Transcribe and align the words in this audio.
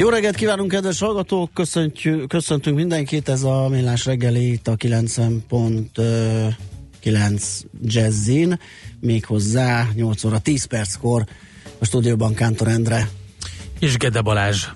Jó 0.00 0.08
reggelt 0.08 0.36
kívánunk, 0.36 0.70
kedves 0.70 0.98
hallgatók! 0.98 1.50
Köszöntjük, 1.54 2.28
köszöntünk 2.28 2.76
mindenkit, 2.76 3.28
ez 3.28 3.42
a 3.42 3.68
Millás 3.68 4.04
reggeli 4.04 4.52
itt 4.52 4.68
a 4.68 4.76
90.9 4.76 7.42
Jazzin, 7.82 8.60
méghozzá 9.00 9.88
8 9.94 10.24
óra 10.24 10.38
10 10.38 10.64
perckor 10.64 11.24
a 11.78 11.84
stúdióban 11.84 12.34
Kántor 12.34 12.68
Endre. 12.68 13.08
És 13.78 13.96
Gede 13.96 14.20
Balázs. 14.20 14.66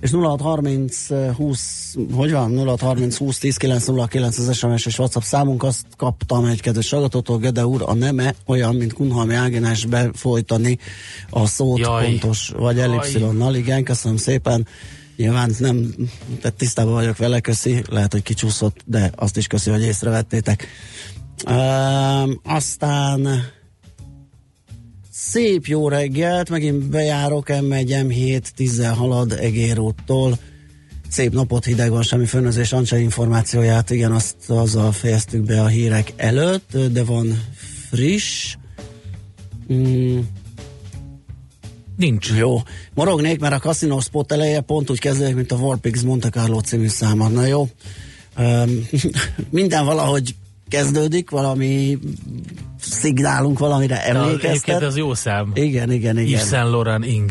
És 0.00 0.10
0630 0.10 1.06
20, 1.36 1.94
hogy 2.14 2.32
van? 2.32 2.56
0630 2.56 3.16
20 3.16 3.38
10 3.38 3.56
909 3.56 4.38
az 4.38 4.56
SMS 4.56 4.86
és 4.86 4.98
WhatsApp 4.98 5.22
számunk, 5.22 5.62
azt 5.62 5.86
kaptam 5.96 6.44
egy 6.44 6.60
kedves 6.60 6.90
hallgatótól, 6.90 7.38
Gede 7.38 7.66
úr, 7.66 7.82
a 7.86 7.94
neme 7.94 8.34
olyan, 8.46 8.74
mint 8.74 8.92
Kunhalmi 8.92 9.34
Ágnes 9.34 9.84
befolytani 9.84 10.78
a 11.30 11.46
szót 11.46 11.78
Jaj. 11.78 12.06
pontos, 12.06 12.52
vagy 12.56 12.78
ellipszilonnal, 12.78 13.54
igen, 13.54 13.84
köszönöm 13.84 14.16
szépen. 14.16 14.66
Nyilván 15.16 15.50
nem, 15.58 15.94
tehát 16.40 16.56
tisztában 16.56 16.92
vagyok 16.92 17.16
vele, 17.16 17.40
köszi, 17.40 17.82
lehet, 17.88 18.12
hogy 18.12 18.22
kicsúszott, 18.22 18.76
de 18.84 19.10
azt 19.16 19.36
is 19.36 19.46
köszi, 19.46 19.70
hogy 19.70 19.82
észrevettétek. 19.82 20.66
Uh, 21.46 22.30
aztán 22.44 23.28
Szép 25.22 25.66
jó 25.66 25.88
reggelt, 25.88 26.50
megint 26.50 26.88
bejárok, 26.88 27.46
M1, 27.48 28.04
M7, 28.06 28.42
10 28.42 28.86
halad 28.86 29.32
Egérúttól. 29.32 30.38
Szép 31.08 31.32
napot, 31.32 31.64
hideg 31.64 31.90
van, 31.90 32.02
semmi 32.02 32.26
fönözés, 32.26 32.72
Ancsa 32.72 32.96
információját, 32.96 33.90
igen, 33.90 34.12
azt 34.12 34.36
azzal 34.46 34.92
fejeztük 34.92 35.44
be 35.44 35.62
a 35.62 35.66
hírek 35.66 36.12
előtt, 36.16 36.76
de 36.92 37.04
van 37.04 37.42
friss. 37.88 38.56
Mm. 39.72 40.18
Nincs. 41.96 42.32
Jó. 42.36 42.62
Morognék, 42.94 43.40
mert 43.40 43.54
a 43.54 43.58
Casino 43.58 44.00
Spot 44.00 44.32
eleje 44.32 44.60
pont 44.60 44.90
úgy 44.90 45.00
kezdődik, 45.00 45.34
mint 45.34 45.52
a 45.52 45.56
Warpix 45.56 46.02
Monte 46.02 46.28
Carlo 46.28 46.60
című 46.60 46.88
száma. 46.88 47.28
Na 47.28 47.46
jó. 47.46 47.68
Um, 48.38 48.88
minden 49.50 49.84
valahogy 49.84 50.34
kezdődik, 50.68 51.30
valami 51.30 51.98
szignálunk 52.80 53.58
valamire 53.58 54.04
emlékeztet. 54.04 54.80
De 54.80 54.86
az 54.86 54.96
jó 54.96 55.14
szám. 55.14 55.50
Igen, 55.54 55.92
igen, 55.92 56.18
igen. 56.18 56.30
Yves 56.30 56.48
Saint 56.48 56.70
Laurent 56.70 57.06
Ing. 57.06 57.30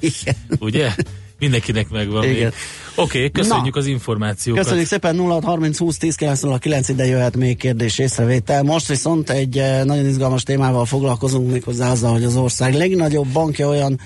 igen. 0.00 0.36
Ugye? 0.58 0.94
Mindenkinek 1.38 1.88
megvan 1.88 2.24
Igen. 2.24 2.52
Oké, 2.94 3.18
okay, 3.18 3.30
köszönjük 3.30 3.74
Na, 3.74 3.80
az 3.80 3.86
információkat. 3.86 4.62
Köszönjük 4.62 4.86
szépen 4.86 5.16
0 5.16 5.40
30 5.42 5.78
20 5.78 5.96
10 5.96 6.14
909 6.14 6.88
ide 6.88 7.06
jöhet 7.06 7.36
még 7.36 7.56
kérdés 7.56 7.98
észrevétel. 7.98 8.62
Most 8.62 8.88
viszont 8.88 9.30
egy 9.30 9.58
eh, 9.58 9.84
nagyon 9.84 10.06
izgalmas 10.06 10.42
témával 10.42 10.84
foglalkozunk 10.84 11.50
méghozzá 11.50 11.90
azzal, 11.90 12.12
hogy 12.12 12.24
az 12.24 12.36
ország 12.36 12.74
legnagyobb 12.74 13.26
bankja 13.26 13.68
olyan 13.68 14.00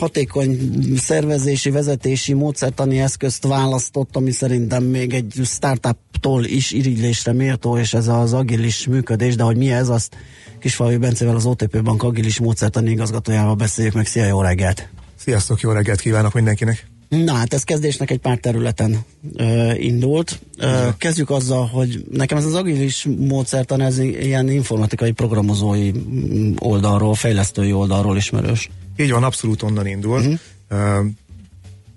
hatékony 0.00 0.58
szervezési, 0.96 1.70
vezetési, 1.70 2.32
módszertani 2.32 3.00
eszközt 3.00 3.46
választott, 3.46 4.16
ami 4.16 4.30
szerintem 4.30 4.82
még 4.82 5.14
egy 5.14 5.40
startuptól 5.44 6.44
is 6.44 6.70
irigylésre 6.70 7.32
méltó, 7.32 7.78
és 7.78 7.94
ez 7.94 8.08
az 8.08 8.32
agilis 8.32 8.86
működés, 8.86 9.36
de 9.36 9.42
hogy 9.42 9.56
mi 9.56 9.72
ez, 9.72 9.88
azt 9.88 10.16
Kisfalvi 10.60 10.96
Bencevel 10.96 11.36
az 11.36 11.46
OTP 11.46 11.82
Bank 11.82 12.02
agilis 12.02 12.38
módszertani 12.38 12.90
igazgatójával 12.90 13.54
beszéljük 13.54 13.94
meg. 13.94 14.06
Szia, 14.06 14.24
jó 14.24 14.40
reggelt! 14.40 14.88
Sziasztok, 15.16 15.60
jó 15.60 15.70
reggelt 15.70 16.00
kívánok 16.00 16.32
mindenkinek! 16.32 16.86
Na 17.08 17.32
hát 17.32 17.54
ez 17.54 17.62
kezdésnek 17.62 18.10
egy 18.10 18.18
pár 18.18 18.38
területen 18.38 18.98
ö, 19.36 19.72
indult. 19.74 20.40
Ö, 20.58 20.88
kezdjük 20.98 21.30
azzal, 21.30 21.66
hogy 21.66 22.04
nekem 22.10 22.38
ez 22.38 22.44
az 22.44 22.54
agilis 22.54 23.06
módszertan, 23.18 23.80
ez 23.80 23.98
ilyen 23.98 24.48
informatikai 24.48 25.10
programozói 25.10 25.90
mm, 25.90 26.52
oldalról, 26.58 27.14
fejlesztői 27.14 27.72
oldalról 27.72 28.16
ismerős. 28.16 28.70
Így 29.00 29.10
van, 29.10 29.24
abszolút 29.24 29.62
onnan 29.62 29.86
indul. 29.86 30.18
Uh-huh. 30.18 31.06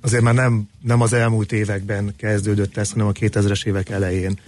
Azért 0.01 0.23
már 0.23 0.33
nem, 0.33 0.69
nem 0.81 1.01
az 1.01 1.13
elmúlt 1.13 1.51
években 1.51 2.13
kezdődött 2.17 2.77
ez, 2.77 2.91
hanem 2.91 3.07
a 3.07 3.11
2000-es 3.11 3.65
évek 3.65 3.89
elején 3.89 4.39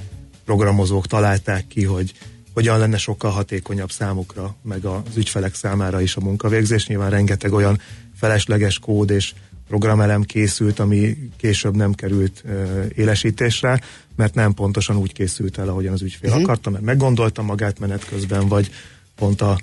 programozók 0.45 1.07
találták 1.07 1.67
ki, 1.67 1.83
hogy 1.83 2.13
hogyan 2.53 2.79
lenne 2.79 2.97
sokkal 2.97 3.31
hatékonyabb 3.31 3.91
számukra, 3.91 4.55
meg 4.61 4.85
az 4.85 5.17
ügyfelek 5.17 5.55
számára 5.55 6.01
is 6.01 6.15
a 6.15 6.21
munkavégzés. 6.21 6.87
Nyilván 6.87 7.09
rengeteg 7.09 7.53
olyan 7.53 7.79
felesleges 8.15 8.79
kód 8.79 9.09
és 9.09 9.33
programelem 9.67 10.21
készült, 10.21 10.79
ami 10.79 11.17
később 11.37 11.75
nem 11.75 11.93
került 11.93 12.43
uh, 12.45 12.85
élesítésre, 12.95 13.81
mert 14.15 14.33
nem 14.33 14.53
pontosan 14.53 14.95
úgy 14.95 15.13
készült 15.13 15.57
el, 15.57 15.69
ahogyan 15.69 15.93
az 15.93 16.01
ügyfél 16.01 16.29
uh-huh. 16.29 16.43
akarta, 16.43 16.69
mert 16.69 16.83
meggondolta 16.83 17.41
magát 17.41 17.79
menet 17.79 18.05
közben, 18.05 18.47
vagy 18.47 18.71
pont 19.15 19.41
a, 19.41 19.59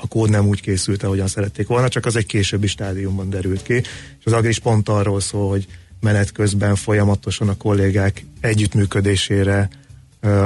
a 0.00 0.08
kód 0.08 0.30
nem 0.30 0.46
úgy 0.46 0.60
készült, 0.60 1.02
ahogyan 1.02 1.26
szerették 1.26 1.66
volna, 1.66 1.88
csak 1.88 2.06
az 2.06 2.16
egy 2.16 2.26
későbbi 2.26 2.66
stádiumban 2.66 3.30
derült 3.30 3.62
ki. 3.62 3.74
És 3.74 4.24
az 4.24 4.32
Agris 4.32 4.58
pont 4.58 4.88
arról 4.88 5.20
szól, 5.20 5.48
hogy 5.48 5.66
menet 6.00 6.32
közben 6.32 6.74
folyamatosan 6.74 7.48
a 7.48 7.56
kollégák 7.56 8.24
együttműködésére 8.40 9.68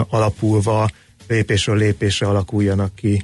alapulva 0.09 0.91
lépésről 1.29 1.77
lépésre 1.77 2.27
alakuljanak 2.27 2.95
ki 2.95 3.23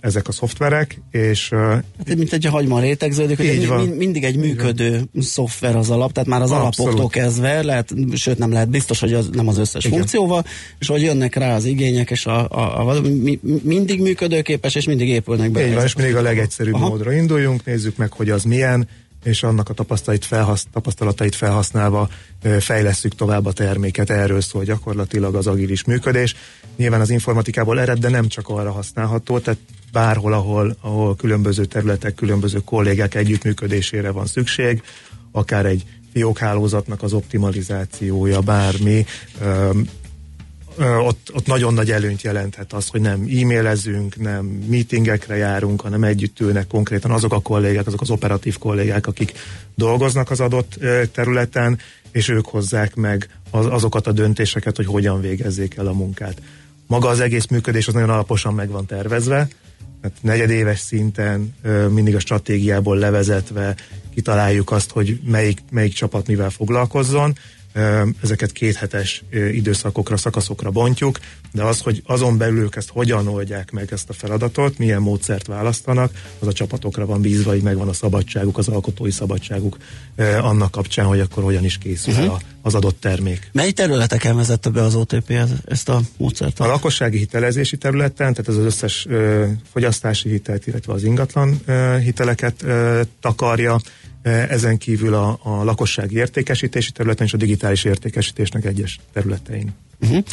ezek 0.00 0.28
a 0.28 0.32
szoftverek, 0.32 1.00
és... 1.10 1.48
Hát, 1.48 2.14
mint 2.16 2.32
egy 2.32 2.44
hagyma 2.44 2.80
rétegződik, 2.80 3.36
hogy 3.36 3.66
van. 3.66 3.80
Mind, 3.80 3.96
mindig 3.96 4.24
egy 4.24 4.36
működő 4.36 4.86
Igen. 4.86 5.08
szoftver 5.20 5.76
az 5.76 5.90
alap, 5.90 6.12
tehát 6.12 6.28
már 6.28 6.42
az 6.42 6.50
Abszolút. 6.50 6.78
alapoktól 6.78 7.22
kezdve, 7.22 7.62
lehet, 7.62 7.94
sőt 8.14 8.38
nem 8.38 8.52
lehet 8.52 8.68
biztos, 8.68 9.00
hogy 9.00 9.12
az, 9.14 9.28
nem 9.32 9.48
az 9.48 9.58
összes 9.58 9.84
Igen. 9.84 9.98
funkcióval, 9.98 10.44
és 10.78 10.86
hogy 10.86 11.02
jönnek 11.02 11.34
rá 11.34 11.54
az 11.54 11.64
igények, 11.64 12.10
és 12.10 12.26
a, 12.26 12.48
a, 12.48 12.88
a, 12.88 13.00
mi, 13.00 13.40
mindig 13.62 14.00
működőképes, 14.00 14.74
és 14.74 14.84
mindig 14.84 15.08
épülnek 15.08 15.50
be. 15.50 15.66
Így 15.66 15.74
van, 15.74 15.84
és 15.84 15.94
mindig 15.94 16.16
a 16.16 16.22
legegyszerűbb 16.22 16.74
Aha. 16.74 16.88
módra 16.88 17.12
induljunk, 17.12 17.64
nézzük 17.64 17.96
meg, 17.96 18.12
hogy 18.12 18.30
az 18.30 18.42
milyen, 18.42 18.88
és 19.24 19.42
annak 19.42 19.68
a 19.68 19.74
tapasztalatait, 19.74 20.24
felhasz, 20.24 20.66
tapasztalatait 20.72 21.34
felhasználva 21.34 22.08
fejlesztjük 22.60 23.14
tovább 23.14 23.46
a 23.46 23.52
terméket. 23.52 24.10
Erről 24.10 24.40
szól 24.40 24.64
gyakorlatilag 24.64 25.34
az 25.34 25.46
agilis 25.46 25.84
működés. 25.84 26.34
Nyilván 26.76 27.00
az 27.00 27.10
informatikából 27.10 27.80
ered, 27.80 27.98
de 27.98 28.08
nem 28.08 28.28
csak 28.28 28.48
arra 28.48 28.72
használható, 28.72 29.38
tehát 29.38 29.60
bárhol, 29.92 30.32
ahol, 30.32 30.76
ahol 30.80 31.16
különböző 31.16 31.64
területek, 31.64 32.14
különböző 32.14 32.58
kollégák 32.64 33.14
együttműködésére 33.14 34.10
van 34.10 34.26
szükség, 34.26 34.82
akár 35.32 35.66
egy 35.66 35.84
fiókhálózatnak 36.12 37.02
az 37.02 37.12
optimalizációja, 37.12 38.40
bármi, 38.40 39.04
ott, 40.80 41.30
ott 41.32 41.46
nagyon 41.46 41.74
nagy 41.74 41.90
előnyt 41.90 42.22
jelenthet 42.22 42.72
az, 42.72 42.88
hogy 42.88 43.00
nem 43.00 43.20
e-mailezünk, 43.20 44.16
nem 44.16 44.44
meetingekre 44.44 45.36
járunk, 45.36 45.80
hanem 45.80 46.04
együtt 46.04 46.40
ülnek 46.40 46.66
konkrétan 46.66 47.10
azok 47.10 47.32
a 47.32 47.40
kollégák, 47.40 47.86
azok 47.86 48.00
az 48.00 48.10
operatív 48.10 48.58
kollégák, 48.58 49.06
akik 49.06 49.32
dolgoznak 49.74 50.30
az 50.30 50.40
adott 50.40 50.78
területen, 51.12 51.78
és 52.12 52.28
ők 52.28 52.46
hozzák 52.46 52.94
meg 52.94 53.28
az, 53.50 53.66
azokat 53.66 54.06
a 54.06 54.12
döntéseket, 54.12 54.76
hogy 54.76 54.86
hogyan 54.86 55.20
végezzék 55.20 55.76
el 55.76 55.86
a 55.86 55.92
munkát. 55.92 56.42
Maga 56.86 57.08
az 57.08 57.20
egész 57.20 57.46
működés 57.46 57.88
az 57.88 57.94
nagyon 57.94 58.10
alaposan 58.10 58.54
meg 58.54 58.68
van 58.68 58.86
tervezve, 58.86 59.48
hát 60.02 60.12
negyedéves 60.20 60.78
szinten 60.78 61.54
mindig 61.88 62.14
a 62.14 62.20
stratégiából 62.20 62.96
levezetve 62.96 63.74
kitaláljuk 64.14 64.70
azt, 64.70 64.90
hogy 64.90 65.20
melyik, 65.24 65.58
melyik 65.70 65.92
csapat 65.92 66.26
mivel 66.26 66.50
foglalkozzon, 66.50 67.34
ezeket 68.22 68.52
kéthetes 68.52 69.24
időszakokra, 69.52 70.16
szakaszokra 70.16 70.70
bontjuk, 70.70 71.18
de 71.52 71.62
az, 71.62 71.80
hogy 71.80 72.02
azon 72.06 72.38
belül 72.38 72.62
ők 72.62 72.76
ezt 72.76 72.88
hogyan 72.88 73.28
oldják 73.28 73.70
meg 73.70 73.92
ezt 73.92 74.08
a 74.08 74.12
feladatot, 74.12 74.78
milyen 74.78 75.02
módszert 75.02 75.46
választanak, 75.46 76.12
az 76.38 76.46
a 76.46 76.52
csapatokra 76.52 77.06
van 77.06 77.20
bízva, 77.20 77.50
hogy 77.50 77.62
megvan 77.62 77.88
a 77.88 77.92
szabadságuk, 77.92 78.58
az 78.58 78.68
alkotói 78.68 79.10
szabadságuk 79.10 79.76
annak 80.40 80.70
kapcsán, 80.70 81.06
hogy 81.06 81.20
akkor 81.20 81.42
hogyan 81.42 81.64
is 81.64 81.78
készül 81.78 82.14
uh-huh. 82.14 82.38
az 82.62 82.74
adott 82.74 83.00
termék. 83.00 83.50
Mely 83.52 83.70
területeken 83.70 84.36
vezette 84.36 84.70
be 84.70 84.82
az 84.82 84.94
OTP 84.94 85.32
ezt 85.66 85.88
a 85.88 86.00
módszert? 86.16 86.60
A 86.60 86.66
lakossági 86.66 87.18
hitelezési 87.18 87.76
területen, 87.76 88.34
tehát 88.34 88.48
ez 88.48 88.56
az 88.56 88.64
összes 88.64 89.06
ö, 89.08 89.46
fogyasztási 89.72 90.28
hitelt, 90.28 90.66
illetve 90.66 90.92
az 90.92 91.04
ingatlan 91.04 91.60
ö, 91.66 91.96
hiteleket 91.98 92.62
ö, 92.62 93.00
takarja, 93.20 93.80
ezen 94.22 94.78
kívül 94.78 95.14
a, 95.14 95.38
a 95.42 95.64
lakossági 95.64 96.16
értékesítési 96.16 96.90
területen 96.90 97.26
és 97.26 97.32
a 97.32 97.36
digitális 97.36 97.84
értékesítésnek 97.84 98.64
egyes 98.64 99.00
területein. 99.12 99.74
Uh-huh. 100.00 100.24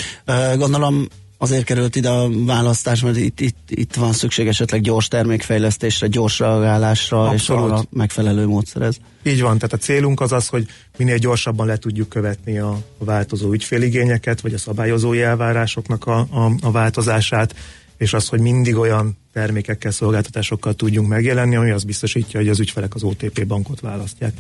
Gondolom 0.58 1.08
azért 1.38 1.64
került 1.64 1.96
ide 1.96 2.10
a 2.10 2.30
választás, 2.46 3.02
mert 3.02 3.18
itt, 3.18 3.40
itt, 3.40 3.58
itt 3.70 3.96
van 3.96 4.14
szükség 4.14 4.48
esetleg 4.48 4.82
gyors 4.82 5.08
termékfejlesztésre, 5.08 6.08
gyors 6.08 6.40
reagálásra, 6.40 7.30
Abszolút. 7.30 7.72
és 7.72 7.80
a 7.80 7.86
megfelelő 7.90 8.46
módszer 8.46 8.82
ez. 8.82 8.96
Így 9.24 9.42
van, 9.42 9.58
tehát 9.58 9.74
a 9.74 9.78
célunk 9.78 10.22
az 10.22 10.32
az, 10.32 10.48
hogy 10.48 10.68
minél 10.98 11.18
gyorsabban 11.18 11.68
le 11.68 11.78
tudjuk 11.78 12.10
követni 12.10 12.58
a, 12.58 12.80
a 12.98 13.04
változó 13.06 13.52
ügyféligényeket, 13.52 14.42
vagy 14.42 14.54
a 14.54 14.58
szabályozói 14.58 15.22
elvárásoknak 15.22 16.06
a, 16.06 16.18
a, 16.18 16.52
a 16.62 16.72
változását, 16.72 17.56
és 17.98 18.14
az, 18.14 18.28
hogy 18.28 18.40
mindig 18.40 18.76
olyan 18.76 19.18
termékekkel, 19.34 19.92
szolgáltatásokkal 19.92 20.74
tudjunk 20.74 21.08
megjelenni, 21.08 21.56
ami 21.56 21.70
azt 21.70 21.86
biztosítja, 21.86 22.40
hogy 22.40 22.50
az 22.50 22.60
ügyfelek 22.60 22.96
az 22.96 23.04
OTP 23.04 23.48
bankot 23.48 23.80
választják. 23.80 24.34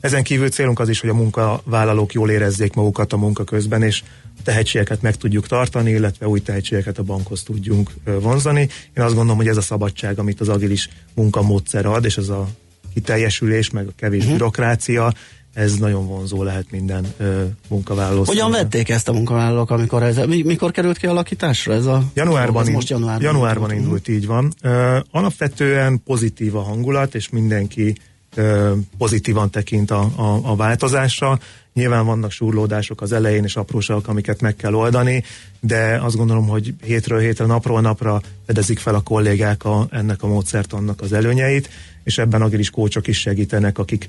Ezen 0.00 0.22
kívül 0.22 0.48
célunk 0.48 0.78
az 0.78 0.88
is, 0.88 1.00
hogy 1.00 1.10
a 1.10 1.14
munkavállalók 1.14 2.12
jól 2.12 2.30
érezzék 2.30 2.74
magukat 2.74 3.12
a 3.12 3.16
munka 3.16 3.44
közben, 3.44 3.82
és 3.82 4.02
tehetségeket 4.44 5.02
meg 5.02 5.16
tudjuk 5.16 5.46
tartani, 5.46 5.90
illetve 5.90 6.28
új 6.28 6.40
tehetségeket 6.40 6.98
a 6.98 7.02
bankhoz 7.02 7.42
tudjunk 7.42 7.90
vonzani. 8.04 8.60
Én 8.96 9.04
azt 9.04 9.14
gondolom, 9.14 9.36
hogy 9.36 9.48
ez 9.48 9.56
a 9.56 9.60
szabadság, 9.60 10.18
amit 10.18 10.40
az 10.40 10.48
agilis 10.48 10.88
munkamódszer 11.14 11.86
ad, 11.86 12.04
és 12.04 12.16
ez 12.16 12.28
a 12.28 12.48
kiteljesülés, 12.94 13.70
meg 13.70 13.86
a 13.86 13.92
kevés 13.96 14.20
uh-huh. 14.20 14.36
bürokrácia, 14.36 15.14
ez 15.54 15.74
nagyon 15.74 16.06
vonzó 16.06 16.42
lehet 16.42 16.70
minden 16.70 17.06
ö, 17.16 17.44
munkavállaló. 17.68 18.24
Hogyan 18.24 18.50
vették 18.50 18.88
ezt 18.88 19.08
a 19.08 19.12
munkavállalók, 19.12 19.70
amikor 19.70 20.02
ez, 20.02 20.16
mikor 20.26 20.70
került 20.70 20.98
ki 20.98 21.06
alakításra 21.06 21.72
ez 21.72 21.86
a 21.86 22.02
Januárban, 22.14 22.62
ez 22.62 22.68
most 22.68 22.88
januárban, 22.88 23.22
januárban 23.22 23.72
indult, 23.72 24.08
így 24.08 24.26
van. 24.26 24.52
Ö, 24.62 24.98
alapvetően 25.10 26.02
pozitív 26.04 26.56
a 26.56 26.62
hangulat, 26.62 27.14
és 27.14 27.28
mindenki 27.28 27.96
ö, 28.34 28.72
pozitívan 28.98 29.50
tekint 29.50 29.90
a, 29.90 30.00
a, 30.16 30.40
a 30.42 30.56
változásra. 30.56 31.38
Nyilván 31.74 32.06
vannak 32.06 32.30
súrlódások 32.30 33.00
az 33.00 33.12
elején 33.12 33.44
és 33.44 33.56
apróságok, 33.56 34.08
amiket 34.08 34.40
meg 34.40 34.56
kell 34.56 34.74
oldani, 34.74 35.22
de 35.60 35.98
azt 36.02 36.16
gondolom, 36.16 36.46
hogy 36.46 36.74
hétről 36.82 37.20
hétre, 37.20 37.46
napról 37.46 37.80
napra 37.80 38.20
fedezik 38.46 38.78
fel 38.78 38.94
a 38.94 39.00
kollégák 39.00 39.64
a, 39.64 39.88
ennek 39.90 40.22
a 40.22 40.26
módszertannak 40.26 41.00
az 41.00 41.12
előnyeit, 41.12 41.70
és 42.04 42.18
ebben 42.18 42.42
agilis 42.42 42.70
kócsok 42.70 43.06
is 43.06 43.20
segítenek, 43.20 43.78
akik 43.78 44.06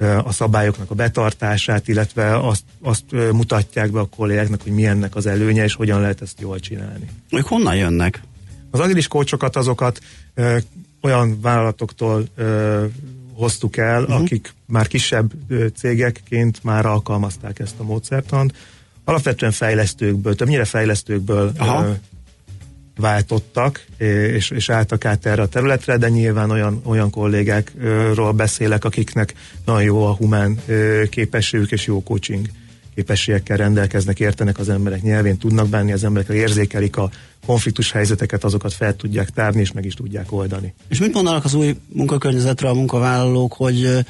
a 0.00 0.32
szabályoknak 0.32 0.90
a 0.90 0.94
betartását, 0.94 1.88
illetve 1.88 2.38
azt, 2.38 2.62
azt 2.82 3.04
mutatják 3.32 3.90
be 3.90 4.00
a 4.00 4.08
kollégáknak, 4.16 4.62
hogy 4.62 4.72
milyennek 4.72 5.16
az 5.16 5.26
előnye, 5.26 5.64
és 5.64 5.74
hogyan 5.74 6.00
lehet 6.00 6.22
ezt 6.22 6.40
jól 6.40 6.58
csinálni. 6.58 7.08
Ők 7.30 7.46
honnan 7.46 7.76
jönnek? 7.76 8.22
Az 8.70 8.80
agilis 8.80 9.08
kócsokat 9.08 9.56
azokat 9.56 10.00
ö, 10.34 10.56
olyan 11.02 11.40
vállalatoktól 11.40 12.24
ö, 12.36 12.84
hoztuk 13.34 13.76
el, 13.76 14.02
uh-huh. 14.02 14.20
akik 14.20 14.54
már 14.66 14.86
kisebb 14.86 15.32
ö, 15.48 15.66
cégekként 15.66 16.64
már 16.64 16.86
alkalmazták 16.86 17.58
ezt 17.58 17.74
a 17.78 17.82
módszertant. 17.82 18.54
Alapvetően 19.04 19.52
fejlesztőkből, 19.52 20.34
többnyire 20.34 20.64
fejlesztőkből 20.64 21.52
Aha. 21.56 21.84
ö, 21.84 21.92
váltottak, 22.96 23.84
és, 24.34 24.50
és 24.50 24.68
álltak 24.70 25.04
át 25.04 25.26
erre 25.26 25.42
a 25.42 25.48
területre, 25.48 25.96
de 25.96 26.08
nyilván 26.08 26.50
olyan, 26.50 26.80
olyan 26.84 27.10
kollégákról 27.10 28.32
beszélek, 28.32 28.84
akiknek 28.84 29.34
nagyon 29.64 29.82
jó 29.82 30.06
a 30.06 30.14
humán 30.14 30.58
képességük 31.10 31.72
és 31.72 31.86
jó 31.86 32.02
coaching 32.02 32.46
képességekkel 32.94 33.56
rendelkeznek, 33.56 34.20
értenek 34.20 34.58
az 34.58 34.68
emberek 34.68 35.02
nyelvén, 35.02 35.38
tudnak 35.38 35.68
bánni 35.68 35.92
az 35.92 36.04
emberekkel, 36.04 36.36
érzékelik 36.36 36.96
a 36.96 37.10
konfliktus 37.46 37.92
helyzeteket, 37.92 38.44
azokat 38.44 38.72
fel 38.72 38.96
tudják 38.96 39.30
tárni, 39.30 39.60
és 39.60 39.72
meg 39.72 39.84
is 39.84 39.94
tudják 39.94 40.32
oldani. 40.32 40.74
És 40.88 40.98
mit 40.98 41.14
mondanak 41.14 41.44
az 41.44 41.54
új 41.54 41.76
munkakörnyezetre 41.88 42.68
a 42.68 42.74
munkavállalók, 42.74 43.52
hogy 43.52 44.04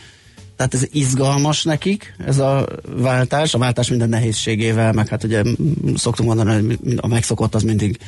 tehát 0.56 0.74
ez 0.74 0.86
izgalmas 0.92 1.62
nekik, 1.62 2.14
ez 2.26 2.38
a 2.38 2.66
váltás, 2.96 3.54
a 3.54 3.58
váltás 3.58 3.88
minden 3.88 4.08
nehézségével, 4.08 4.92
meg 4.92 5.08
hát 5.08 5.24
ugye 5.24 5.42
szoktunk 5.94 6.34
mondani, 6.34 6.66
hogy 6.66 6.98
a 7.00 7.06
megszokott 7.06 7.54
az 7.54 7.62
mindig 7.62 7.98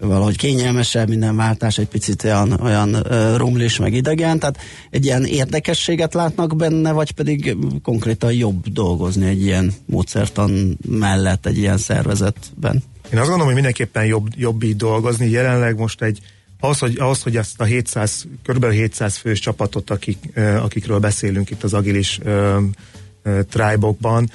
valahogy 0.00 0.36
kényelmesebb, 0.36 1.08
minden 1.08 1.36
váltás 1.36 1.78
egy 1.78 1.88
picit 1.88 2.24
olyan, 2.24 2.60
olyan 2.60 3.02
rumlis, 3.36 3.78
meg 3.78 3.92
idegen, 3.92 4.38
tehát 4.38 4.58
egy 4.90 5.04
ilyen 5.04 5.24
érdekességet 5.24 6.14
látnak 6.14 6.56
benne, 6.56 6.92
vagy 6.92 7.10
pedig 7.10 7.56
konkrétan 7.82 8.32
jobb 8.32 8.66
dolgozni 8.68 9.26
egy 9.26 9.42
ilyen 9.42 9.72
módszertan 9.86 10.78
mellett, 10.88 11.46
egy 11.46 11.58
ilyen 11.58 11.78
szervezetben? 11.78 12.82
Én 13.12 13.18
azt 13.18 13.28
gondolom, 13.28 13.44
hogy 13.44 13.54
mindenképpen 13.54 14.04
jobb, 14.04 14.26
jobb 14.36 14.62
így 14.62 14.76
dolgozni. 14.76 15.30
Jelenleg 15.30 15.78
most 15.78 16.02
egy 16.02 16.20
ahhoz, 16.60 16.78
hogy, 16.78 16.96
ahhoz, 16.98 17.22
hogy 17.22 17.36
ezt 17.36 17.60
a 17.60 17.64
700, 17.64 18.26
kb. 18.42 18.70
700 18.70 19.16
fős 19.16 19.38
csapatot, 19.38 19.90
akik, 19.90 20.18
akikről 20.62 20.98
beszélünk 20.98 21.50
itt 21.50 21.62
az 21.62 21.74
agilis 21.74 22.20
tribe-okban, 23.50 24.30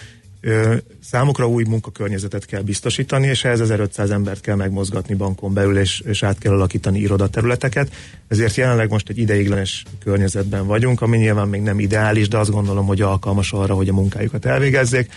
számukra 1.03 1.47
új 1.47 1.63
munkakörnyezetet 1.63 2.45
kell 2.45 2.61
biztosítani, 2.61 3.27
és 3.27 3.43
ehhez 3.43 3.61
1500 3.61 4.09
embert 4.09 4.41
kell 4.41 4.55
megmozgatni 4.55 5.15
bankon 5.15 5.53
belül, 5.53 5.77
és, 5.77 5.99
és 6.05 6.23
át 6.23 6.37
kell 6.37 6.53
alakítani 6.53 6.99
irodaterületeket. 6.99 7.91
Ezért 8.27 8.55
jelenleg 8.55 8.89
most 8.89 9.09
egy 9.09 9.17
ideiglenes 9.17 9.83
környezetben 10.03 10.67
vagyunk, 10.67 11.01
ami 11.01 11.17
nyilván 11.17 11.47
még 11.47 11.61
nem 11.61 11.79
ideális, 11.79 12.27
de 12.27 12.37
azt 12.37 12.51
gondolom, 12.51 12.85
hogy 12.85 13.01
alkalmas 13.01 13.51
arra, 13.51 13.73
hogy 13.73 13.89
a 13.89 13.93
munkájukat 13.93 14.45
elvégezzék. 14.45 15.11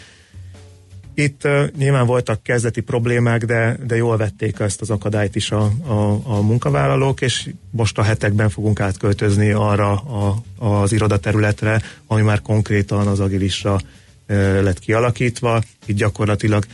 Itt 1.15 1.45
uh, 1.45 1.67
nyilván 1.79 2.07
voltak 2.07 2.43
kezdeti 2.43 2.81
problémák, 2.81 3.45
de, 3.45 3.79
de 3.87 3.97
jól 3.97 4.17
vették 4.17 4.59
ezt 4.59 4.81
az 4.81 4.91
akadályt 4.91 5.37
is 5.37 5.51
a, 5.51 5.71
a, 5.87 6.21
a 6.25 6.41
munkavállalók, 6.41 7.21
és 7.21 7.51
most 7.71 7.99
a 7.99 8.03
hetekben 8.03 8.51
fogunk 8.51 8.81
átköltözni 8.81 9.51
arra 9.51 9.93
a, 9.93 10.43
az 10.59 10.93
irodaterületre, 10.93 11.83
ami 12.07 12.23
már 12.23 12.43
konkrétan 12.43 13.07
az 13.07 13.21
agilisra 13.21 13.79
lett 14.27 14.79
kialakítva. 14.79 15.63
Itt 15.87 15.97
gyakorlatilag 15.97 16.65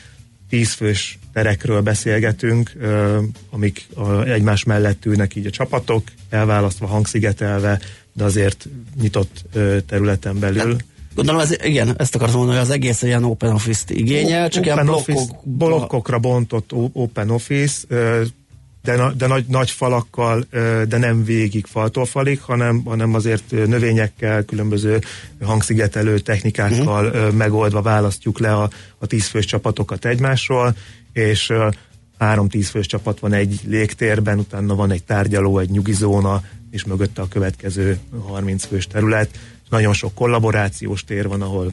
tízfős 0.48 1.18
terekről 1.32 1.80
beszélgetünk, 1.80 2.72
amik 3.50 3.86
egymás 4.24 4.64
mellett 4.64 5.04
ülnek 5.06 5.34
így 5.34 5.46
a 5.46 5.50
csapatok, 5.50 6.02
elválasztva, 6.30 6.86
hangszigetelve, 6.86 7.80
de 8.12 8.24
azért 8.24 8.68
nyitott 9.00 9.44
területen 9.86 10.38
belül. 10.38 10.76
Gondolom, 11.14 11.40
ez, 11.40 11.56
igen, 11.62 11.94
ezt 11.98 12.14
akartam 12.14 12.36
mondani, 12.36 12.58
hogy 12.58 12.68
az 12.68 12.74
egész 12.74 13.02
ilyen 13.02 13.24
open 13.24 13.52
office-t 13.52 13.90
igényel, 13.90 14.48
csak 14.48 14.62
open 14.62 14.74
ilyen 14.74 14.86
blokkok, 14.86 15.16
office, 15.16 15.40
blokkokra 15.42 16.18
bontott 16.18 16.72
open 16.92 17.30
office, 17.30 17.86
de, 18.82 19.12
de 19.16 19.26
nagy, 19.26 19.44
nagy 19.48 19.70
falakkal, 19.70 20.46
de 20.88 20.98
nem 20.98 21.24
végig 21.24 21.66
faltól 21.66 22.04
falig, 22.04 22.40
hanem, 22.40 22.82
hanem 22.84 23.14
azért 23.14 23.50
növényekkel, 23.50 24.44
különböző 24.44 24.98
hangszigetelő 25.40 26.18
technikákkal 26.18 27.06
uh-huh. 27.06 27.32
megoldva 27.32 27.82
választjuk 27.82 28.38
le 28.38 28.54
a, 28.54 28.70
a 28.98 29.06
tízfős 29.06 29.44
csapatokat 29.44 30.04
egymásról, 30.04 30.74
és 31.12 31.52
három 32.18 32.48
tízfős 32.48 32.86
csapat 32.86 33.20
van 33.20 33.32
egy 33.32 33.60
légtérben, 33.66 34.38
utána 34.38 34.74
van 34.74 34.90
egy 34.90 35.04
tárgyaló, 35.04 35.58
egy 35.58 35.70
nyugizóna, 35.70 36.42
és 36.70 36.84
mögötte 36.84 37.22
a 37.22 37.28
következő 37.28 37.98
30 38.26 38.64
fős 38.64 38.86
terület 38.86 39.38
nagyon 39.68 39.92
sok 39.92 40.14
kollaborációs 40.14 41.04
tér 41.04 41.28
van, 41.28 41.42
ahol 41.42 41.72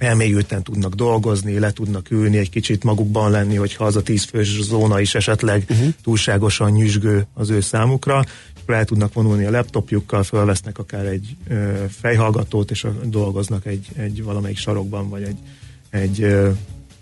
elmélyülten 0.00 0.62
tudnak 0.62 0.94
dolgozni, 0.94 1.58
le 1.58 1.72
tudnak 1.72 2.10
ülni, 2.10 2.36
egy 2.36 2.50
kicsit 2.50 2.84
magukban 2.84 3.30
lenni, 3.30 3.54
hogyha 3.54 3.84
az 3.84 3.96
a 3.96 4.02
tízfős 4.02 4.62
zóna 4.62 5.00
is 5.00 5.14
esetleg 5.14 5.64
uh-huh. 5.70 5.88
túlságosan 6.02 6.70
nyüzsgő 6.70 7.26
az 7.34 7.50
ő 7.50 7.60
számukra, 7.60 8.24
és 8.54 8.74
el 8.74 8.84
tudnak 8.84 9.12
vonulni 9.12 9.44
a 9.44 9.50
laptopjukkal, 9.50 10.22
fölvesznek 10.22 10.78
akár 10.78 11.06
egy 11.06 11.36
ö, 11.48 11.84
fejhallgatót, 12.00 12.70
és 12.70 12.86
dolgoznak 13.04 13.66
egy, 13.66 13.88
egy 13.96 14.22
valamelyik 14.22 14.58
sarokban, 14.58 15.08
vagy 15.08 15.22
egy, 15.22 15.38
egy 15.90 16.22
ö, 16.22 16.50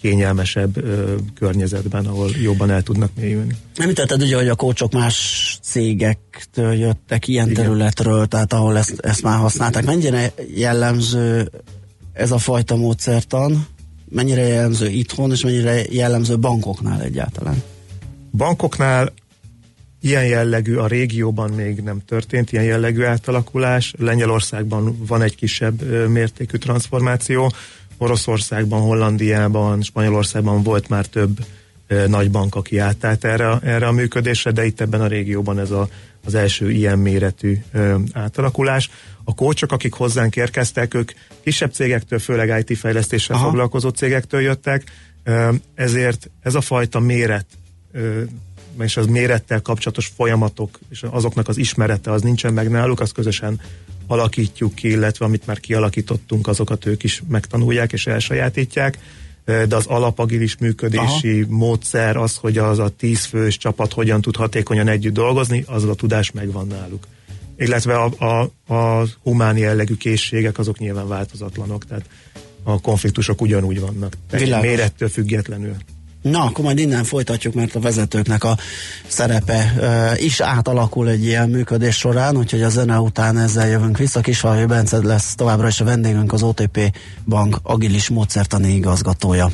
kényelmesebb 0.01 0.77
ö, 0.77 1.15
környezetben, 1.35 2.07
ahol 2.07 2.31
jobban 2.43 2.71
el 2.71 2.83
tudnak 2.83 3.11
mélyülni. 3.17 3.57
Nem 3.75 3.95
tetted 3.95 4.23
ugye, 4.23 4.37
hogy 4.37 4.49
a 4.49 4.55
kócsok 4.55 4.93
más 4.93 5.59
cégektől 5.63 6.73
jöttek 6.73 7.29
ilyen 7.29 7.51
Igen. 7.51 7.63
területről, 7.65 8.27
tehát 8.27 8.53
ahol 8.53 8.79
ezt, 8.79 8.99
ezt 9.01 9.23
már 9.23 9.39
használták. 9.39 9.85
Mennyire 9.85 10.33
jellemző 10.55 11.51
ez 12.19 12.31
a 12.31 12.39
fajta 12.39 12.77
módszertan? 12.77 13.67
Mennyire 14.09 14.47
jellemző 14.47 14.89
itthon, 14.89 15.31
és 15.31 15.43
mennyire 15.43 15.83
jellemző 15.91 16.39
bankoknál 16.39 17.03
egyáltalán? 17.03 17.63
Bankoknál 18.37 19.13
ilyen 20.01 20.27
jellegű, 20.27 20.77
a 20.77 20.87
régióban 20.87 21.51
még 21.51 21.81
nem 21.81 22.01
történt 22.07 22.53
ilyen 22.53 22.65
jellegű 22.65 23.03
átalakulás. 23.03 23.95
Lengyelországban 23.99 25.07
van 25.07 25.23
egy 25.23 25.35
kisebb 25.35 26.09
mértékű 26.09 26.57
transformáció, 26.57 27.53
Oroszországban, 27.99 28.81
Hollandiában, 28.81 29.83
Spanyolországban 29.83 30.63
volt 30.63 30.89
már 30.89 31.07
több 31.07 31.45
nagy 32.07 32.31
bank, 32.31 32.55
aki 32.55 32.79
átállt 32.79 33.25
erre, 33.25 33.59
erre 33.63 33.87
a 33.87 33.93
működésre, 33.93 34.51
de 34.51 34.65
itt 34.67 34.81
ebben 34.81 35.01
a 35.01 35.07
régióban 35.07 35.59
ez 35.59 35.71
a, 35.71 35.89
az 36.25 36.35
első 36.35 36.71
ilyen 36.71 36.99
méretű 36.99 37.59
e, 37.73 37.97
átalakulás. 38.13 38.91
A 39.25 39.35
kócsok, 39.35 39.73
akik 39.73 39.93
hozzánk 39.93 40.37
érkeztek, 40.37 40.95
ők 40.95 41.13
kisebb 41.43 41.73
cégektől, 41.73 42.19
főleg 42.19 42.65
IT 42.69 42.79
fejlesztéssel 42.79 43.37
Aha. 43.37 43.45
foglalkozó 43.45 43.89
cégektől 43.89 44.41
jöttek, 44.41 44.85
e, 45.23 45.53
ezért 45.75 46.31
ez 46.43 46.55
a 46.55 46.61
fajta 46.61 47.01
méret 47.01 47.47
e, 47.93 48.01
és 48.79 48.97
az 48.97 49.07
mérettel 49.07 49.63
kapcsolatos 49.63 50.07
folyamatok, 50.17 50.79
és 50.91 51.03
azoknak 51.03 51.49
az 51.49 51.57
ismerete 51.57 52.13
az 52.13 52.23
nincsen 52.23 52.53
meg 52.53 52.71
náluk, 52.71 53.01
azt 53.01 53.13
közösen 53.13 53.61
alakítjuk 54.07 54.75
ki, 54.75 54.89
illetve 54.89 55.25
amit 55.25 55.47
már 55.47 55.61
kialakítottunk, 55.61 56.47
azokat 56.47 56.87
ők 56.87 57.03
is 57.03 57.23
megtanulják 57.29 57.93
és 57.93 58.07
elsajátítják. 58.07 58.99
De 59.49 59.77
az 59.77 59.87
alapagilis 59.87 60.57
működési 60.57 61.41
Aha. 61.41 61.57
módszer, 61.57 62.17
az, 62.17 62.37
hogy 62.37 62.59
az 62.59 62.79
a 62.79 62.89
tíz 62.89 63.25
fős 63.25 63.57
csapat 63.57 63.93
hogyan 63.93 64.21
tud 64.21 64.37
hatékonyan 64.37 64.89
együtt 64.89 65.13
dolgozni, 65.13 65.65
az 65.67 65.85
a 65.85 65.95
tudás 65.95 66.31
megvan 66.31 66.67
náluk. 66.67 67.07
Illetve 67.57 67.95
a, 67.95 68.25
a, 68.25 68.75
a 68.75 69.07
humán 69.23 69.57
jellegű 69.57 69.95
készségek 69.95 70.59
azok 70.59 70.79
nyilván 70.79 71.09
változatlanok, 71.09 71.85
tehát 71.85 72.05
a 72.63 72.81
konfliktusok 72.81 73.41
ugyanúgy 73.41 73.81
vannak, 73.81 74.17
mérettől 74.61 75.09
függetlenül. 75.09 75.77
Na, 76.31 76.43
akkor 76.45 76.65
majd 76.65 76.79
innen 76.79 77.05
folytatjuk, 77.05 77.55
mert 77.55 77.75
a 77.75 77.81
vezetőknek 77.81 78.45
a 78.45 78.57
szerepe 79.07 79.75
uh, 79.79 80.25
is 80.25 80.41
átalakul 80.41 81.09
egy 81.09 81.25
ilyen 81.25 81.49
működés 81.49 81.97
során, 81.97 82.37
úgyhogy 82.37 82.63
a 82.63 82.69
zene 82.69 82.99
után 82.99 83.39
ezzel 83.39 83.69
jövünk 83.69 83.99
vissza. 83.99 84.21
Kisvalai 84.21 84.65
Bence 84.65 84.99
lesz 85.03 85.35
továbbra 85.35 85.67
is 85.67 85.81
a 85.81 85.85
vendégünk, 85.85 86.33
az 86.33 86.43
OTP 86.43 86.97
Bank 87.27 87.59
agilis 87.63 88.09
módszertani 88.09 88.75
igazgatója. 88.75 89.51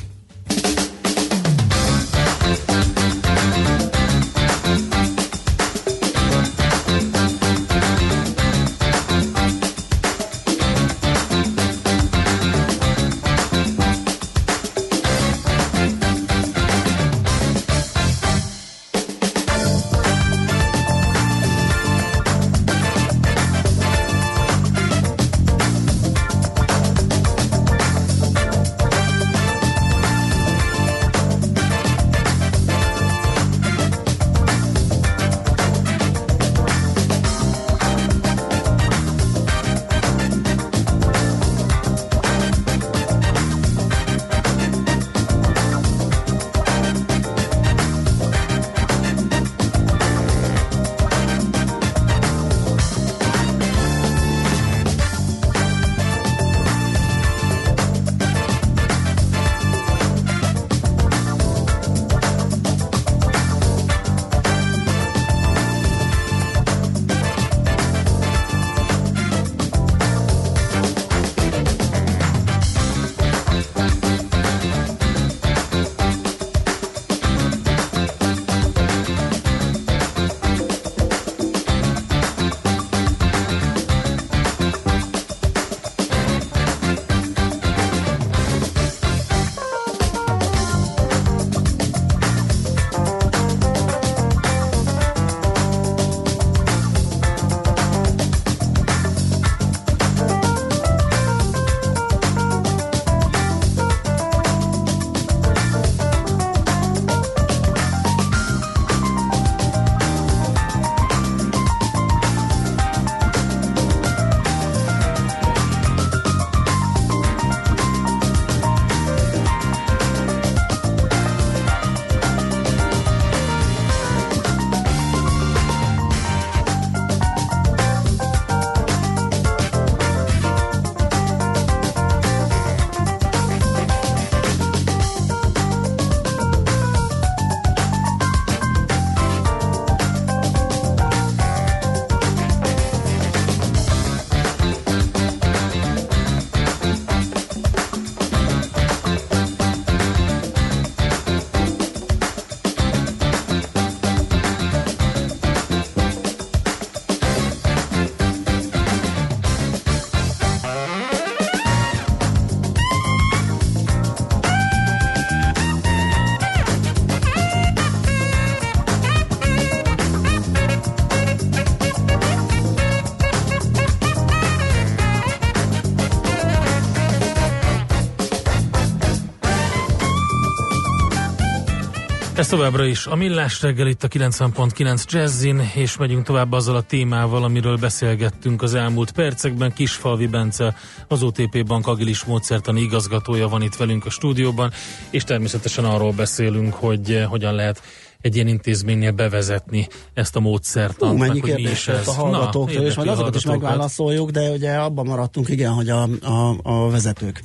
Ez 182.44 182.50
továbbra 182.50 182.84
is 182.84 183.06
a 183.06 183.14
Millás 183.14 183.62
reggel 183.62 183.86
itt 183.86 184.02
a 184.02 184.08
90.9 184.08 185.04
Jazzin, 185.10 185.70
és 185.74 185.96
megyünk 185.96 186.24
tovább 186.24 186.52
azzal 186.52 186.76
a 186.76 186.82
témával, 186.82 187.44
amiről 187.44 187.76
beszélgettünk 187.76 188.62
az 188.62 188.74
elmúlt 188.74 189.12
percekben. 189.12 189.72
Kisfalvi 189.72 190.26
Bence, 190.26 190.74
az 191.08 191.22
OTP 191.22 191.66
Bank 191.66 191.86
agilis 191.86 192.24
módszertani 192.24 192.80
igazgatója 192.80 193.48
van 193.48 193.62
itt 193.62 193.74
velünk 193.74 194.06
a 194.06 194.10
stúdióban, 194.10 194.72
és 195.10 195.24
természetesen 195.24 195.84
arról 195.84 196.12
beszélünk, 196.12 196.74
hogy 196.74 197.10
eh, 197.10 197.26
hogyan 197.26 197.54
lehet 197.54 197.82
egy 198.20 198.34
ilyen 198.34 198.46
intézménynél 198.46 199.12
bevezetni 199.12 199.88
ezt 200.14 200.36
a 200.36 200.40
módszert. 200.40 200.98
Hú, 200.98 201.16
mennyi 201.16 201.40
hogy 201.40 201.54
mi 201.54 201.62
is 201.62 201.88
ez. 201.88 202.08
a 202.08 202.12
hallgatóktól, 202.12 202.80
Na, 202.80 202.86
és 202.86 202.94
majd 202.94 203.08
azokat 203.08 203.34
is 203.34 203.44
megválaszoljuk, 203.44 204.30
de 204.30 204.50
ugye 204.50 204.72
abban 204.72 205.06
maradtunk, 205.06 205.48
igen, 205.48 205.72
hogy 205.72 205.88
a, 205.88 206.08
a, 206.22 206.56
a 206.62 206.90
vezetők 206.90 207.42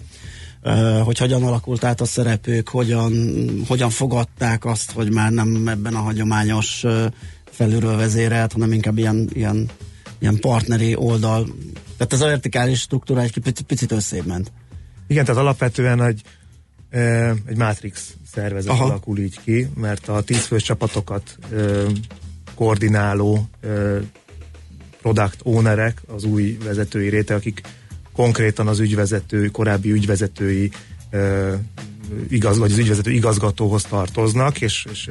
hogy 1.03 1.17
hogyan 1.17 1.43
alakult 1.43 1.83
át 1.83 2.01
a 2.01 2.05
szerepük, 2.05 2.69
hogyan, 2.69 3.13
hogyan 3.67 3.89
fogadták 3.89 4.65
azt, 4.65 4.91
hogy 4.91 5.11
már 5.11 5.31
nem 5.31 5.67
ebben 5.67 5.95
a 5.95 5.99
hagyományos 5.99 6.85
felülről 7.51 7.97
vezérelt, 7.97 8.51
hanem 8.51 8.71
inkább 8.71 8.97
ilyen, 8.97 9.29
ilyen, 9.33 9.69
ilyen 10.19 10.39
partneri 10.39 10.95
oldal. 10.95 11.47
Tehát 11.97 12.13
ez 12.13 12.21
a 12.21 12.25
vertikális 12.25 12.79
struktúra 12.79 13.21
egy 13.21 13.39
picit, 13.39 13.61
picit 13.61 13.91
összébb 13.91 14.25
ment. 14.25 14.51
Igen, 15.07 15.25
tehát 15.25 15.41
alapvetően 15.41 16.01
egy, 16.03 16.21
egy 17.45 17.57
Matrix 17.57 18.13
szervezet 18.31 18.71
Aha. 18.71 18.83
alakul 18.83 19.17
így 19.17 19.39
ki, 19.43 19.69
mert 19.75 20.07
a 20.07 20.21
tízfős 20.21 20.63
csapatokat 20.63 21.37
koordináló 22.55 23.49
product 25.01 25.39
ownerek, 25.43 26.01
az 26.07 26.23
új 26.23 26.57
vezetői 26.63 27.09
réte, 27.09 27.35
akik 27.35 27.61
konkrétan 28.19 28.67
az 28.67 28.79
ügyvezető, 28.79 29.47
korábbi 29.47 29.91
ügyvezetői 29.91 30.71
igaz, 32.29 32.57
vagy 32.57 32.71
az 32.71 32.77
ügyvezető 32.77 33.11
igazgatóhoz 33.11 33.83
tartoznak, 33.83 34.61
és, 34.61 34.85
és 34.91 35.09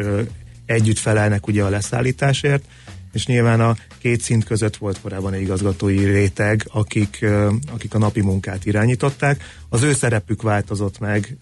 együtt 0.66 0.98
felelnek 0.98 1.46
ugye 1.46 1.62
a 1.62 1.68
leszállításért, 1.68 2.64
és 3.12 3.26
nyilván 3.26 3.60
a 3.60 3.76
két 3.98 4.20
szint 4.20 4.44
között 4.44 4.76
volt 4.76 5.00
korábban 5.00 5.32
egy 5.32 5.40
igazgatói 5.40 6.04
réteg, 6.04 6.66
akik, 6.72 7.26
akik 7.72 7.94
a 7.94 7.98
napi 7.98 8.20
munkát 8.20 8.66
irányították. 8.66 9.44
Az 9.68 9.82
ő 9.82 9.92
szerepük 9.92 10.42
változott 10.42 10.98
meg 10.98 11.36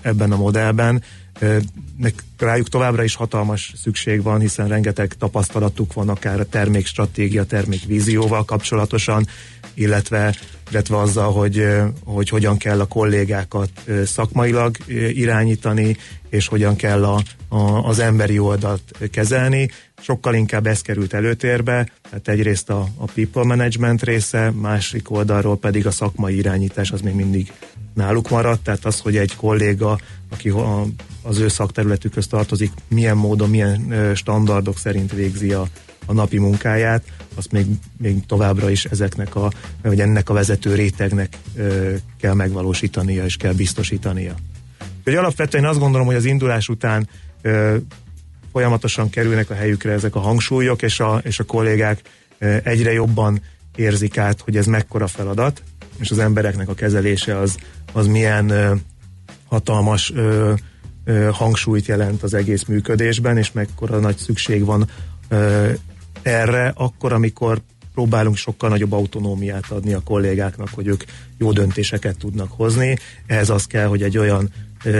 ebben 0.00 0.32
a 0.32 0.36
modellben, 0.36 1.02
rájuk 2.38 2.68
továbbra 2.68 3.04
is 3.04 3.14
hatalmas 3.14 3.72
szükség 3.82 4.22
van, 4.22 4.40
hiszen 4.40 4.68
rengeteg 4.68 5.14
tapasztalatuk 5.14 5.92
van 5.92 6.08
akár 6.08 6.40
a 6.40 6.48
termékstratégia, 6.48 7.44
termékvízióval 7.44 8.44
kapcsolatosan, 8.44 9.26
illetve, 9.74 10.34
illetve 10.72 10.98
azzal, 10.98 11.32
hogy, 11.32 11.66
hogy 12.04 12.28
hogyan 12.28 12.56
kell 12.56 12.80
a 12.80 12.86
kollégákat 12.86 13.70
szakmailag 14.04 14.76
irányítani, 15.12 15.96
és 16.28 16.46
hogyan 16.46 16.76
kell 16.76 17.04
a, 17.04 17.22
a, 17.48 17.88
az 17.88 17.98
emberi 17.98 18.38
oldalt 18.38 18.82
kezelni. 19.10 19.70
Sokkal 20.00 20.34
inkább 20.34 20.66
ez 20.66 20.80
került 20.80 21.14
előtérbe, 21.14 21.88
tehát 22.10 22.28
egyrészt 22.28 22.70
a, 22.70 22.88
a 22.96 23.04
people 23.14 23.44
management 23.44 24.02
része, 24.02 24.50
másik 24.50 25.10
oldalról 25.10 25.58
pedig 25.58 25.86
a 25.86 25.90
szakmai 25.90 26.36
irányítás 26.36 26.90
az 26.90 27.00
még 27.00 27.14
mindig 27.14 27.52
náluk 27.94 28.30
maradt, 28.30 28.62
tehát 28.62 28.84
az, 28.84 29.00
hogy 29.00 29.16
egy 29.16 29.36
kolléga, 29.36 29.98
aki 30.30 30.48
a, 30.48 30.84
az 31.22 31.38
ő 31.38 31.48
szakterületükhöz 31.48 32.26
tartozik, 32.26 32.72
milyen 32.88 33.16
módon, 33.16 33.50
milyen 33.50 34.12
standardok 34.14 34.78
szerint 34.78 35.12
végzi 35.12 35.52
a, 35.52 35.66
a 36.06 36.12
napi 36.12 36.38
munkáját, 36.38 37.02
azt 37.34 37.52
még, 37.52 37.66
még 37.98 38.26
továbbra 38.26 38.70
is 38.70 38.84
ezeknek 38.84 39.34
a, 39.34 39.52
vagy 39.82 40.00
ennek 40.00 40.28
a 40.28 40.32
vezető 40.32 40.74
rétegnek 40.74 41.36
ö, 41.56 41.94
kell 42.20 42.34
megvalósítania 42.34 43.24
és 43.24 43.36
kell 43.36 43.52
biztosítania. 43.52 44.34
Úgyhogy 44.98 45.14
alapvetően 45.14 45.64
azt 45.64 45.78
gondolom, 45.78 46.06
hogy 46.06 46.16
az 46.16 46.24
indulás 46.24 46.68
után 46.68 47.08
ö, 47.42 47.76
folyamatosan 48.52 49.10
kerülnek 49.10 49.50
a 49.50 49.54
helyükre 49.54 49.92
ezek 49.92 50.14
a 50.14 50.20
hangsúlyok, 50.20 50.82
és 50.82 51.00
a, 51.00 51.20
és 51.24 51.38
a 51.38 51.44
kollégák 51.44 52.00
ö, 52.38 52.56
egyre 52.62 52.92
jobban 52.92 53.40
érzik 53.76 54.18
át, 54.18 54.40
hogy 54.40 54.56
ez 54.56 54.66
mekkora 54.66 55.06
feladat, 55.06 55.62
és 55.98 56.10
az 56.10 56.18
embereknek 56.18 56.68
a 56.68 56.74
kezelése 56.74 57.38
az, 57.38 57.56
az 57.92 58.06
milyen 58.06 58.48
ö, 58.48 58.74
hatalmas 59.46 60.12
ö, 60.14 60.52
ö, 61.04 61.28
hangsúlyt 61.32 61.86
jelent 61.86 62.22
az 62.22 62.34
egész 62.34 62.64
működésben, 62.64 63.36
és 63.36 63.52
mekkora 63.52 63.98
nagy 63.98 64.16
szükség 64.16 64.64
van 64.64 64.88
erre, 66.22 66.72
akkor, 66.76 67.12
amikor 67.12 67.60
próbálunk 67.94 68.36
sokkal 68.36 68.68
nagyobb 68.68 68.92
autonómiát 68.92 69.70
adni 69.70 69.92
a 69.92 70.00
kollégáknak, 70.00 70.68
hogy 70.68 70.86
ők 70.86 71.04
jó 71.38 71.52
döntéseket 71.52 72.18
tudnak 72.18 72.52
hozni. 72.52 72.98
Ehhez 73.26 73.50
az 73.50 73.66
kell, 73.66 73.86
hogy 73.86 74.02
egy 74.02 74.18
olyan 74.18 74.52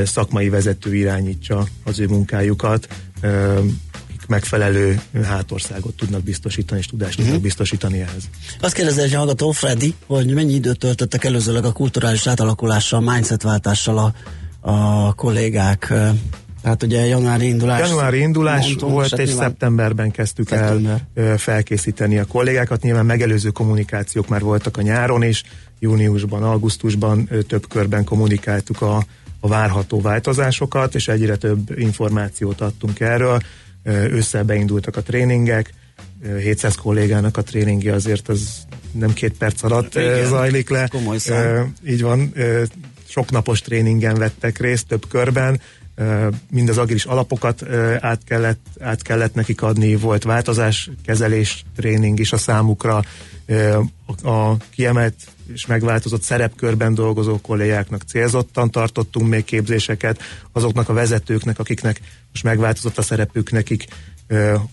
szakmai 0.04 0.48
vezető 0.48 0.94
irányítsa 0.94 1.66
az 1.84 1.98
ő 1.98 2.06
munkájukat, 2.06 2.88
megfelelő 4.28 5.00
hátországot 5.22 5.94
tudnak 5.94 6.22
biztosítani, 6.22 6.80
és 6.80 6.86
tudást 6.86 7.10
uh-huh. 7.10 7.24
tudnak 7.24 7.42
biztosítani 7.42 8.00
ehhez. 8.00 8.28
Azt 8.60 8.74
kérdezi 8.74 9.00
egy 9.00 9.14
hallgató, 9.14 9.50
Freddy, 9.50 9.94
hogy 10.06 10.34
mennyi 10.34 10.52
időt 10.52 10.78
töltöttek 10.78 11.24
előzőleg 11.24 11.64
a 11.64 11.72
kulturális 11.72 12.26
átalakulással, 12.26 13.00
mindsetváltással 13.00 13.98
a, 13.98 14.12
a 14.70 15.12
kollégák 15.12 15.92
tehát 16.62 16.82
ugye 16.82 17.06
januári 17.06 17.46
indulás. 17.46 17.88
Januári 17.88 18.18
indulás 18.18 18.66
mondtunk, 18.66 18.92
volt, 18.92 19.18
és 19.18 19.30
szeptemberben 19.30 20.10
kezdtük 20.10 20.48
szeptember. 20.48 21.06
el 21.14 21.38
felkészíteni 21.38 22.18
a 22.18 22.24
kollégákat. 22.24 22.82
Nyilván 22.82 23.06
megelőző 23.06 23.50
kommunikációk 23.50 24.28
már 24.28 24.40
voltak 24.40 24.76
a 24.76 24.82
nyáron 24.82 25.22
is, 25.22 25.42
júniusban, 25.78 26.42
augusztusban 26.42 27.28
több 27.48 27.68
körben 27.68 28.04
kommunikáltuk 28.04 28.80
a, 28.82 29.04
a 29.40 29.48
várható 29.48 30.00
változásokat, 30.00 30.94
és 30.94 31.08
egyre 31.08 31.36
több 31.36 31.78
információt 31.78 32.60
adtunk 32.60 33.00
erről. 33.00 33.40
Ősszel 33.84 34.42
beindultak 34.42 34.96
a 34.96 35.02
tréningek, 35.02 35.72
700 36.38 36.74
kollégának 36.74 37.36
a 37.36 37.42
tréningi 37.42 37.88
azért 37.88 38.28
az 38.28 38.66
nem 38.92 39.12
két 39.12 39.32
perc 39.38 39.62
alatt 39.62 39.94
Igen, 39.94 40.26
zajlik 40.26 40.68
le. 40.68 40.88
Komoly 40.88 41.18
szám. 41.18 41.72
Így 41.86 42.02
van, 42.02 42.32
sok 43.08 43.30
napos 43.30 43.60
tréningen 43.60 44.14
vettek 44.14 44.58
részt 44.58 44.86
több 44.86 45.08
körben, 45.08 45.60
mind 46.50 46.68
az 46.68 46.78
agilis 46.78 47.04
alapokat 47.04 47.62
át 48.00 48.24
kellett, 48.24 48.66
át 48.80 49.02
kellett 49.02 49.34
nekik 49.34 49.62
adni, 49.62 49.96
volt 49.96 50.22
változás, 50.22 50.90
kezelés, 51.04 51.64
tréning 51.76 52.18
is 52.18 52.32
a 52.32 52.36
számukra, 52.36 53.02
a 54.22 54.56
kiemelt 54.70 55.14
és 55.52 55.66
megváltozott 55.66 56.22
szerepkörben 56.22 56.94
dolgozó 56.94 57.40
kollégáknak 57.40 58.02
célzottan 58.02 58.70
tartottunk 58.70 59.28
még 59.28 59.44
képzéseket, 59.44 60.20
azoknak 60.52 60.88
a 60.88 60.92
vezetőknek, 60.92 61.58
akiknek 61.58 62.00
most 62.30 62.44
megváltozott 62.44 62.98
a 62.98 63.02
szerepük, 63.02 63.50
nekik 63.50 63.84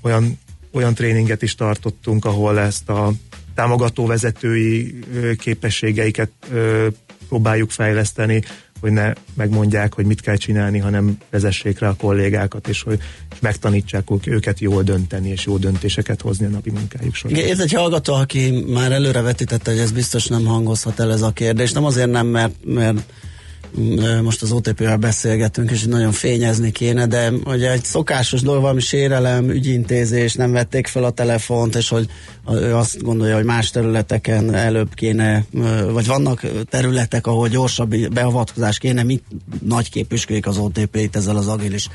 olyan, 0.01 0.39
olyan 0.71 0.93
tréninget 0.93 1.41
is 1.41 1.55
tartottunk, 1.55 2.25
ahol 2.25 2.59
ezt 2.59 2.89
a 2.89 3.11
támogató 3.55 4.05
vezetői 4.05 4.99
képességeiket 5.37 6.31
próbáljuk 7.27 7.71
fejleszteni, 7.71 8.43
hogy 8.79 8.91
ne 8.91 9.13
megmondják, 9.33 9.93
hogy 9.93 10.05
mit 10.05 10.21
kell 10.21 10.35
csinálni, 10.35 10.79
hanem 10.79 11.17
vezessék 11.29 11.79
rá 11.79 11.89
a 11.89 11.95
kollégákat, 11.95 12.67
és 12.67 12.81
hogy 12.81 12.99
és 13.31 13.39
megtanítsák 13.39 14.03
őket 14.23 14.59
jól 14.59 14.83
dönteni, 14.83 15.29
és 15.29 15.45
jó 15.45 15.57
döntéseket 15.57 16.21
hozni 16.21 16.45
a 16.45 16.49
napi 16.49 16.69
munkájuk 16.69 17.15
során. 17.15 17.37
Igen, 17.37 17.51
ez 17.51 17.59
egy 17.59 17.73
hallgató, 17.73 18.13
aki 18.13 18.65
már 18.67 18.91
előre 18.91 19.21
vetítette, 19.21 19.71
hogy 19.71 19.79
ez 19.79 19.91
biztos 19.91 20.27
nem 20.27 20.45
hangozhat 20.45 20.99
el 20.99 21.11
ez 21.11 21.21
a 21.21 21.31
kérdés. 21.31 21.71
Nem 21.71 21.85
azért 21.85 22.11
nem, 22.11 22.27
mert, 22.27 22.53
mert 22.65 23.13
most 24.23 24.41
az 24.41 24.51
OTP-vel 24.51 24.97
beszélgetünk, 24.97 25.71
és 25.71 25.83
nagyon 25.83 26.11
fényezni 26.11 26.71
kéne, 26.71 27.05
de 27.05 27.31
ugye 27.45 27.71
egy 27.71 27.83
szokásos 27.83 28.41
dolog, 28.41 28.61
valami 28.61 28.79
sérelem, 28.79 29.49
ügyintézés, 29.49 30.33
nem 30.33 30.51
vették 30.51 30.87
fel 30.87 31.03
a 31.03 31.09
telefont, 31.09 31.75
és 31.75 31.89
hogy 31.89 32.07
ő 32.51 32.75
azt 32.75 33.01
gondolja, 33.01 33.35
hogy 33.35 33.43
más 33.43 33.69
területeken 33.69 34.53
előbb 34.53 34.93
kéne, 34.93 35.45
vagy 35.91 36.05
vannak 36.05 36.41
területek, 36.69 37.27
ahol 37.27 37.47
gyorsabb 37.47 37.95
beavatkozás 38.13 38.77
kéne, 38.77 39.03
mit 39.03 39.23
nagy 39.61 39.89
képüsködik 39.89 40.47
az 40.47 40.57
OTP 40.57 40.95
itt 40.95 41.15
ezzel 41.15 41.37
az 41.37 41.47
agilis 41.47 41.89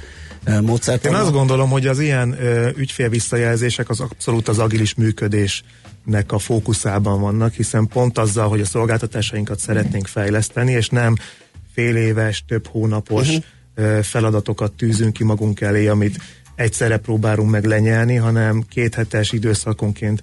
módszert. 0.63 1.05
Én 1.05 1.15
azt 1.15 1.33
gondolom, 1.33 1.71
hogy 1.71 1.87
az 1.87 2.01
ilyen 2.01 2.37
ügyfél 2.77 3.09
visszajelzések 3.09 3.89
az 3.91 4.01
abszolút 4.01 4.49
az 4.49 4.59
agilis 4.59 4.95
működés 4.95 5.65
nek 6.05 6.33
a 6.33 6.39
fókuszában 6.39 7.21
vannak, 7.21 7.53
hiszen 7.53 7.87
pont 7.87 8.19
azzal, 8.19 8.49
hogy 8.49 8.61
a 8.61 8.65
szolgáltatásainkat 8.65 9.59
szeretnénk 9.59 10.07
fejleszteni, 10.07 10.73
és 10.73 10.89
nem 10.89 11.17
fél 11.75 11.97
éves, 11.97 12.45
több 12.47 12.67
hónapos 12.67 13.29
uh-huh. 13.29 14.03
feladatokat 14.03 14.73
tűzünk 14.73 15.13
ki 15.13 15.25
magunk 15.25 15.61
elé, 15.61 15.87
amit 15.87 16.19
egyszerre 16.55 16.97
próbálunk 16.97 17.51
meg 17.51 17.65
lenyelni, 17.65 18.17
hanem 18.17 18.65
kéthetes 18.69 19.33
időszakonként 19.33 20.23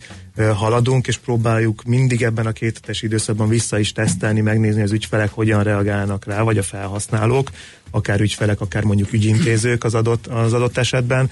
haladunk, 0.55 1.07
és 1.07 1.17
próbáljuk 1.17 1.83
mindig 1.83 2.23
ebben 2.23 2.45
a 2.45 2.51
kéthetes 2.51 3.01
időszakban 3.01 3.49
vissza 3.49 3.79
is 3.79 3.91
tesztelni, 3.91 4.41
megnézni 4.41 4.81
az 4.81 4.91
ügyfelek 4.91 5.29
hogyan 5.29 5.63
reagálnak 5.63 6.25
rá, 6.25 6.41
vagy 6.41 6.57
a 6.57 6.63
felhasználók, 6.63 7.51
akár 7.91 8.19
ügyfelek, 8.19 8.61
akár 8.61 8.83
mondjuk 8.83 9.13
ügyintézők 9.13 9.83
az 9.83 9.93
adott, 9.93 10.27
az 10.27 10.53
adott 10.53 10.77
esetben. 10.77 11.29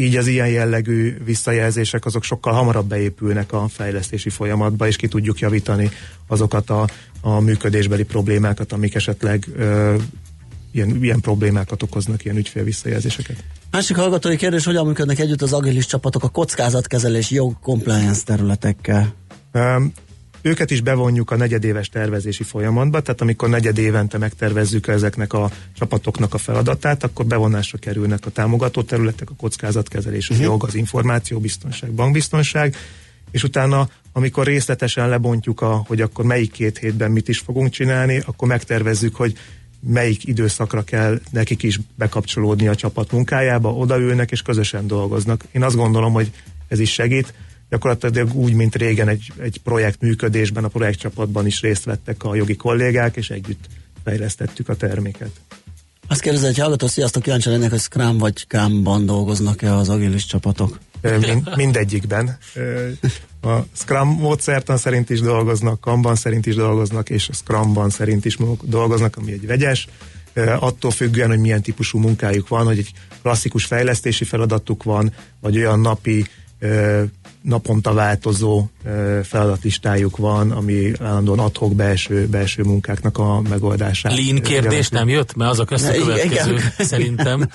Így 0.00 0.16
az 0.16 0.26
ilyen 0.26 0.48
jellegű 0.48 1.16
visszajelzések 1.24 2.04
azok 2.04 2.22
sokkal 2.22 2.52
hamarabb 2.52 2.88
beépülnek 2.88 3.52
a 3.52 3.68
fejlesztési 3.68 4.30
folyamatba, 4.30 4.86
és 4.86 4.96
ki 4.96 5.08
tudjuk 5.08 5.38
javítani 5.38 5.90
azokat 6.26 6.70
a 6.70 6.86
a 7.20 7.40
működésbeli 7.40 8.02
problémákat, 8.02 8.72
amik 8.72 8.94
esetleg 8.94 9.46
ö, 9.56 9.94
ilyen, 10.72 11.02
ilyen 11.02 11.20
problémákat 11.20 11.82
okoznak, 11.82 12.24
ilyen 12.24 12.36
ügyfél 12.36 12.64
visszajelzéseket. 12.64 13.44
Másik 13.70 13.96
hallgatói 13.96 14.36
kérdés, 14.36 14.64
hogyan 14.64 14.86
működnek 14.86 15.18
együtt 15.18 15.42
az 15.42 15.52
agilis 15.52 15.86
csapatok 15.86 16.22
a 16.22 16.28
kockázatkezelés 16.28 17.30
jog 17.30 17.56
compliance 17.60 18.22
területekkel? 18.24 19.14
Um, 19.52 19.92
őket 20.48 20.70
is 20.70 20.80
bevonjuk 20.80 21.30
a 21.30 21.36
negyedéves 21.36 21.88
tervezési 21.88 22.42
folyamatba, 22.42 23.00
tehát 23.00 23.20
amikor 23.20 23.48
negyed 23.48 23.78
évente 23.78 24.18
megtervezzük 24.18 24.86
ezeknek 24.86 25.32
a 25.32 25.50
csapatoknak 25.78 26.34
a 26.34 26.38
feladatát, 26.38 27.04
akkor 27.04 27.26
bevonásra 27.26 27.78
kerülnek 27.78 28.26
a 28.26 28.30
támogató 28.30 28.82
területek, 28.82 29.30
a 29.30 29.34
kockázatkezelés, 29.36 30.30
uh-huh. 30.30 30.44
jog, 30.44 30.64
az 30.64 30.74
információbiztonság, 30.74 31.90
bankbiztonság, 31.90 32.76
és 33.30 33.42
utána, 33.42 33.88
amikor 34.12 34.46
részletesen 34.46 35.08
lebontjuk, 35.08 35.60
a, 35.60 35.84
hogy 35.86 36.00
akkor 36.00 36.24
melyik 36.24 36.52
két 36.52 36.78
hétben 36.78 37.10
mit 37.10 37.28
is 37.28 37.38
fogunk 37.38 37.70
csinálni, 37.70 38.22
akkor 38.26 38.48
megtervezzük, 38.48 39.16
hogy 39.16 39.38
melyik 39.80 40.26
időszakra 40.26 40.82
kell 40.82 41.20
nekik 41.30 41.62
is 41.62 41.80
bekapcsolódni 41.94 42.68
a 42.68 42.74
csapat 42.74 43.12
munkájába, 43.12 43.74
odaülnek 43.74 44.30
és 44.30 44.42
közösen 44.42 44.86
dolgoznak. 44.86 45.44
Én 45.52 45.62
azt 45.62 45.76
gondolom, 45.76 46.12
hogy 46.12 46.30
ez 46.68 46.78
is 46.78 46.92
segít. 46.92 47.34
Gyakorlatilag 47.70 48.34
úgy, 48.34 48.52
mint 48.52 48.76
régen 48.76 49.08
egy, 49.08 49.32
egy 49.40 49.60
projekt 49.64 50.00
működésben, 50.00 50.64
a 50.64 50.68
projektcsapatban 50.68 51.46
is 51.46 51.60
részt 51.60 51.84
vettek 51.84 52.24
a 52.24 52.34
jogi 52.34 52.56
kollégák, 52.56 53.16
és 53.16 53.30
együtt 53.30 53.64
fejlesztettük 54.04 54.68
a 54.68 54.76
terméket. 54.76 55.30
Azt 56.10 56.20
kérdezi, 56.20 56.44
hogy 56.44 56.58
hallgató, 56.58 56.86
sziasztok, 56.86 57.22
kíváncsi 57.22 57.48
lennék, 57.48 57.70
hogy 57.70 57.80
Scrum 57.80 58.18
vagy 58.18 58.46
Kanban 58.46 59.06
dolgoznak-e 59.06 59.74
az 59.74 59.88
agilis 59.88 60.24
csapatok? 60.26 60.78
Mind, 61.02 61.56
mindegyikben. 61.56 62.38
A 63.40 63.58
Scrum 63.72 64.08
módszertan 64.08 64.76
szerint 64.76 65.10
is 65.10 65.20
dolgoznak, 65.20 65.80
Kanban 65.80 66.16
szerint 66.16 66.46
is 66.46 66.54
dolgoznak, 66.54 67.10
és 67.10 67.28
a 67.28 67.32
Scrumban 67.32 67.90
szerint 67.90 68.24
is 68.24 68.38
dolgoznak, 68.62 69.16
ami 69.16 69.32
egy 69.32 69.46
vegyes. 69.46 69.88
Attól 70.58 70.90
függően, 70.90 71.28
hogy 71.28 71.38
milyen 71.38 71.62
típusú 71.62 71.98
munkájuk 71.98 72.48
van, 72.48 72.66
hogy 72.66 72.78
egy 72.78 72.92
klasszikus 73.22 73.64
fejlesztési 73.64 74.24
feladatuk 74.24 74.82
van, 74.82 75.12
vagy 75.40 75.56
olyan 75.56 75.80
napi 75.80 76.26
naponta 77.42 77.92
változó 77.92 78.64
feladatlistájuk 79.22 80.16
van, 80.16 80.50
ami 80.50 80.92
állandóan 81.00 81.38
adhok 81.38 81.74
belső, 81.74 82.26
belső 82.26 82.62
munkáknak 82.62 83.18
a 83.18 83.40
megoldását. 83.48 84.12
Lean 84.18 84.40
kérdés 84.40 84.88
nem 84.88 85.08
jött? 85.08 85.36
Mert 85.36 85.50
az 85.50 85.58
a 85.58 85.64
következő 85.64 86.58
szerintem. 86.78 87.48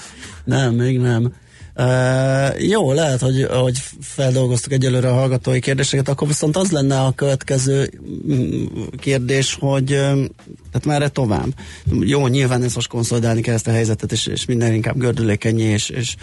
Nem, 0.44 0.74
még 0.74 1.00
nem. 1.00 1.34
Uh, 1.76 2.68
jó, 2.70 2.92
lehet, 2.92 3.20
hogy, 3.20 3.48
hogy 3.52 3.78
feldolgoztuk 4.02 4.72
egyelőre 4.72 5.10
a 5.10 5.14
hallgatói 5.14 5.60
kérdéseket, 5.60 6.10
akkor 6.10 6.28
viszont 6.28 6.58
az 6.58 6.72
lenne 6.72 7.00
a 7.00 7.12
következő 7.12 7.92
mm, 8.28 8.66
kérdés, 9.00 9.58
hogy 9.60 9.86
tehát 9.86 10.86
merre 10.86 11.08
tovább? 11.08 11.48
Jó, 12.00 12.28
nyilván 12.28 12.64
ez 12.64 12.76
most 12.76 12.88
konszolidálni 12.88 13.42
kell 13.42 13.54
ezt 13.54 13.68
a 13.68 13.72
helyzetet, 13.72 14.12
és, 14.12 14.28
és 14.28 14.46
minden 14.46 14.74
inkább 14.74 14.98
gördülékenyé, 14.98 15.64
és, 15.64 15.90
és 15.90 16.16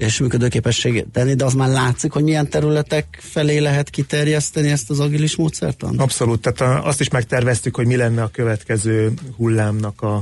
és 0.00 0.20
működőképesség 0.20 1.04
tenni, 1.12 1.34
de 1.34 1.44
az 1.44 1.54
már 1.54 1.68
látszik, 1.68 2.12
hogy 2.12 2.22
milyen 2.22 2.48
területek 2.48 3.18
felé 3.20 3.58
lehet 3.58 3.90
kiterjeszteni 3.90 4.68
ezt 4.70 4.90
az 4.90 5.00
agilis 5.00 5.36
módszertan? 5.36 5.98
Abszolút, 5.98 6.40
tehát 6.40 6.84
azt 6.84 7.00
is 7.00 7.08
megterveztük, 7.08 7.76
hogy 7.76 7.86
mi 7.86 7.96
lenne 7.96 8.22
a 8.22 8.28
következő 8.28 9.12
hullámnak 9.36 10.02
a, 10.02 10.14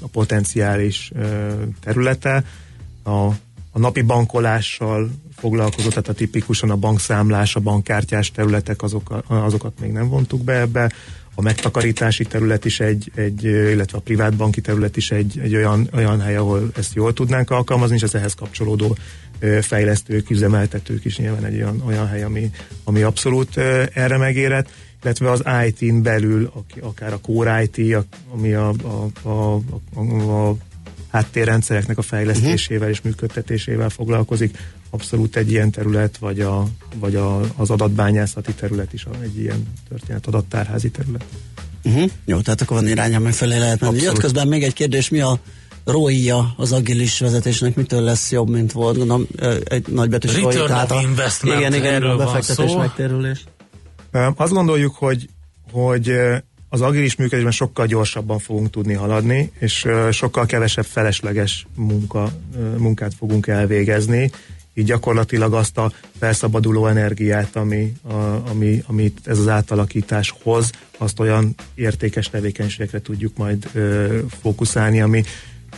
a 0.00 0.08
potenciális 0.12 1.12
területe. 1.80 2.44
A 3.04 3.28
a 3.76 3.78
napi 3.78 4.02
bankolással 4.02 5.10
foglalkozott, 5.36 5.90
tehát 5.90 6.08
a 6.08 6.12
tipikusan 6.12 6.70
a 6.70 6.76
bankszámlás, 6.76 7.56
a 7.56 7.60
bankkártyás 7.60 8.30
területek, 8.30 8.82
azok, 8.82 9.22
azokat 9.26 9.72
még 9.80 9.92
nem 9.92 10.08
vontuk 10.08 10.44
be 10.44 10.60
ebbe. 10.60 10.92
A 11.38 11.42
megtakarítási 11.42 12.24
terület 12.24 12.64
is 12.64 12.80
egy, 12.80 13.10
egy 13.14 13.44
illetve 13.44 13.98
a 13.98 14.00
privát 14.00 14.36
banki 14.36 14.60
terület 14.60 14.96
is 14.96 15.10
egy, 15.10 15.38
egy 15.42 15.54
olyan, 15.54 15.88
olyan 15.94 16.20
hely, 16.20 16.36
ahol 16.36 16.70
ezt 16.76 16.94
jól 16.94 17.12
tudnánk 17.12 17.50
alkalmazni, 17.50 17.96
és 17.96 18.02
az 18.02 18.14
ehhez 18.14 18.34
kapcsolódó 18.34 18.96
fejlesztők, 19.60 20.30
üzemeltetők 20.30 21.04
is 21.04 21.18
nyilván 21.18 21.44
egy 21.44 21.54
olyan, 21.54 21.82
olyan 21.86 22.08
hely, 22.08 22.22
ami, 22.22 22.50
ami 22.84 23.02
abszolút 23.02 23.56
erre 23.92 24.16
megérett 24.16 24.68
illetve 25.02 25.30
az 25.30 25.42
IT-n 25.66 26.02
belül, 26.02 26.52
akár 26.80 27.12
a 27.12 27.18
Core 27.20 27.62
IT, 27.62 27.96
ami 28.32 28.52
a, 28.52 28.68
a, 28.68 29.28
a, 29.28 29.60
a, 29.94 30.00
a 30.48 30.56
háttérrendszereknek 31.10 31.98
a 31.98 32.02
fejlesztésével 32.02 32.88
és 32.88 33.00
működtetésével 33.00 33.88
foglalkozik. 33.88 34.58
Abszolút 34.90 35.36
egy 35.36 35.50
ilyen 35.50 35.70
terület, 35.70 36.16
vagy, 36.18 36.40
a, 36.40 36.66
vagy 36.94 37.16
a, 37.16 37.40
az 37.56 37.70
adatbányászati 37.70 38.52
terület 38.52 38.92
is 38.92 39.06
egy 39.22 39.38
ilyen 39.38 39.66
történet, 39.88 40.26
adattárházi 40.26 40.90
terület. 40.90 41.24
Uh-huh. 41.84 42.10
Jó, 42.24 42.40
tehát 42.40 42.60
akkor 42.60 42.76
van 42.76 42.88
irány, 42.88 43.20
megfelelő 43.20 43.60
lehet 43.60 43.80
menni. 43.80 44.00
Jött 44.00 44.18
közben 44.18 44.48
még 44.48 44.62
egy 44.62 44.72
kérdés, 44.72 45.08
mi 45.08 45.20
a 45.20 45.38
róia 45.84 46.54
az 46.56 46.72
agilis 46.72 47.18
vezetésnek 47.18 47.74
mitől 47.74 48.00
lesz 48.00 48.32
jobb, 48.32 48.48
mint 48.50 48.72
volt? 48.72 48.96
Gondolom, 48.96 49.26
egy 49.64 49.88
nagybetűs 49.88 50.40
ROI. 50.40 50.54
Tehát 50.54 50.90
a, 50.90 51.02
igen, 51.42 51.74
igen, 51.74 52.02
a 52.02 52.16
befektetés 52.16 52.74
megtérülés. 52.76 53.44
Azt 54.36 54.52
gondoljuk, 54.52 54.94
hogy, 54.94 55.28
hogy 55.72 56.12
az 56.68 56.80
agilis 56.80 57.16
működésben 57.16 57.52
sokkal 57.52 57.86
gyorsabban 57.86 58.38
fogunk 58.38 58.70
tudni 58.70 58.94
haladni, 58.94 59.52
és 59.58 59.86
sokkal 60.10 60.46
kevesebb 60.46 60.84
felesleges 60.84 61.66
munka, 61.76 62.30
munkát 62.76 63.14
fogunk 63.14 63.46
elvégezni, 63.46 64.30
így 64.78 64.84
gyakorlatilag 64.84 65.54
azt 65.54 65.78
a 65.78 65.92
felszabaduló 66.18 66.86
energiát, 66.86 67.56
ami, 67.56 67.92
a, 68.02 68.14
ami, 68.50 68.82
amit 68.86 69.20
ez 69.24 69.38
az 69.38 69.48
átalakítás 69.48 70.34
hoz, 70.42 70.70
azt 70.98 71.20
olyan 71.20 71.54
értékes 71.74 72.28
tevékenységekre 72.30 73.00
tudjuk 73.00 73.36
majd 73.36 73.68
ö, 73.72 74.18
fókuszálni, 74.40 75.00
ami, 75.00 75.24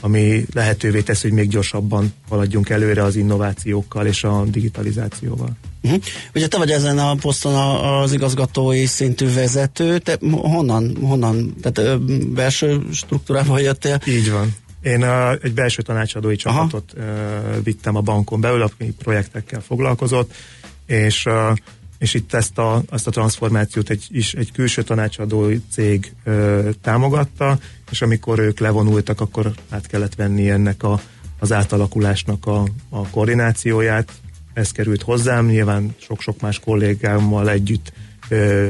ami 0.01 0.47
lehetővé 0.53 1.01
tesz, 1.01 1.23
hogy 1.23 1.33
még 1.33 1.49
gyorsabban 1.49 2.13
haladjunk 2.29 2.69
előre 2.69 3.03
az 3.03 3.17
innovációkkal 3.17 4.07
és 4.07 4.25
a 4.25 4.45
digitalizációval. 4.45 5.51
Uh-huh. 5.83 6.03
Ugye 6.35 6.49
te 6.49 6.59
vagy 6.59 6.71
ezen 6.71 6.99
a 6.99 7.15
poszton 7.15 7.55
az 8.03 8.13
igazgatói 8.13 8.87
szintű 8.87 9.33
vezető, 9.33 9.99
te 9.99 10.19
honnan, 10.31 10.97
honnan 11.01 11.55
tehát 11.61 12.03
belső 12.33 12.81
struktúrával 12.93 13.61
jöttél? 13.61 14.01
Így 14.07 14.31
van. 14.31 14.57
Én 14.89 15.03
uh, 15.03 15.31
egy 15.43 15.55
belső 15.55 15.83
tanácsadói 15.83 16.37
csapatot 16.37 16.93
uh, 16.97 17.05
vittem 17.63 17.97
a 17.97 18.01
bankon 18.01 18.41
belül, 18.41 18.63
aki 18.63 18.95
projektekkel 18.99 19.61
foglalkozott, 19.61 20.35
és 20.87 21.27
és 21.99 22.15
itt 22.15 22.35
ezt 22.35 22.59
a, 22.59 22.83
ezt 22.91 23.07
a 23.07 23.11
transformációt 23.11 23.91
egy, 23.91 24.07
is 24.11 24.35
egy 24.35 24.53
külső 24.53 24.83
tanácsadó 24.83 25.51
cég 25.71 26.13
ö, 26.25 26.69
támogatta, 26.83 27.59
és 27.91 28.03
amikor 28.03 28.39
ők 28.39 28.59
levonultak, 28.59 29.21
akkor 29.21 29.53
át 29.69 29.87
kellett 29.87 30.15
venni 30.15 30.51
ennek 30.51 30.83
a, 30.83 31.01
az 31.39 31.53
átalakulásnak 31.53 32.47
a, 32.47 32.65
a 32.89 33.09
koordinációját. 33.09 34.13
Ez 34.53 34.71
került 34.71 35.03
hozzám, 35.03 35.47
nyilván 35.47 35.95
sok-sok 35.97 36.41
más 36.41 36.59
kollégámmal 36.59 37.51
együtt 37.51 37.93
ö, 38.29 38.69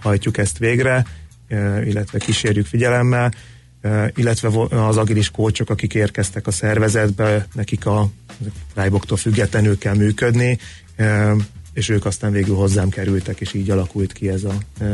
hajtjuk 0.00 0.38
ezt 0.38 0.58
végre, 0.58 1.06
ö, 1.48 1.82
illetve 1.82 2.18
kísérjük 2.18 2.66
figyelemmel, 2.66 3.32
illetve 4.14 4.48
az 4.70 4.96
agilis 4.96 5.30
kócsok, 5.30 5.70
akik 5.70 5.94
érkeztek 5.94 6.46
a 6.46 6.50
szervezetbe, 6.50 7.46
nekik 7.54 7.86
a 7.86 8.08
rájboktól 8.74 9.16
függetlenül 9.16 9.78
kell 9.78 9.94
működni, 9.94 10.58
és 11.74 11.88
ők 11.88 12.04
aztán 12.04 12.32
végül 12.32 12.54
hozzám 12.54 12.88
kerültek, 12.88 13.40
és 13.40 13.52
így 13.52 13.70
alakult 13.70 14.12
ki 14.12 14.28
ez 14.28 14.44
a, 14.44 14.84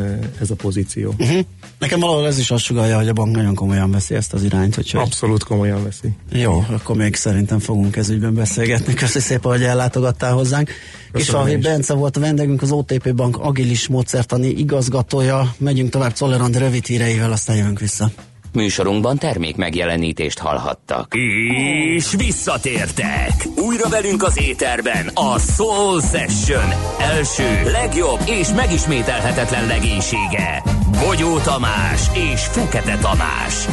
ez 0.41 0.51
a 0.51 0.55
pozíció. 0.55 1.15
Uh-huh. 1.19 1.41
Nekem 1.79 2.01
valahol 2.01 2.27
ez 2.27 2.39
is 2.39 2.51
azt 2.51 2.65
sugalja, 2.65 2.97
hogy 2.97 3.09
a 3.09 3.13
bank 3.13 3.35
nagyon 3.35 3.55
komolyan 3.55 3.91
veszi 3.91 4.15
ezt 4.15 4.33
az 4.33 4.43
irányt. 4.43 4.75
Hogy 4.75 4.91
Abszolút 4.95 5.45
komolyan 5.45 5.83
veszi. 5.85 6.09
Jó, 6.33 6.65
akkor 6.69 6.97
még 6.97 7.15
szerintem 7.15 7.59
fogunk 7.59 7.97
ez 7.97 8.09
ügyben 8.09 8.35
beszélgetni. 8.35 8.95
Köszönöm 8.95 9.23
szépen, 9.29 9.51
hogy 9.51 9.63
ellátogattál 9.63 10.33
hozzánk. 10.33 10.71
Kisvalhi 11.13 11.57
Bence 11.57 11.95
volt 11.95 12.17
a 12.17 12.21
vendégünk, 12.21 12.63
az 12.63 12.71
OTP 12.71 13.15
Bank 13.15 13.37
agilis 13.37 13.89
módszertani 13.89 14.49
igazgatója. 14.49 15.55
Megyünk 15.59 15.91
tovább 15.91 16.13
Czoller 16.13 16.51
rövid 16.51 16.87
híreivel, 16.87 17.33
aztán 17.33 17.57
jövünk 17.57 17.81
vissza. 17.81 18.11
Műsorunkban 18.53 19.19
termék 19.19 19.57
megjelenítést 19.57 20.39
hallhattak. 20.39 21.15
És 21.15 22.15
visszatértek! 22.17 23.33
Újra 23.57 23.89
velünk 23.89 24.23
az 24.23 24.41
éterben 24.41 25.11
a 25.15 25.39
Soul 25.39 26.01
Session 26.01 26.73
első, 26.99 27.71
legjobb 27.73 28.21
és 28.27 28.49
megismételhetetlen 28.57 29.67
legénysége. 29.67 30.63
Bogyó 31.05 31.39
Tamás 31.39 32.03
és 32.33 32.41
Fekete 32.41 32.97
Tamás. 32.97 33.67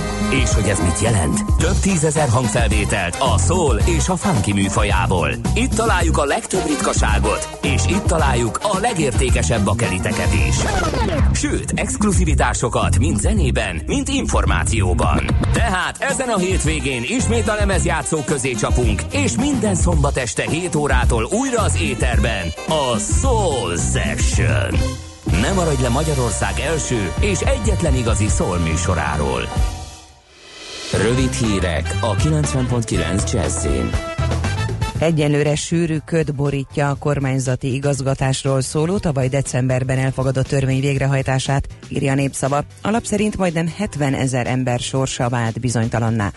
És 0.44 0.54
hogy 0.54 0.68
ez 0.68 0.80
mit 0.80 1.00
jelent? 1.00 1.40
Több 1.58 1.80
tízezer 1.82 2.30
hangfelvételt 2.30 3.18
a 3.20 3.38
soul 3.38 3.80
és 3.98 4.08
a 4.10 4.16
funky 4.16 4.54
műfajából. 4.54 5.30
Itt 5.56 5.74
találjuk 5.74 6.18
a 6.18 6.26
legtöbb 6.26 6.66
ritkaságot, 6.68 7.60
és 7.62 7.84
itt 7.90 8.04
találjuk 8.04 8.60
a 8.62 8.80
legértékesebb 8.80 9.64
bakeliteket 9.64 10.34
is. 10.48 10.56
Sőt, 11.34 11.72
exkluzivitásokat 11.76 13.00
mind 13.00 13.20
zenében, 13.20 13.82
mind 13.86 14.08
információban. 14.10 14.66
Tehát 15.54 15.98
ezen 16.00 16.30
a 16.30 16.38
hétvégén 16.38 17.04
ismét 17.04 17.48
a 17.48 17.56
lemezjátszók 17.56 18.26
közé 18.26 18.52
csapunk, 18.52 19.02
és 19.12 19.36
minden 19.36 19.76
szombat 19.76 20.18
este 20.18 20.50
7 20.50 20.76
órától 20.76 21.28
újra 21.32 21.62
az 21.62 21.82
éterben 21.82 22.48
a 22.68 22.98
Soul 22.98 23.78
Session. 23.78 24.80
Nem 25.42 25.56
maradj 25.56 25.82
le 25.82 25.90
Magyarország 25.90 26.60
első 26.60 27.12
és 27.20 27.40
egyetlen 27.40 27.96
igazi 27.96 28.28
szól 28.28 28.58
műsoráról. 28.58 29.42
Rövid 30.94 31.34
hírek 31.34 31.98
a 32.02 32.16
90.9 32.16 33.32
Jazzin. 33.34 34.17
Egyelőre 35.00 35.56
sűrű 35.56 35.98
köd 36.06 36.36
borítja 36.36 36.90
a 36.90 36.96
kormányzati 36.96 37.74
igazgatásról 37.74 38.62
szóló 38.62 38.98
tavaly 38.98 39.28
decemberben 39.28 39.98
elfogadott 39.98 40.48
törvény 40.48 40.80
végrehajtását, 40.80 41.68
írja 41.90 42.14
népszava. 42.14 42.64
Alap 42.82 43.04
szerint 43.06 43.38
majdnem 43.38 43.68
70 43.78 44.14
ezer 44.14 44.48
ember 44.48 44.80
sorsa 44.80 45.30
vált 45.30 45.60
bizonytalanná. 45.60 46.32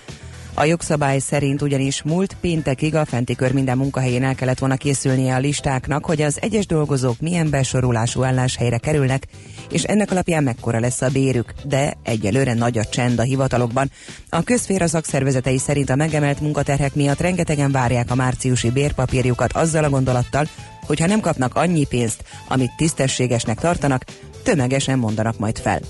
A 0.60 0.64
jogszabály 0.64 1.18
szerint 1.18 1.62
ugyanis 1.62 2.02
múlt 2.02 2.36
péntekig 2.40 2.94
a 2.94 3.04
fenti 3.04 3.34
kör 3.34 3.52
minden 3.52 3.76
munkahelyén 3.76 4.24
el 4.24 4.34
kellett 4.34 4.58
volna 4.58 4.76
készülnie 4.76 5.34
a 5.34 5.38
listáknak, 5.38 6.04
hogy 6.04 6.22
az 6.22 6.38
egyes 6.40 6.66
dolgozók 6.66 7.20
milyen 7.20 7.50
besorolású 7.50 8.22
álláshelyre 8.22 8.78
kerülnek, 8.78 9.26
és 9.70 9.82
ennek 9.82 10.10
alapján 10.10 10.42
mekkora 10.42 10.80
lesz 10.80 11.00
a 11.00 11.08
bérük, 11.08 11.54
de 11.64 11.96
egyelőre 12.02 12.54
nagy 12.54 12.78
a 12.78 12.84
csend 12.84 13.18
a 13.18 13.22
hivatalokban. 13.22 13.90
A 14.28 14.42
közféra 14.42 14.86
szakszervezetei 14.86 15.58
szerint 15.58 15.90
a 15.90 15.96
megemelt 15.96 16.40
munkaterhek 16.40 16.94
miatt 16.94 17.20
rengetegen 17.20 17.72
várják 17.72 18.10
a 18.10 18.14
márciusi 18.14 18.70
bérpapírjukat 18.70 19.52
azzal 19.52 19.84
a 19.84 19.90
gondolattal, 19.90 20.46
hogy 20.86 21.00
ha 21.00 21.06
nem 21.06 21.20
kapnak 21.20 21.54
annyi 21.54 21.86
pénzt, 21.86 22.24
amit 22.48 22.76
tisztességesnek 22.76 23.58
tartanak, 23.58 24.04
tömegesen 24.42 24.98
mondanak 24.98 25.38
majd 25.38 25.58
fel. 25.58 25.80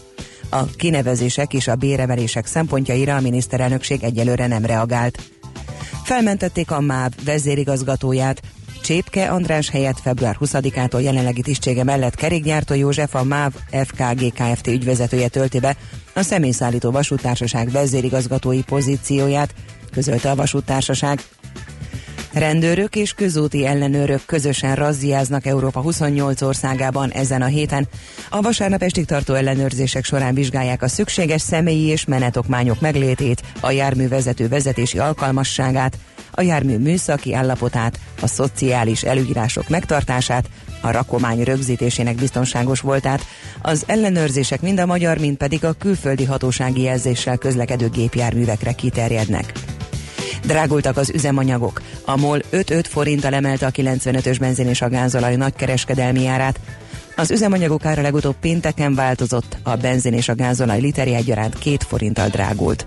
A 0.50 0.64
kinevezések 0.64 1.54
és 1.54 1.68
a 1.68 1.74
béremelések 1.74 2.46
szempontjaira 2.46 3.16
a 3.16 3.20
miniszterelnökség 3.20 4.02
egyelőre 4.02 4.46
nem 4.46 4.64
reagált. 4.64 5.22
Felmentették 6.04 6.70
a 6.70 6.80
MÁV 6.80 7.12
vezérigazgatóját, 7.24 8.42
Csépke 8.82 9.30
András 9.30 9.70
helyett 9.70 10.00
február 10.00 10.36
20-ától 10.40 11.02
jelenlegi 11.02 11.40
tisztsége 11.40 11.84
mellett 11.84 12.14
kerékgyártó 12.14 12.74
József 12.74 13.14
a 13.14 13.24
MÁV 13.24 13.52
FKG 13.70 14.32
Kft. 14.32 14.66
ügyvezetője 14.66 15.28
tölti 15.28 15.60
be 15.60 15.76
a 16.14 16.22
személyszállító 16.22 16.90
vasútársaság 16.90 17.70
vezérigazgatói 17.70 18.62
pozícióját, 18.62 19.54
közölte 19.90 20.30
a 20.30 20.34
vasútársaság. 20.34 21.20
Rendőrök 22.32 22.96
és 22.96 23.12
közúti 23.12 23.66
ellenőrök 23.66 24.20
közösen 24.26 24.74
razziáznak 24.74 25.46
Európa 25.46 25.80
28 25.80 26.42
országában 26.42 27.10
ezen 27.10 27.42
a 27.42 27.46
héten. 27.46 27.88
A 28.30 28.40
vasárnap 28.40 28.82
estig 28.82 29.04
tartó 29.04 29.34
ellenőrzések 29.34 30.04
során 30.04 30.34
vizsgálják 30.34 30.82
a 30.82 30.88
szükséges 30.88 31.42
személyi 31.42 31.86
és 31.86 32.04
menetokmányok 32.04 32.80
meglétét, 32.80 33.42
a 33.60 33.70
járművezető 33.70 34.48
vezetési 34.48 34.98
alkalmasságát, 34.98 35.98
a 36.30 36.42
jármű 36.42 36.78
műszaki 36.78 37.34
állapotát, 37.34 37.98
a 38.20 38.26
szociális 38.26 39.02
előírások 39.02 39.68
megtartását, 39.68 40.48
a 40.80 40.90
rakomány 40.90 41.42
rögzítésének 41.42 42.14
biztonságos 42.14 42.80
voltát. 42.80 43.24
Az 43.62 43.84
ellenőrzések 43.86 44.60
mind 44.60 44.80
a 44.80 44.86
magyar, 44.86 45.18
mind 45.18 45.36
pedig 45.36 45.64
a 45.64 45.72
külföldi 45.72 46.24
hatósági 46.24 46.82
jelzéssel 46.82 47.36
közlekedő 47.36 47.88
gépjárművekre 47.88 48.72
kiterjednek. 48.72 49.52
Drágultak 50.44 50.96
az 50.96 51.10
üzemanyagok. 51.10 51.82
A 52.04 52.16
MOL 52.16 52.42
5-5 52.52 52.84
forinttal 52.88 53.34
emelte 53.34 53.66
a 53.66 53.70
95-ös 53.70 54.36
benzin 54.40 54.68
és 54.68 54.82
a 54.82 54.88
gázolaj 54.88 55.36
nagykereskedelmi 55.36 56.26
árát. 56.26 56.60
Az 57.16 57.30
üzemanyagok 57.30 57.84
ára 57.84 58.02
legutóbb 58.02 58.36
pénteken 58.40 58.94
változott, 58.94 59.56
a 59.62 59.76
benzin 59.76 60.12
és 60.12 60.28
a 60.28 60.34
gázolaj 60.34 60.80
literje 60.80 61.16
egyaránt 61.16 61.58
2 61.58 61.76
forinttal 61.88 62.28
drágult. 62.28 62.86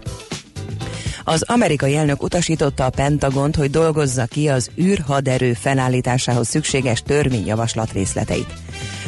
Az 1.24 1.44
amerikai 1.48 1.96
elnök 1.96 2.24
utasította 2.24 2.86
a 2.86 2.89
Pentagont, 2.89 3.56
hogy 3.56 3.70
dolgozza 3.70 4.26
ki 4.26 4.50
az 4.50 4.70
űrhaderő 4.82 5.54
felállításához 5.54 6.48
szükséges 6.48 7.02
törvényjavaslat 7.02 7.92
részleteit. 7.92 8.54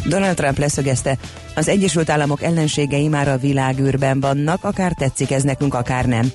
Donald 0.05 0.35
Trump 0.35 0.57
leszögezte, 0.57 1.17
az 1.55 1.67
Egyesült 1.67 2.09
Államok 2.09 2.43
ellenségei 2.43 3.07
már 3.07 3.27
a 3.27 3.37
világűrben 3.37 4.19
vannak, 4.19 4.63
akár 4.63 4.93
tetszik 4.93 5.31
ez 5.31 5.43
nekünk, 5.43 5.73
akár 5.73 6.05
nem. 6.05 6.31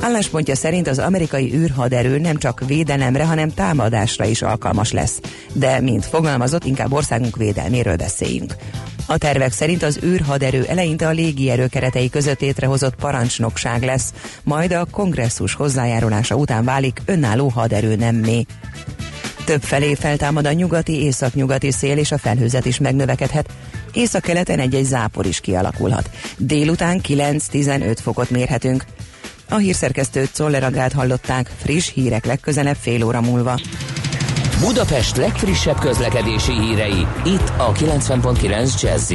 Álláspontja 0.00 0.54
szerint 0.54 0.88
az 0.88 0.98
amerikai 0.98 1.54
űrhaderő 1.54 2.18
nem 2.18 2.36
csak 2.36 2.62
védelemre, 2.66 3.24
hanem 3.24 3.54
támadásra 3.54 4.24
is 4.24 4.42
alkalmas 4.42 4.92
lesz. 4.92 5.20
De, 5.52 5.80
mint 5.80 6.04
fogalmazott, 6.04 6.64
inkább 6.64 6.92
országunk 6.92 7.36
védelméről 7.36 7.96
beszéljünk. 7.96 8.54
A 9.06 9.18
tervek 9.18 9.52
szerint 9.52 9.82
az 9.82 9.98
űrhaderő 10.04 10.64
eleinte 10.64 11.06
a 11.06 11.10
légierő 11.10 11.66
keretei 11.66 12.10
között 12.10 12.40
létrehozott 12.40 12.94
parancsnokság 12.94 13.82
lesz, 13.82 14.12
majd 14.44 14.72
a 14.72 14.86
kongresszus 14.90 15.54
hozzájárulása 15.54 16.34
után 16.34 16.64
válik 16.64 17.02
önálló 17.04 17.48
haderő 17.48 17.96
nemmé. 17.96 18.46
Több 19.44 19.62
felé 19.62 19.94
feltámad 19.94 20.46
a 20.46 20.52
nyugati, 20.52 21.02
északnyugati 21.02 21.70
szél, 21.70 21.98
és 21.98 22.12
a 22.12 22.18
felhőzet 22.18 22.64
is 22.64 22.78
megnövekedhet. 22.78 23.50
Észak-keleten 23.92 24.58
egy-egy 24.58 24.84
zápor 24.84 25.26
is 25.26 25.40
kialakulhat. 25.40 26.10
Délután 26.38 27.00
9-15 27.08 27.96
fokot 28.02 28.30
mérhetünk. 28.30 28.84
A 29.48 29.56
hírszerkesztőt 29.56 30.32
Czoller 30.32 30.92
hallották, 30.92 31.50
friss 31.56 31.92
hírek 31.92 32.24
legközelebb 32.26 32.76
fél 32.80 33.04
óra 33.04 33.20
múlva. 33.20 33.60
Budapest 34.60 35.16
legfrissebb 35.16 35.78
közlekedési 35.78 36.52
hírei, 36.52 37.06
itt 37.24 37.52
a 37.56 37.72
90.9 37.72 38.82
jazz 38.82 39.12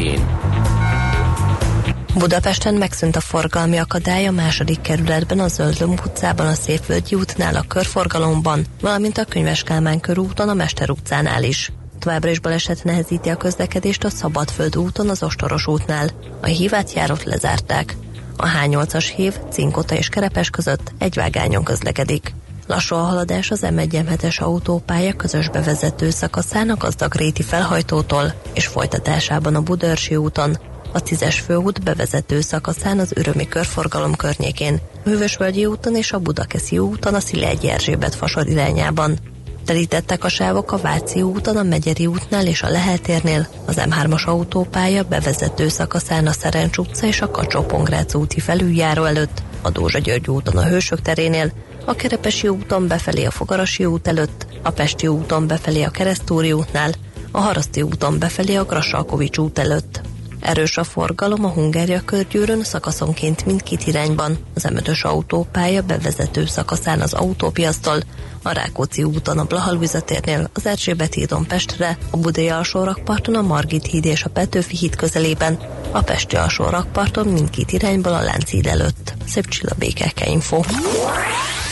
Budapesten 2.14 2.74
megszűnt 2.74 3.16
a 3.16 3.20
forgalmi 3.20 3.78
akadály 3.78 4.26
a 4.26 4.32
második 4.32 4.82
kerületben, 4.82 5.40
a 5.40 5.48
Zöldlöm 5.48 5.92
utcában, 5.92 6.48
a 6.48 6.54
Szépvölgyi 6.54 7.16
útnál, 7.16 7.56
a 7.56 7.66
körforgalomban, 7.68 8.66
valamint 8.82 9.18
a 9.18 9.26
Könyves 9.26 9.64
Kálmán 9.64 10.00
körúton, 10.00 10.50
a 10.50 10.54
Mester 10.54 10.90
utcánál 10.90 11.44
is. 11.44 11.72
Továbbra 12.00 12.30
is 12.30 12.40
baleset 12.40 12.84
nehezíti 12.84 13.30
a 13.30 13.36
közlekedést 13.36 14.04
a 14.04 14.10
Szabadföld 14.10 14.78
úton, 14.78 15.10
az 15.10 15.24
Ostoros 15.24 15.68
útnál. 15.68 16.10
A 16.42 16.46
hívát 16.46 16.94
járót 16.94 17.24
lezárták. 17.24 17.96
A 18.38 18.46
H8-as 18.48 19.12
hív 19.16 19.34
Cinkota 19.50 19.96
és 19.96 20.10
Kerepes 20.10 20.50
között 20.50 20.92
egy 20.98 21.16
vágányon 21.16 21.64
közlekedik. 21.64 22.34
Lassú 22.68 22.96
a 22.96 23.00
haladás 23.00 23.52
az 23.52 23.60
M1 23.64 24.40
autópálya 24.40 25.14
közös 25.14 25.50
bevezető 25.50 26.10
szakaszán 26.10 26.70
a 26.70 26.78
Gazdagréti 26.78 27.42
felhajtótól 27.42 28.34
és 28.54 28.68
folytatásában 28.68 29.56
a 29.56 29.62
Budörsi 29.62 30.16
úton, 30.16 30.58
a 30.94 31.02
10-es 31.02 31.40
főút 31.46 31.84
bevezető 31.84 32.42
szakaszán 32.42 33.00
az 33.00 33.12
Örömi 33.16 33.48
körforgalom 33.48 34.16
környékén, 34.16 34.80
a 35.06 35.10
Hővösvölgyi 35.10 35.66
úton 35.66 35.96
és 35.96 36.12
a 36.12 36.20
Budakeszi 36.20 36.78
úton 36.78 37.14
a 37.14 37.20
Szilegyi 37.20 37.70
Erzsébet 37.70 38.16
fasor 38.16 38.48
irányában. 38.48 39.18
Telítettek 39.66 40.24
a 40.24 40.30
sávok 40.30 40.72
a 40.72 40.78
Váci 40.78 41.22
úton, 41.22 41.58
a 41.58 41.64
Megyeri 41.64 42.06
útnál 42.06 42.48
és 42.48 42.62
a 42.62 42.70
Leheltérnél, 42.70 43.48
az 43.66 43.76
M3-as 43.80 44.26
autópálya 44.26 45.04
bevezető 45.04 45.68
szakaszán 45.68 46.28
a 46.28 46.32
Szerencs 46.32 46.78
utca 46.78 47.08
és 47.08 47.22
a 47.22 47.32
kacsó 47.32 47.66
úti 48.14 48.40
felüljáró 48.40 49.04
előtt, 49.04 49.42
a 49.62 49.70
Dózsa 49.70 50.00
György 50.00 50.30
úton 50.30 50.58
a 50.58 50.66
Hősök 50.66 51.02
terénél, 51.02 51.52
a 51.86 51.96
Kerepesi 51.96 52.48
úton 52.48 52.88
befelé 52.88 53.26
a 53.26 53.32
Fogarasi 53.32 53.86
út 53.86 54.08
előtt, 54.08 54.46
a 54.64 54.70
Pesti 54.70 55.08
úton 55.08 55.48
befelé 55.48 55.84
a 55.84 55.90
Keresztúri 55.90 56.52
útnál, 56.52 56.92
a 57.32 57.40
Haraszti 57.40 57.82
úton 57.82 58.20
befelé 58.20 58.56
a 58.56 58.64
Grassalkovics 58.64 59.38
út 59.38 59.60
előtt. 59.60 60.02
Erős 60.42 60.78
a 60.78 60.84
forgalom 60.84 61.46
a 61.46 61.50
Hungária 61.50 62.02
körgyűrön 62.06 62.64
szakaszonként 62.64 63.46
mindkét 63.46 63.88
irányban, 63.88 64.38
az 64.56 64.66
M5-ös 64.70 65.02
autópálya 65.02 65.82
bevezető 65.82 66.46
szakaszán 66.46 67.02
az 67.02 67.14
autópiasztól, 67.14 68.00
a 68.44 68.52
Rákóczi 68.52 69.04
úton 69.04 69.38
a 69.38 69.44
Blahalújzatérnél, 69.44 70.50
az 70.54 70.66
Erzsébet 70.66 71.14
hídon 71.14 71.46
Pestre, 71.48 71.98
a 72.10 72.18
Budai 72.18 72.50
alsó 72.50 72.84
rakparton 72.84 73.36
a 73.36 73.42
Margit 73.42 73.86
híd 73.86 74.06
és 74.06 74.24
a 74.24 74.30
Petőfi 74.30 74.78
híd 74.78 74.96
közelében, 74.96 75.60
a 75.92 76.02
Pesti 76.02 76.36
alsó 76.36 76.64
rakparton 76.70 77.28
mindkét 77.28 77.72
irányból 77.72 78.14
a 78.14 78.22
Lánchíd 78.22 78.68
előtt. 78.68 79.14
Szép 79.28 79.48
csilla 79.48 79.74
békeke 79.78 80.30
info. 80.30 80.62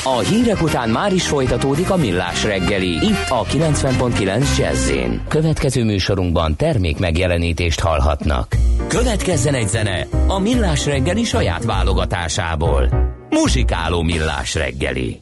A 0.03 0.19
hírek 0.19 0.61
után 0.61 0.89
már 0.89 1.13
is 1.13 1.27
folytatódik 1.27 1.89
a 1.89 1.95
millás 1.95 2.43
reggeli, 2.43 2.89
itt 2.89 3.29
a 3.29 3.43
90.9 3.43 4.57
jazz 4.57 4.91
Következő 5.27 5.83
műsorunkban 5.83 6.55
termék 6.55 6.97
megjelenítést 6.99 7.79
hallhatnak. 7.79 8.55
Következzen 8.87 9.53
egy 9.53 9.67
zene 9.67 10.07
a 10.27 10.39
millás 10.39 10.85
reggeli 10.85 11.23
saját 11.23 11.63
válogatásából. 11.63 12.89
Muzsikáló 13.29 14.01
millás 14.01 14.55
reggeli. 14.55 15.21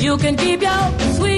You 0.00 0.16
can 0.16 0.36
keep 0.36 0.62
your 0.62 1.14
sweet 1.14 1.37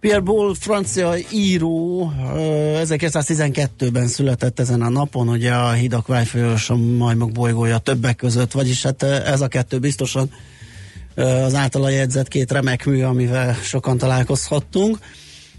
Pierre 0.00 0.20
Ball, 0.20 0.54
francia 0.58 1.14
író, 1.32 2.12
1912-ben 2.34 4.06
született 4.06 4.60
ezen 4.60 4.82
a 4.82 4.88
napon, 4.88 5.28
ugye 5.28 5.52
a 5.52 5.72
Hidak 5.72 6.06
Vájfős, 6.06 6.70
a 6.70 6.76
Majmok 6.76 7.32
bolygója 7.32 7.78
többek 7.78 8.16
között, 8.16 8.52
vagyis 8.52 8.82
hát 8.82 9.02
ez 9.02 9.40
a 9.40 9.48
kettő 9.48 9.78
biztosan 9.78 10.30
az 11.14 11.54
általa 11.54 11.88
jegyzett 11.88 12.28
két 12.28 12.52
remek 12.52 12.84
mű, 12.84 13.02
amivel 13.02 13.54
sokan 13.54 13.98
találkozhattunk. 13.98 14.98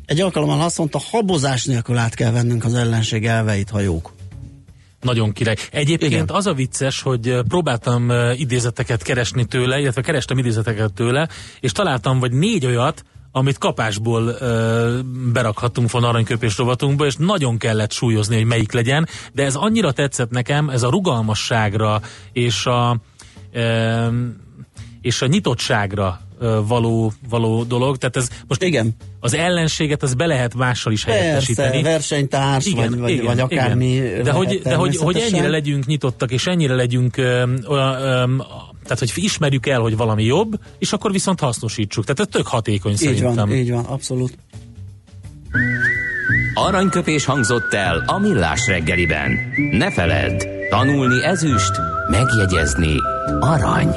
Egy 0.06 0.22
alkalommal 0.22 0.62
azt 0.62 0.78
mondta, 0.78 1.02
habozás 1.12 1.66
nélkül 1.66 1.98
át 1.98 2.14
kell 2.14 2.32
vennünk 2.32 2.66
az 2.66 2.74
ellenség 2.74 3.26
elveit, 3.26 3.70
hajók. 3.70 4.14
Nagyon 5.02 5.32
király. 5.32 5.56
Egyébként 5.72 6.12
Igen. 6.12 6.30
az 6.30 6.48
a 6.48 6.54
vicces, 6.54 7.02
hogy 7.02 7.36
próbáltam 7.48 8.12
idézeteket 8.36 9.04
keresni 9.04 9.46
tőle, 9.46 9.80
illetve 9.80 10.02
kerestem 10.02 10.38
idézeteket 10.38 10.94
tőle, 10.94 11.30
és 11.60 11.72
találtam 11.72 12.20
vagy 12.20 12.32
négy 12.32 12.66
olyat, 12.66 13.04
amit 13.32 13.58
kapásból 13.58 14.28
ö, 14.28 15.00
berakhattunk 15.34 15.92
volna 15.92 16.08
aranyköpés 16.08 16.58
rovatunkba, 16.58 17.06
és 17.06 17.16
nagyon 17.16 17.58
kellett 17.58 17.92
súlyozni, 17.92 18.36
hogy 18.36 18.46
melyik 18.46 18.72
legyen, 18.72 19.08
de 19.34 19.44
ez 19.44 19.56
annyira 19.56 19.92
tetszett 19.92 20.30
nekem, 20.30 20.70
ez 20.70 20.84
a 20.84 20.90
rugalmasságra 20.90 22.02
és 22.34 22.66
a 22.66 22.98
ö, 23.52 24.08
és 25.02 25.22
a 25.22 25.28
nyitottságra 25.28 26.22
való, 26.68 27.14
való 27.30 27.64
dolog. 27.64 27.98
Tehát 27.98 28.16
ez 28.16 28.30
most 28.48 28.64
igen. 28.64 28.96
az 29.20 29.34
ellenséget 29.34 30.04
az 30.04 30.14
be 30.14 30.26
lehet 30.26 30.56
mással 30.56 30.94
is 30.94 31.04
Persze, 31.04 31.20
helyettesíteni. 31.20 31.82
versenytárs, 31.82 32.66
igen, 32.66 33.00
vagy, 33.00 33.12
igen, 33.12 33.26
vagy 33.26 33.40
akármi. 33.40 33.92
Igen. 33.92 34.24
De, 34.24 34.32
hogy, 34.32 34.62
de 34.64 34.76
hogy, 34.76 34.96
hogy 34.96 35.18
ennyire 35.18 35.48
legyünk 35.48 35.86
nyitottak, 35.86 36.32
és 36.32 36.48
ennyire 36.48 36.76
legyünk 36.76 37.18
ö, 37.18 37.44
ö, 37.68 37.76
ö, 37.76 38.26
tehát, 38.98 39.14
hogy 39.14 39.24
ismerjük 39.24 39.68
el, 39.68 39.80
hogy 39.80 39.98
valami 39.98 40.24
jobb, 40.24 40.60
és 40.80 40.94
akkor 40.94 41.12
viszont 41.12 41.40
hasznosítsuk. 41.40 42.04
Tehát 42.06 42.20
ez 42.20 42.28
tök 42.30 42.48
hatékony 42.48 42.92
így 42.92 42.98
szerintem. 42.98 43.36
Van, 43.36 43.52
így 43.52 43.72
van, 43.72 43.86
abszolút. 43.86 44.38
Aranyköpés 46.54 47.26
hangzott 47.26 47.74
el 47.74 48.04
a 48.08 48.20
millás 48.20 48.68
reggeliben. 48.68 49.32
Ne 49.72 49.92
feledd, 49.92 50.44
tanulni 50.70 51.24
ezüst, 51.24 51.72
megjegyezni 52.10 52.96
arany. 53.40 53.90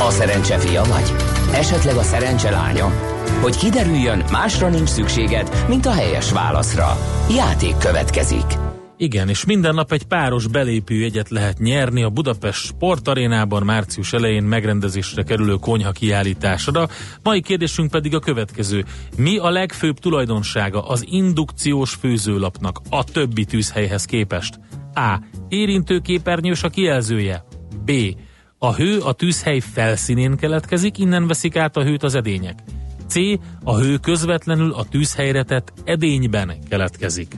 A 0.00 0.10
szerencse 0.10 0.58
fia 0.58 0.82
vagy? 0.82 1.12
Esetleg 1.54 1.96
a 1.96 2.02
szerencse 2.02 2.50
lánya? 2.50 2.92
Hogy 3.40 3.56
kiderüljön, 3.56 4.24
másra 4.30 4.68
nincs 4.68 4.88
szükséged, 4.88 5.64
mint 5.68 5.86
a 5.86 5.92
helyes 5.92 6.32
válaszra. 6.32 6.96
Játék 7.30 7.76
következik. 7.78 8.71
Igen, 9.02 9.28
és 9.28 9.44
minden 9.44 9.74
nap 9.74 9.92
egy 9.92 10.04
páros 10.04 10.46
belépő 10.46 10.94
jegyet 10.94 11.28
lehet 11.28 11.58
nyerni 11.58 12.02
a 12.02 12.10
Budapest 12.10 12.64
Sportarénában 12.64 13.62
március 13.62 14.12
elején 14.12 14.42
megrendezésre 14.42 15.22
kerülő 15.22 15.54
konyha 15.54 15.90
kiállításra. 15.90 16.88
Mai 17.22 17.40
kérdésünk 17.40 17.90
pedig 17.90 18.14
a 18.14 18.18
következő. 18.18 18.84
Mi 19.16 19.38
a 19.38 19.50
legfőbb 19.50 19.98
tulajdonsága 19.98 20.86
az 20.86 21.04
indukciós 21.08 21.94
főzőlapnak 21.94 22.80
a 22.90 23.04
többi 23.04 23.44
tűzhelyhez 23.44 24.04
képest? 24.04 24.60
A. 24.94 25.20
Érintőképernyős 25.48 26.62
a 26.62 26.68
kijelzője. 26.68 27.44
B. 27.84 27.90
A 28.58 28.74
hő 28.74 28.98
a 28.98 29.12
tűzhely 29.12 29.58
felszínén 29.58 30.36
keletkezik, 30.36 30.98
innen 30.98 31.26
veszik 31.26 31.56
át 31.56 31.76
a 31.76 31.82
hőt 31.82 32.02
az 32.02 32.14
edények. 32.14 32.58
C. 33.08 33.16
A 33.64 33.78
hő 33.78 33.96
közvetlenül 33.96 34.72
a 34.72 34.84
tűzhelyre 34.84 35.42
tett 35.42 35.72
edényben 35.84 36.52
keletkezik. 36.68 37.36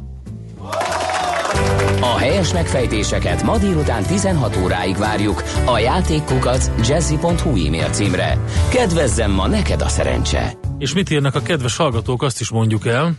A 2.01 2.19
helyes 2.19 2.53
megfejtéseket 2.53 3.43
ma 3.43 3.59
délután 3.59 4.03
16 4.03 4.57
óráig 4.57 4.97
várjuk 4.97 5.43
a 5.65 5.79
játékkukac 5.79 6.71
jazzy.hu 6.89 7.67
e-mail 7.67 7.89
címre. 7.91 8.39
Kedvezzem 8.69 9.31
ma 9.31 9.47
neked 9.47 9.81
a 9.81 9.89
szerencse! 9.89 10.53
És 10.79 10.95
mit 10.95 11.11
írnak 11.11 11.35
a 11.35 11.43
kedves 11.43 11.77
hallgatók, 11.77 12.23
azt 12.23 12.41
is 12.41 12.51
mondjuk 12.51 12.87
el. 12.87 13.15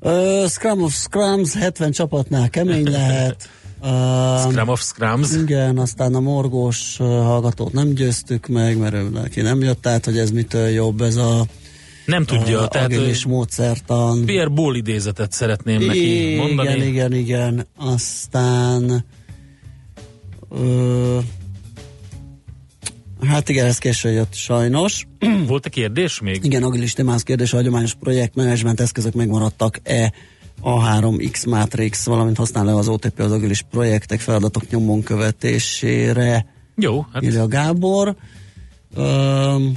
Uh, 0.00 0.46
Scrum 0.46 0.82
of 0.82 0.92
Scrums 0.92 1.54
70 1.54 1.90
csapatnál 1.90 2.50
kemény 2.50 2.90
lehet. 2.98 3.48
Uh, 3.82 4.50
Scrum 4.50 4.68
of 4.68 4.80
Scrums. 4.80 5.32
Igen, 5.32 5.78
aztán 5.78 6.14
a 6.14 6.20
morgós 6.20 6.96
uh, 6.98 7.06
hallgatót 7.06 7.72
nem 7.72 7.88
győztük 7.88 8.46
meg, 8.46 8.78
mert 8.78 8.94
ő 8.94 9.08
neki 9.08 9.40
nem 9.40 9.62
jött 9.62 9.86
át, 9.86 10.04
hogy 10.04 10.18
ez 10.18 10.30
mitől 10.30 10.68
jobb, 10.68 11.00
ez 11.00 11.16
a 11.16 11.46
nem 12.10 12.24
tudja, 12.24 12.60
a, 12.60 12.68
tehát 12.68 12.86
agilis 12.86 13.24
módszertan. 13.24 14.24
Pierre 14.24 14.48
Ball 14.48 14.74
idézetet 14.74 15.32
szeretném 15.32 15.86
neki 15.86 16.30
igen, 16.32 16.46
mondani. 16.46 16.68
Igen, 16.68 16.86
igen, 16.86 17.12
igen. 17.12 17.66
Aztán 17.76 19.04
ö, 20.50 21.18
hát 23.26 23.48
igen, 23.48 23.66
ez 23.66 23.78
későn 23.78 24.12
jött 24.12 24.34
sajnos. 24.34 25.06
Volt 25.46 25.66
a 25.66 25.68
kérdés 25.68 26.20
még? 26.20 26.44
Igen, 26.44 26.62
agilis 26.62 26.92
témához 26.92 27.22
kérdés, 27.22 27.52
a 27.52 27.56
hagyományos 27.56 27.94
projektmenedzsment 27.94 28.80
eszközök 28.80 29.14
megmaradtak-e 29.14 30.12
A3X 30.62 31.48
Matrix, 31.48 32.06
valamint 32.06 32.36
használja 32.36 32.76
az 32.76 32.88
OTP 32.88 33.20
az 33.20 33.32
agilis 33.32 33.62
projektek 33.70 34.20
feladatok 34.20 34.70
nyomon 34.70 35.02
követésére. 35.02 36.46
Jó, 36.76 37.06
hát 37.12 37.22
írja 37.22 37.46
Gábor. 37.46 38.16
Öm, 38.94 39.72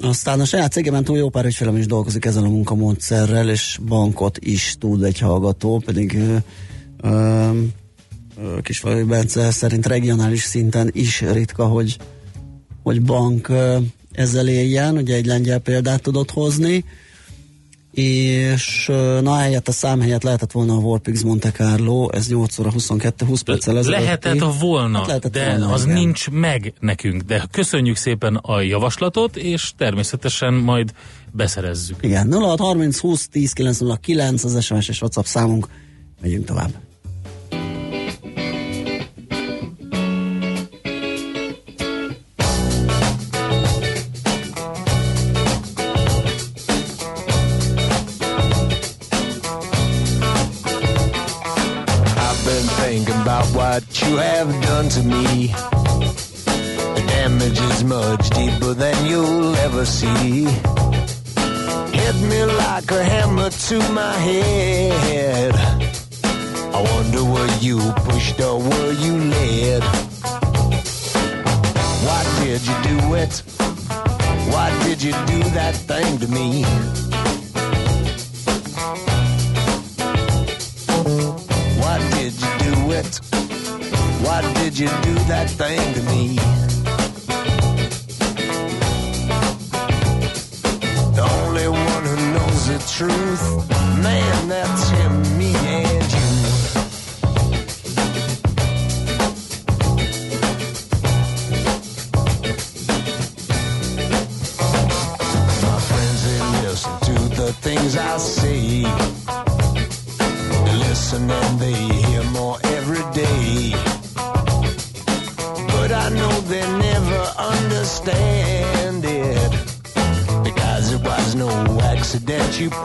aztán 0.00 0.40
a 0.40 0.44
saját 0.44 0.72
cégemen 0.72 1.04
túl 1.04 1.18
jó 1.18 1.28
pár 1.28 1.44
ügyfelem 1.44 1.76
is 1.76 1.86
dolgozik 1.86 2.24
ezen 2.24 2.44
a 2.44 2.48
munkamódszerrel, 2.48 3.50
és 3.50 3.78
bankot 3.86 4.38
is 4.38 4.76
tud 4.78 5.02
egy 5.02 5.18
hallgató, 5.18 5.82
pedig 5.84 6.18
ö, 7.02 7.50
Bence 9.06 9.50
szerint 9.50 9.86
regionális 9.86 10.42
szinten 10.42 10.90
is 10.92 11.20
ritka, 11.20 11.66
hogy, 11.66 11.96
hogy 12.82 13.02
bank 13.02 13.48
ö, 13.48 13.78
ezzel 14.12 14.48
éljen, 14.48 14.96
ugye 14.96 15.14
egy 15.14 15.26
lengyel 15.26 15.58
példát 15.58 16.02
tudott 16.02 16.30
hozni, 16.30 16.84
és 17.98 18.86
na 19.22 19.36
helyett 19.36 19.68
a 19.68 19.72
szám 19.72 20.00
helyett 20.00 20.22
lehetett 20.22 20.52
volna 20.52 20.74
a 20.74 20.78
Warpix 20.78 21.22
Monte 21.22 21.50
Carlo, 21.50 22.08
ez 22.10 22.28
8 22.28 22.58
óra 22.58 22.70
22, 22.70 23.26
20 23.26 23.40
perccel 23.40 23.78
ezelőtt. 23.78 24.00
Lehetett 24.00 24.40
a 24.40 24.52
volna, 24.60 24.98
hát 24.98 25.06
lehetett 25.06 25.32
de 25.32 25.48
volna, 25.48 25.72
az 25.72 25.84
igen. 25.84 25.96
nincs 25.96 26.30
meg 26.30 26.72
nekünk. 26.80 27.22
De 27.22 27.44
köszönjük 27.50 27.96
szépen 27.96 28.36
a 28.36 28.60
javaslatot, 28.60 29.36
és 29.36 29.72
természetesen 29.76 30.54
majd 30.54 30.92
beszerezzük. 31.32 31.96
Igen, 32.00 32.32
06 32.32 32.58
30 32.58 32.98
20 32.98 33.28
10 33.28 33.52
909 33.52 34.44
az 34.44 34.64
SMS 34.64 34.88
és 34.88 35.00
WhatsApp 35.00 35.24
számunk. 35.24 35.68
Megyünk 36.20 36.44
tovább. 36.44 36.70
What 53.78 54.02
you 54.02 54.16
have 54.16 54.50
done 54.62 54.88
to 54.88 55.02
me. 55.04 55.46
The 56.96 57.04
damage 57.06 57.60
is 57.60 57.84
much 57.84 58.28
deeper 58.30 58.74
than 58.74 59.06
you'll 59.06 59.54
ever 59.66 59.84
see. 59.84 60.46
Hit 61.96 62.16
me 62.30 62.44
like 62.64 62.90
a 62.90 63.04
hammer 63.04 63.50
to 63.50 63.78
my 63.92 64.14
head. 64.28 65.54
I 66.76 66.80
wonder 66.92 67.22
were 67.22 67.54
you 67.60 67.78
pushed 68.06 68.40
or 68.40 68.58
were 68.58 68.92
you 69.04 69.14
led? 69.34 69.82
Why 72.06 72.22
did 72.40 72.60
you 72.68 72.76
do 72.90 73.14
it? 73.14 73.34
Why 74.52 74.68
did 74.86 75.00
you 75.00 75.12
do 75.32 75.40
that 75.58 75.74
thing 75.90 76.18
to 76.18 76.26
me? 76.26 76.64
Why 81.80 81.96
did 82.16 82.32
you 82.42 82.52
do 82.66 82.92
it? 82.92 83.27
Why 84.28 84.42
did 84.60 84.78
you 84.78 84.88
do 84.88 85.14
that 85.32 85.48
thing 85.48 85.80
to 85.94 86.02
me? 86.12 86.36
The 91.16 91.24
only 91.40 91.68
one 91.68 92.04
who 92.04 92.16
knows 92.34 92.66
the 92.68 92.78
truth, 92.96 93.42
man, 94.02 94.48
that's 94.48 94.90
him, 94.90 95.22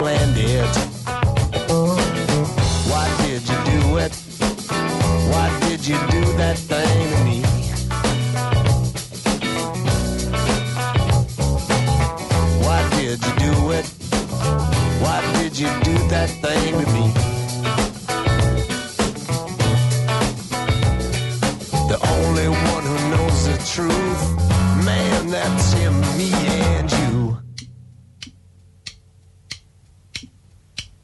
plan 0.04 0.33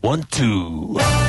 One, 0.09 0.23
two. 0.23 1.28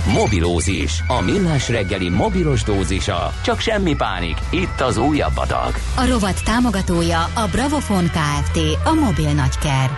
Mobilózis. 0.05 1.03
A 1.07 1.21
millás 1.21 1.69
reggeli 1.69 2.09
mobilos 2.09 2.63
dózisa. 2.63 3.33
Csak 3.43 3.59
semmi 3.59 3.95
pánik. 3.95 4.37
Itt 4.51 4.81
az 4.81 4.97
újabb 4.97 5.37
adag. 5.37 5.73
A 5.95 6.05
rovat 6.07 6.43
támogatója 6.43 7.23
a 7.23 7.47
Bravofon 7.51 8.05
Kft. 8.05 8.59
A 8.83 8.93
mobil 8.93 9.33
nagyker. 9.33 9.89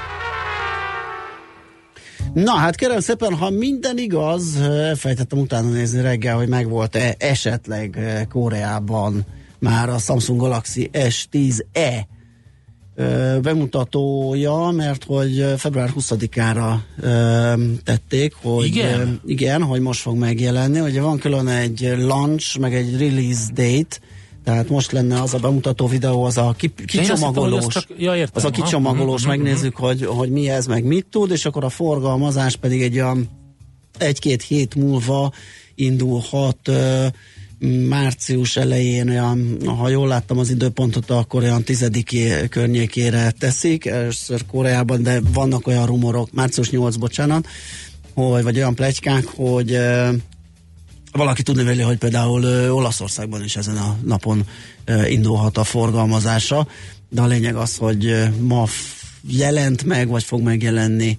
Na 2.34 2.51
hát 2.51 2.76
kérem 2.76 2.99
szépen, 2.99 3.34
ha 3.34 3.49
minden 3.49 3.97
igaz, 3.97 4.62
elfejtettem 4.62 5.39
utána 5.39 5.70
nézni 5.70 6.01
reggel, 6.01 6.36
hogy 6.36 6.47
megvolt-e 6.47 7.16
esetleg 7.18 7.97
eh, 7.97 8.22
Koreában 8.30 9.26
már 9.60 9.89
a 9.89 9.97
Samsung 9.97 10.39
Galaxy 10.39 10.89
S10e 10.93 11.64
ö, 11.74 11.82
bemutatója, 13.41 14.70
mert 14.70 15.04
hogy 15.04 15.46
február 15.58 15.94
20-ára 15.96 16.76
ö, 17.02 17.54
tették, 17.84 18.34
hogy 18.41 18.66
Igen? 18.66 19.22
igen, 19.26 19.64
hogy 19.64 19.82
most 19.82 20.02
fog 20.02 20.18
megjelenni. 20.18 20.80
Ugye 20.80 21.02
van 21.02 21.18
külön 21.18 21.48
egy 21.48 21.94
launch, 21.98 22.60
meg 22.60 22.76
egy 22.76 22.98
release 22.98 23.52
date, 23.54 24.00
tehát 24.44 24.70
most 24.70 24.91
lenne 24.91 25.22
az 25.22 25.34
a 25.34 25.38
bemutató 25.38 25.88
videó, 25.88 26.24
az 26.24 26.38
a 26.38 26.54
ki, 26.58 26.72
hittem, 26.76 26.86
kicsomagolós, 26.86 27.66
az 27.66 27.74
csak- 27.74 27.88
ja, 27.98 28.16
értem. 28.16 28.34
az 28.34 28.46
a 28.46 28.50
kicsomagolós, 28.50 29.22
mhm, 29.22 29.32
mhm, 29.32 29.41
megnézzük, 29.41 29.76
hogy, 29.76 30.06
hogy 30.06 30.30
mi 30.30 30.50
ez, 30.50 30.66
meg 30.66 30.84
mit 30.84 31.06
tud, 31.10 31.32
és 31.32 31.46
akkor 31.46 31.64
a 31.64 31.70
forgalmazás 31.70 32.56
pedig 32.56 32.82
egy 32.82 32.96
olyan 32.96 33.30
egy-két 33.98 34.41
hét 34.41 34.76
múlva 34.76 35.32
indulhat 35.76 36.68
ö, 36.68 37.06
március 37.70 38.57
elején, 38.57 39.09
olyan, 39.09 39.57
ha 39.66 39.89
jól 39.89 40.07
láttam 40.07 40.38
az 40.38 40.49
időpontot, 40.49 41.09
akkor 41.09 41.43
olyan 41.43 41.64
tizediké 41.64 42.47
környékére 42.49 43.32
teszik, 43.32 43.86
először 43.86 44.45
Koreában, 44.45 45.03
de 45.03 45.22
vannak 45.34 45.68
olyan 45.68 45.86
rumorok, 45.86 46.32
március 46.32 46.70
8, 46.70 46.95
bocsánat, 46.95 47.47
hogy, 48.14 48.43
vagy 48.43 48.57
olyan 48.57 48.76
plegykák, 48.76 49.26
hogy 49.26 49.78
valaki 51.11 51.43
tudni 51.43 51.64
véli, 51.64 51.82
hogy 51.82 51.97
például 51.97 52.72
Olaszországban 52.72 53.43
is 53.43 53.55
ezen 53.55 53.78
a 53.78 53.97
napon 54.05 54.47
indulhat 55.07 55.57
a 55.57 55.64
forgalmazása, 55.64 56.68
de 57.09 57.22
a 57.22 57.28
lényeg 57.28 57.55
az, 57.55 57.78
hogy 57.78 58.30
ma 58.39 58.66
jelent 59.28 59.84
meg, 59.84 60.07
vagy 60.07 60.24
fog 60.24 60.41
megjelenni 60.41 61.18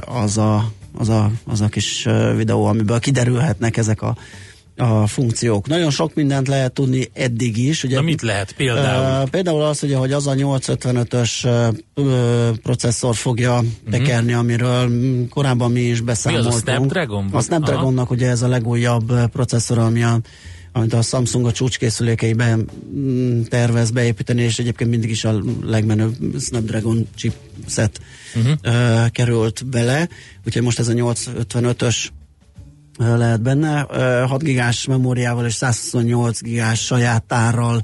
az 0.00 0.38
a, 0.38 0.72
az 0.98 1.08
a, 1.08 1.30
az 1.44 1.60
a 1.60 1.68
kis 1.68 2.08
videó, 2.36 2.64
amiből 2.64 2.98
kiderülhetnek 2.98 3.76
ezek 3.76 4.02
a, 4.02 4.16
a 4.76 5.06
funkciók. 5.06 5.66
Nagyon 5.66 5.90
sok 5.90 6.14
mindent 6.14 6.48
lehet 6.48 6.72
tudni 6.72 7.10
eddig 7.12 7.56
is. 7.56 7.84
Ugye, 7.84 7.94
Na 7.94 8.02
mit 8.02 8.22
lehet 8.22 8.52
például? 8.52 9.26
Ö, 9.26 9.30
például 9.30 9.62
az, 9.62 9.82
ugye, 9.82 9.96
hogy 9.96 10.12
az 10.12 10.26
a 10.26 10.34
855-ös 10.34 11.44
ö, 11.44 11.68
ö, 11.94 12.50
processzor 12.62 13.14
fogja 13.14 13.60
tekerni, 13.90 14.32
amiről 14.32 14.90
korábban 15.28 15.72
mi 15.72 15.80
is 15.80 16.00
beszámoltunk. 16.00 16.60
Snapdragon? 16.60 17.28
A 17.32 17.40
Snapdragonnak 17.40 18.10
ugye 18.10 18.28
ez 18.28 18.42
a 18.42 18.48
legújabb 18.48 19.12
processzor, 19.30 19.78
ami 19.78 20.02
a 20.02 20.20
amit 20.76 20.92
a 20.92 21.02
Samsung 21.02 21.46
a 21.46 21.52
csúcskészülékeiben 21.52 22.68
tervez 23.48 23.90
beépíteni, 23.90 24.42
és 24.42 24.58
egyébként 24.58 24.90
mindig 24.90 25.10
is 25.10 25.24
a 25.24 25.40
legmenőbb 25.62 26.14
Snapdragon 26.40 27.08
chipset 27.14 28.00
uh-huh. 28.34 28.52
uh, 28.64 29.10
került 29.10 29.66
bele, 29.66 30.08
úgyhogy 30.46 30.62
most 30.62 30.78
ez 30.78 30.88
a 30.88 30.92
855-ös 30.92 32.04
ö, 32.04 32.23
lehet 32.98 33.42
benne. 33.42 33.86
Ö, 33.90 34.24
6 34.26 34.42
gigás 34.42 34.86
memóriával 34.86 35.46
és 35.46 35.54
128 35.54 36.40
gigás 36.40 36.84
saját 36.84 37.22
tárral 37.22 37.82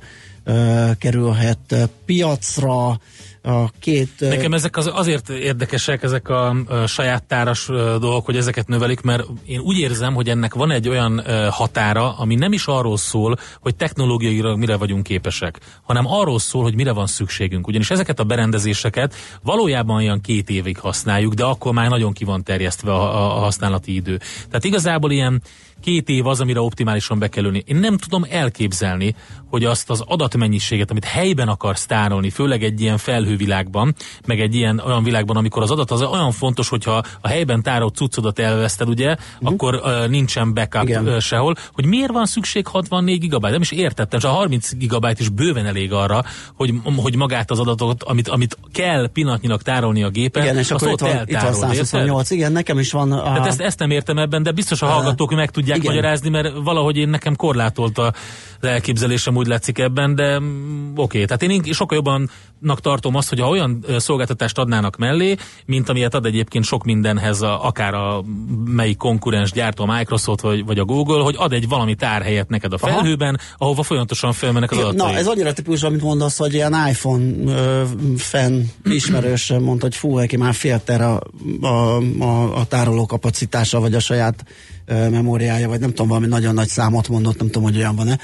kerülhet 0.99 1.91
piacra. 2.07 3.01
A 3.43 3.71
két... 3.79 4.11
Nekem 4.19 4.53
ezek 4.53 4.77
az, 4.77 4.91
azért 4.95 5.29
érdekesek, 5.29 6.03
ezek 6.03 6.29
a, 6.29 6.49
a 6.49 6.87
saját 6.87 7.25
táras 7.25 7.67
dolgok, 8.01 8.25
hogy 8.25 8.37
ezeket 8.37 8.69
növelik, 8.69 9.01
mert 9.01 9.27
én 9.47 9.61
úgy 9.61 9.79
érzem, 9.79 10.15
hogy 10.15 10.29
ennek 10.29 10.55
van 10.55 10.71
egy 10.71 10.89
olyan 10.89 11.23
határa, 11.51 12.19
ami 12.19 12.35
nem 12.35 12.53
is 12.53 12.67
arról 12.67 12.97
szól, 12.97 13.37
hogy 13.61 13.77
technológiailag 13.77 14.59
mire 14.59 14.77
vagyunk 14.77 15.03
képesek, 15.03 15.59
hanem 15.83 16.07
arról 16.07 16.39
szól, 16.39 16.63
hogy 16.63 16.75
mire 16.75 16.93
van 16.93 17.07
szükségünk. 17.07 17.67
Ugyanis 17.67 17.91
ezeket 17.91 18.21
a 18.21 18.25
berendezéseket 18.25 19.15
valójában 19.43 19.97
olyan 19.97 20.21
két 20.21 20.51
évig 20.51 20.79
használjuk, 20.79 21.35
de 21.35 21.45
akkor 21.45 21.73
már 21.73 21.89
nagyon 21.89 22.13
ki 22.13 22.25
van 22.25 22.43
terjesztve 22.43 22.93
a, 22.93 23.17
a, 23.17 23.37
a 23.37 23.41
használati 23.41 23.95
idő. 23.95 24.17
Tehát 24.47 24.65
igazából 24.65 25.11
ilyen 25.11 25.43
két 25.81 26.09
év 26.09 26.27
az, 26.27 26.41
amire 26.41 26.61
optimálisan 26.61 27.19
be 27.19 27.29
kell 27.29 27.45
ülni. 27.45 27.63
Én 27.67 27.77
nem 27.77 27.99
tudom 27.99 28.27
elképzelni, 28.31 29.15
hogy 29.47 29.65
azt 29.65 29.91
az 29.91 30.03
adatmennyiséget, 30.07 30.91
amit 30.91 31.05
helyben 31.05 31.49
akarsz 31.49 31.87
tárolni, 31.87 32.31
főleg 32.31 32.63
egy 32.63 32.81
ilyen 32.81 32.99
felhő 32.99 33.31
felhővilágban, 33.31 33.95
meg 34.27 34.41
egy 34.41 34.55
ilyen 34.55 34.83
olyan 34.87 35.03
világban, 35.03 35.37
amikor 35.37 35.63
az 35.63 35.71
adat 35.71 35.91
az 35.91 36.03
olyan 36.03 36.33
fontos, 36.33 36.69
hogyha 36.69 37.03
a 37.21 37.29
helyben 37.29 37.63
tárolt 37.63 37.95
cuccodat 37.95 38.39
elveszted, 38.39 38.89
ugye, 38.89 39.11
uh-huh. 39.11 39.53
akkor 39.53 39.75
uh, 39.75 40.09
nincsen 40.09 40.55
backup 40.55 40.89
uh, 40.89 41.19
sehol, 41.19 41.55
hogy 41.73 41.85
miért 41.87 42.13
van 42.13 42.27
szükség 42.27 42.67
64 42.67 43.21
gigabyte? 43.21 43.53
Nem 43.53 43.61
is 43.61 43.71
értettem, 43.71 44.21
csak 44.21 44.31
a 44.31 44.35
30 44.35 44.75
gigabyte 44.75 45.21
is 45.21 45.29
bőven 45.29 45.67
elég 45.67 45.93
arra, 45.93 46.25
hogy, 46.55 46.75
hogy 46.97 47.17
magát 47.17 47.51
az 47.51 47.59
adatot, 47.59 48.03
amit, 48.03 48.29
amit 48.29 48.59
kell 48.73 49.11
pillanatnyilag 49.13 49.63
tárolni 49.63 50.03
a 50.03 50.09
gépen, 50.09 50.43
igen, 50.43 50.57
és 50.57 50.71
azt 50.71 50.83
akkor 50.83 51.09
itt 51.09 51.15
van, 51.15 51.23
itt 51.27 51.41
van 51.41 51.55
128, 51.55 52.31
igen, 52.31 52.53
nekem 52.53 52.79
is 52.79 52.93
van. 52.93 53.13
A... 53.13 53.23
Tehát 53.23 53.47
ezt, 53.47 53.61
ezt 53.61 53.79
nem 53.79 53.91
értem 53.91 54.19
ebben, 54.19 54.43
de 54.43 54.53
biztos 54.53 54.83
a 54.83 54.87
hallgatók 54.87 55.35
meg 55.35 55.51
tudják 55.51 55.70
igen. 55.77 55.95
magyarázni, 55.95 56.29
mert 56.29 56.53
valahogy 56.65 56.97
én 56.97 57.09
nekem 57.09 57.37
korlátolt 57.37 57.99
a 57.99 58.13
elképzelésem 58.61 59.37
úgy 59.37 59.47
látszik 59.47 59.79
ebben, 59.79 60.15
de 60.15 60.39
mm, 60.39 60.91
oké, 60.91 61.23
okay. 61.23 61.25
tehát 61.25 61.43
én 61.43 61.73
sokkal 61.73 61.97
jobban 61.97 62.31
tartom 62.75 63.15
azt, 63.15 63.29
hogy 63.29 63.41
ha 63.41 63.49
olyan 63.49 63.85
szolgáltatást 63.99 64.59
adnának 64.59 64.97
mellé, 64.97 65.37
mint 65.67 65.89
amilyet 65.89 66.15
ad 66.15 66.27
egyébként 66.27 66.65
sok 66.65 66.85
mindenhez, 66.85 67.41
a, 67.43 67.67
akár 67.67 67.95
a 67.95 68.25
melyik 68.65 68.97
konkurens 68.97 69.53
gyártó, 69.53 69.85
a 69.85 69.97
Microsoft 69.97 70.41
vagy, 70.41 70.65
vagy 70.65 70.79
a 70.79 70.85
Google, 70.85 71.23
hogy 71.23 71.35
ad 71.39 71.53
egy 71.53 71.69
valami 71.69 71.95
tárhelyet 71.95 72.49
neked 72.49 72.73
a 72.73 72.79
felhőben, 72.79 73.35
Aha. 73.35 73.55
ahova 73.59 73.83
folyamatosan 73.83 74.33
felmennek 74.33 74.71
az 74.71 74.79
adatai. 74.79 75.13
Na, 75.13 75.19
ez 75.19 75.27
annyira 75.27 75.53
tipikus, 75.53 75.83
amit 75.83 76.03
mondasz, 76.03 76.39
hogy 76.39 76.55
ilyen 76.55 76.75
iPhone 76.89 77.53
ö, 77.53 77.83
fan 78.17 78.71
ismerős 78.85 79.53
mondta, 79.61 79.85
hogy 79.85 79.97
fú, 79.97 80.19
neki 80.19 80.37
már 80.37 80.55
félter 80.55 81.01
a, 81.01 81.21
a, 81.61 82.01
a, 82.19 82.57
a 82.57 82.65
tároló 82.65 83.07
kapacitása, 83.07 83.81
vagy 83.81 83.95
a 83.95 84.01
saját 84.01 84.45
memóriája, 84.91 85.69
vagy 85.69 85.81
nem 85.81 85.91
tudom, 85.91 86.09
valami 86.09 86.27
nagyon 86.27 86.55
nagy 86.55 86.69
számot 86.69 87.09
mondott, 87.09 87.39
nem 87.39 87.47
tudom, 87.47 87.63
hogy 87.63 87.77
olyan 87.77 87.97
van-e. 87.97 88.19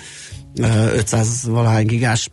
500 0.95 1.47
valahány 1.47 1.87
gigás 1.87 2.31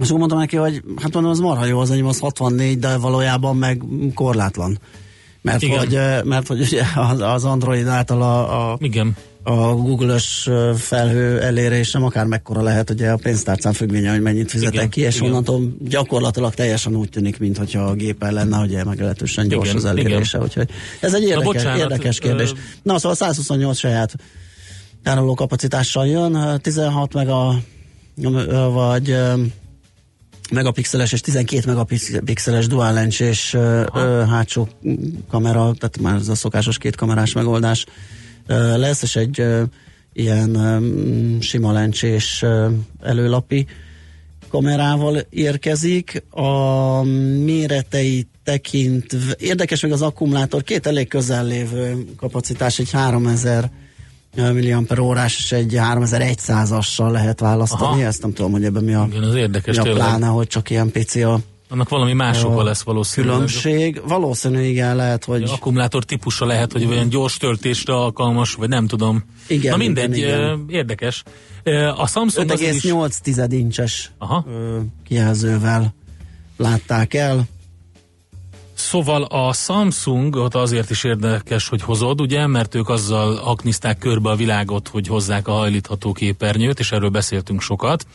és 0.00 0.06
akkor 0.06 0.18
mondtam 0.18 0.38
neki, 0.38 0.56
hogy 0.56 0.82
hát 0.96 1.12
mondom, 1.12 1.32
az 1.32 1.38
marha 1.38 1.64
jó, 1.64 1.78
az 1.78 1.90
enyém 1.90 2.06
az 2.06 2.18
64, 2.18 2.78
de 2.78 2.96
valójában 2.96 3.56
meg 3.56 3.82
korlátlan. 4.14 4.78
Mert 5.42 5.62
Igen. 5.62 5.78
hogy, 5.78 5.98
mert 6.24 6.46
hogy 6.46 6.60
ugye 6.60 6.82
az 7.18 7.44
Android 7.44 7.86
által 7.86 8.22
a, 8.22 8.72
a, 8.72 8.76
Igen. 8.80 9.16
A 9.42 9.74
Google-ös 9.74 10.48
felhő 10.76 11.40
elérés 11.40 11.92
nem 11.92 12.04
akár 12.04 12.26
mekkora 12.26 12.62
lehet, 12.62 12.90
ugye 12.90 13.10
a 13.10 13.16
pénztárcán 13.16 13.72
függvénye, 13.72 14.10
hogy 14.10 14.20
mennyit 14.20 14.50
fizetek 14.50 14.74
Igen. 14.74 14.88
ki, 14.88 15.00
és 15.00 15.16
Igen. 15.16 15.28
onnantól 15.28 15.76
gyakorlatilag 15.80 16.54
teljesen 16.54 16.96
úgy 16.96 17.08
tűnik, 17.08 17.38
mintha 17.38 17.80
a 17.80 17.94
gépen 17.94 18.32
lenne, 18.32 18.56
hogy 18.56 18.84
meglehetősen 18.84 19.48
gyors 19.48 19.64
Igen. 19.64 19.76
az 19.76 19.84
elérése. 19.84 20.36
Igen. 20.36 20.42
Úgyhogy 20.42 20.70
ez 21.00 21.14
egy 21.14 21.22
érdekes, 21.22 21.44
bocsánat, 21.44 21.78
érdekes 21.78 22.18
kérdés. 22.18 22.50
Ö... 22.50 22.54
Na, 22.82 22.98
szóval 22.98 23.16
128 23.16 23.78
saját 23.78 24.14
tároló 25.02 25.34
kapacitással 25.34 26.06
jön, 26.06 26.60
16 26.62 27.14
meg 27.14 27.28
a 27.28 27.54
vagy 28.72 29.16
megapixeles 30.50 31.12
és 31.12 31.20
12 31.20 31.66
megapixeles 31.66 32.66
dual 32.66 32.92
lens 32.92 33.20
és 33.20 33.58
hátsó 34.30 34.68
kamera, 35.30 35.72
tehát 35.78 36.00
már 36.00 36.14
ez 36.14 36.28
a 36.28 36.34
szokásos 36.34 36.78
két 36.78 36.96
kamerás 36.96 37.32
megoldás 37.32 37.86
lesz, 38.56 39.02
és 39.02 39.16
egy 39.16 39.44
ilyen 40.12 40.54
ö, 40.54 40.78
sima 41.40 41.72
lencsés 41.72 42.44
előlapi 43.02 43.66
kamerával 44.48 45.18
érkezik. 45.30 46.22
A 46.30 47.02
méretei 47.44 48.26
tekint, 48.44 49.16
érdekes 49.38 49.80
meg 49.80 49.92
az 49.92 50.02
akkumulátor, 50.02 50.62
két 50.62 50.86
elég 50.86 51.08
közel 51.08 51.46
lévő 51.46 52.04
kapacitás, 52.16 52.78
egy 52.78 52.90
3000 52.90 53.70
milliamper 54.34 54.98
órás 54.98 55.36
és 55.38 55.52
egy 55.52 55.76
3100-assal 55.76 57.10
lehet 57.10 57.40
választani. 57.40 57.82
Aha. 57.82 58.02
Ezt 58.02 58.22
nem 58.22 58.32
tudom, 58.32 58.52
hogy 58.52 58.64
ebben 58.64 58.84
mi 58.84 58.94
a, 58.94 59.06
Igen, 59.10 59.22
az 59.22 59.34
érdekes 59.34 59.80
mi 59.80 59.88
a 59.88 59.92
pláne, 59.92 60.26
hogy 60.26 60.46
csak 60.46 60.70
ilyen 60.70 60.90
pici 60.90 61.22
a 61.22 61.40
annak 61.70 61.88
valami 61.88 62.12
másokkal 62.12 62.64
lesz 62.64 62.82
valószínűleg. 62.82 63.34
Különbség. 63.34 64.02
Valószínű, 64.06 64.62
igen, 64.62 64.96
lehet, 64.96 65.24
hogy... 65.24 65.42
Az 65.42 65.50
akkumulátor 65.50 66.04
típusa 66.04 66.46
lehet, 66.46 66.72
hogy 66.72 66.84
olyan 66.84 67.08
gyors 67.08 67.36
töltésre 67.36 67.94
alkalmas, 67.94 68.54
vagy 68.54 68.68
nem 68.68 68.86
tudom. 68.86 69.24
Igen, 69.46 69.70
Na 69.70 69.76
mindegy, 69.76 70.16
igen, 70.16 70.38
igen. 70.38 70.64
érdekes. 70.68 71.22
A 71.96 72.06
Samsung 72.06 72.50
5,8 72.50 73.10
is... 73.24 73.58
incses 73.58 74.10
Aha. 74.18 74.46
kijelzővel 75.06 75.94
látták 76.56 77.14
el. 77.14 77.44
Szóval 78.74 79.22
a 79.22 79.52
Samsung 79.52 80.36
ott 80.36 80.54
azért 80.54 80.90
is 80.90 81.04
érdekes, 81.04 81.68
hogy 81.68 81.82
hozod, 81.82 82.20
ugye, 82.20 82.46
mert 82.46 82.74
ők 82.74 82.88
azzal 82.88 83.36
aknizták 83.36 83.98
körbe 83.98 84.30
a 84.30 84.36
világot, 84.36 84.88
hogy 84.88 85.06
hozzák 85.06 85.48
a 85.48 85.52
hajlítható 85.52 86.12
képernyőt, 86.12 86.78
és 86.78 86.92
erről 86.92 87.08
beszéltünk 87.08 87.60
sokat, 87.60 88.06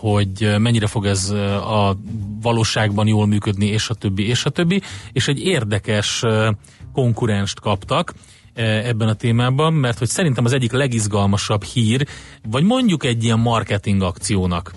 hogy 0.00 0.54
mennyire 0.58 0.86
fog 0.86 1.06
ez 1.06 1.30
eh, 1.30 1.72
a 1.72 1.96
valóságban 2.42 3.06
jól 3.06 3.26
működni, 3.26 3.66
és 3.66 3.88
a 3.88 3.94
többi, 3.94 4.28
és 4.28 4.44
a 4.44 4.50
többi, 4.50 4.82
és 5.12 5.28
egy 5.28 5.40
érdekes 5.40 6.22
eh, 6.22 6.48
konkurenst 6.92 7.60
kaptak, 7.60 8.14
ebben 8.60 9.08
a 9.08 9.14
témában, 9.14 9.72
mert 9.72 9.98
hogy 9.98 10.08
szerintem 10.08 10.44
az 10.44 10.52
egyik 10.52 10.72
legizgalmasabb 10.72 11.62
hír, 11.64 12.06
vagy 12.48 12.62
mondjuk 12.62 13.04
egy 13.04 13.24
ilyen 13.24 13.38
marketing 13.38 14.02
akciónak, 14.02 14.74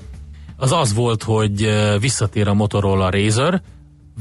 az 0.58 0.72
az 0.72 0.94
volt, 0.94 1.24
hogy 1.24 1.70
visszatér 2.00 2.48
a 2.48 2.54
Motorola 2.54 3.10
Razer, 3.10 3.62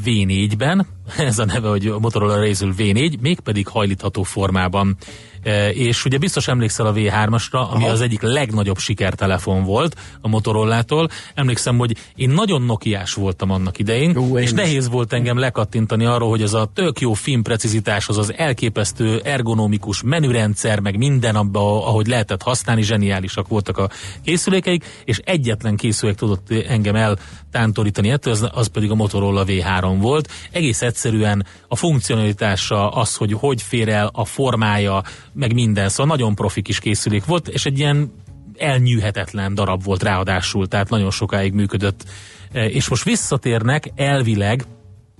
V4-ben, 0.04 0.86
ez 1.30 1.38
a 1.38 1.44
neve, 1.44 1.68
hogy 1.68 1.94
Motorola 2.00 2.36
Razr 2.36 2.68
V4, 2.78 3.20
mégpedig 3.20 3.66
hajlítható 3.66 4.22
formában 4.22 4.96
E, 5.42 5.70
és 5.70 6.04
ugye 6.04 6.18
biztos 6.18 6.48
emlékszel 6.48 6.86
a 6.86 6.92
V3-asra, 6.92 7.70
ami 7.70 7.82
Aha. 7.82 7.92
az 7.92 8.00
egyik 8.00 8.20
legnagyobb 8.20 8.78
sikertelefon 8.78 9.64
volt 9.64 9.96
a 10.20 10.28
Motorola-tól. 10.28 11.08
Emlékszem, 11.34 11.78
hogy 11.78 11.96
én 12.14 12.30
nagyon 12.30 12.62
nokiás 12.62 13.14
voltam 13.14 13.50
annak 13.50 13.78
idején, 13.78 14.12
Jó, 14.14 14.38
és 14.38 14.52
nehéz 14.52 14.88
volt 14.88 15.12
engem 15.12 15.38
lekattintani 15.38 16.04
arról, 16.04 16.28
hogy 16.28 16.42
az 16.42 16.54
a 16.54 16.70
tök 16.74 17.00
jó 17.00 17.12
filmprecizitás, 17.12 18.08
az 18.08 18.18
az 18.18 18.32
elképesztő 18.36 19.20
ergonomikus 19.24 20.02
menürendszer, 20.02 20.80
meg 20.80 20.96
minden 20.96 21.36
abba, 21.36 21.86
ahogy 21.86 22.06
lehetett 22.06 22.42
használni, 22.42 22.82
zseniálisak 22.82 23.48
voltak 23.48 23.78
a 23.78 23.90
készülékeik, 24.24 24.84
és 25.04 25.20
egyetlen 25.24 25.76
készülék 25.76 26.14
tudott 26.14 26.50
engem 26.50 26.94
eltántorítani 26.94 28.10
ettől, 28.10 28.32
az, 28.32 28.48
az 28.52 28.66
pedig 28.66 28.90
a 28.90 28.94
Motorola 28.94 29.44
V3 29.46 29.96
volt. 30.00 30.28
Egész 30.50 30.82
egyszerűen 31.00 31.46
a 31.68 31.76
funkcionalitása, 31.76 32.88
az, 32.88 33.16
hogy 33.16 33.32
hogy 33.32 33.62
fér 33.62 33.88
el 33.88 34.10
a 34.12 34.24
formája, 34.24 35.02
meg 35.32 35.54
minden, 35.54 35.88
szóval 35.88 36.06
nagyon 36.06 36.34
profi 36.34 36.62
kis 36.62 36.78
készülék 36.78 37.24
volt, 37.24 37.48
és 37.48 37.66
egy 37.66 37.78
ilyen 37.78 38.12
elnyűhetetlen 38.56 39.54
darab 39.54 39.82
volt 39.82 40.02
ráadásul, 40.02 40.68
tehát 40.68 40.88
nagyon 40.88 41.10
sokáig 41.10 41.52
működött. 41.52 42.04
E, 42.52 42.66
és 42.66 42.88
most 42.88 43.04
visszatérnek 43.04 43.90
elvileg 43.94 44.64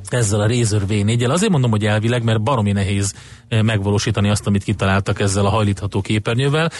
ezzel 0.08 0.40
a 0.40 0.46
Razer 0.46 0.86
v 0.86 0.90
4 0.90 1.24
Azért 1.24 1.52
mondom, 1.52 1.70
hogy 1.70 1.84
elvileg, 1.84 2.22
mert 2.22 2.42
baromi 2.42 2.72
nehéz 2.72 3.14
eh, 3.48 3.62
megvalósítani 3.62 4.28
azt, 4.28 4.46
amit 4.46 4.64
kitaláltak 4.64 5.20
ezzel 5.20 5.46
a 5.46 5.48
hajlítható 5.48 6.00
képernyővel. 6.00 6.70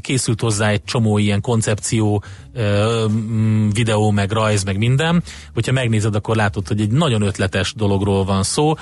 Készült 0.00 0.40
hozzá 0.40 0.68
egy 0.70 0.84
csomó 0.84 1.18
ilyen 1.18 1.40
koncepció, 1.40 2.22
videó, 3.72 4.10
meg 4.10 4.30
rajz, 4.30 4.64
meg 4.64 4.78
minden. 4.78 5.22
Hogyha 5.54 5.72
megnézed, 5.72 6.14
akkor 6.14 6.36
látod, 6.36 6.68
hogy 6.68 6.80
egy 6.80 6.90
nagyon 6.90 7.22
ötletes 7.22 7.74
dologról 7.74 8.24
van 8.24 8.42
szó. 8.42 8.74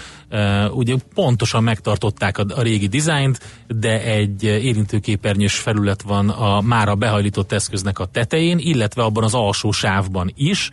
Ugye 0.70 0.94
pontosan 1.14 1.62
megtartották 1.62 2.38
a, 2.38 2.62
régi 2.62 2.86
dizájnt, 2.86 3.40
de 3.66 4.02
egy 4.02 4.42
érintőképernyős 4.42 5.58
felület 5.58 6.02
van 6.02 6.28
a 6.28 6.60
már 6.60 6.88
a 6.88 6.94
behajlított 6.94 7.52
eszköznek 7.52 7.98
a 7.98 8.04
tetején, 8.06 8.58
illetve 8.58 9.02
abban 9.02 9.24
az 9.24 9.34
alsó 9.34 9.70
sávban 9.70 10.32
is, 10.34 10.70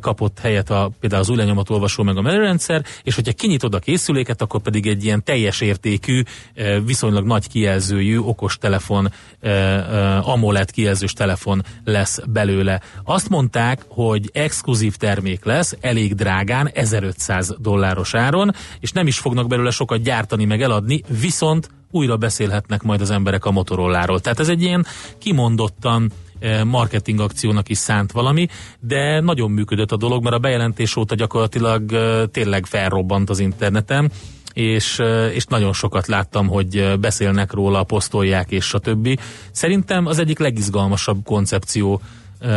kapott 0.00 0.38
helyet 0.38 0.70
a, 0.70 0.90
például 1.00 1.22
az 1.22 1.28
új 1.28 1.38
olvasó 1.68 2.02
meg 2.02 2.16
a 2.16 2.20
menürendszer, 2.20 2.84
és 3.02 3.14
hogyha 3.14 3.32
kinyitod 3.32 3.74
a 3.74 3.78
készüléket, 3.78 4.42
akkor 4.42 4.60
pedig 4.60 4.86
egy 4.86 5.04
ilyen 5.04 5.24
teljes 5.24 5.60
értékű, 5.60 6.22
eh, 6.54 6.80
viszonylag 6.84 7.26
nagy 7.26 7.48
kijelzőjű 7.48 8.18
okos 8.18 8.58
telefon, 8.58 9.12
eh, 9.40 10.28
AMOLED 10.28 10.70
kijelzős 10.70 11.12
telefon 11.12 11.62
lesz 11.84 12.20
belőle. 12.26 12.80
Azt 13.04 13.28
mondták, 13.28 13.84
hogy 13.88 14.30
exkluzív 14.32 14.96
termék 14.96 15.44
lesz, 15.44 15.76
elég 15.80 16.14
drágán, 16.14 16.70
1500 16.74 17.54
dolláros 17.58 18.14
áron, 18.14 18.54
és 18.80 18.92
nem 18.92 19.06
is 19.06 19.18
fognak 19.18 19.46
belőle 19.46 19.70
sokat 19.70 20.02
gyártani 20.02 20.44
meg 20.44 20.62
eladni, 20.62 21.02
viszont 21.20 21.68
újra 21.90 22.16
beszélhetnek 22.16 22.82
majd 22.82 23.00
az 23.00 23.10
emberek 23.10 23.44
a 23.44 23.50
Motoroláról. 23.50 24.20
Tehát 24.20 24.40
ez 24.40 24.48
egy 24.48 24.62
ilyen 24.62 24.86
kimondottan 25.18 26.12
Eh, 26.12 26.31
marketing 26.64 27.20
akciónak 27.20 27.68
is 27.68 27.78
szánt 27.78 28.12
valami, 28.12 28.46
de 28.80 29.20
nagyon 29.20 29.50
működött 29.50 29.92
a 29.92 29.96
dolog, 29.96 30.22
mert 30.22 30.34
a 30.34 30.38
bejelentés 30.38 30.96
óta 30.96 31.14
gyakorlatilag 31.14 31.82
tényleg 32.30 32.66
felrobbant 32.66 33.30
az 33.30 33.38
interneten, 33.38 34.10
és, 34.52 35.02
és 35.32 35.44
nagyon 35.44 35.72
sokat 35.72 36.06
láttam, 36.06 36.48
hogy 36.48 36.98
beszélnek 37.00 37.52
róla, 37.52 37.82
posztolják 37.82 38.50
és 38.50 38.64
stb. 38.64 39.20
Szerintem 39.50 40.06
az 40.06 40.18
egyik 40.18 40.38
legizgalmasabb 40.38 41.24
koncepció, 41.24 42.00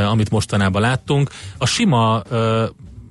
amit 0.09 0.29
mostanában 0.29 0.81
láttunk. 0.81 1.29
A 1.57 1.65
sima, 1.65 2.21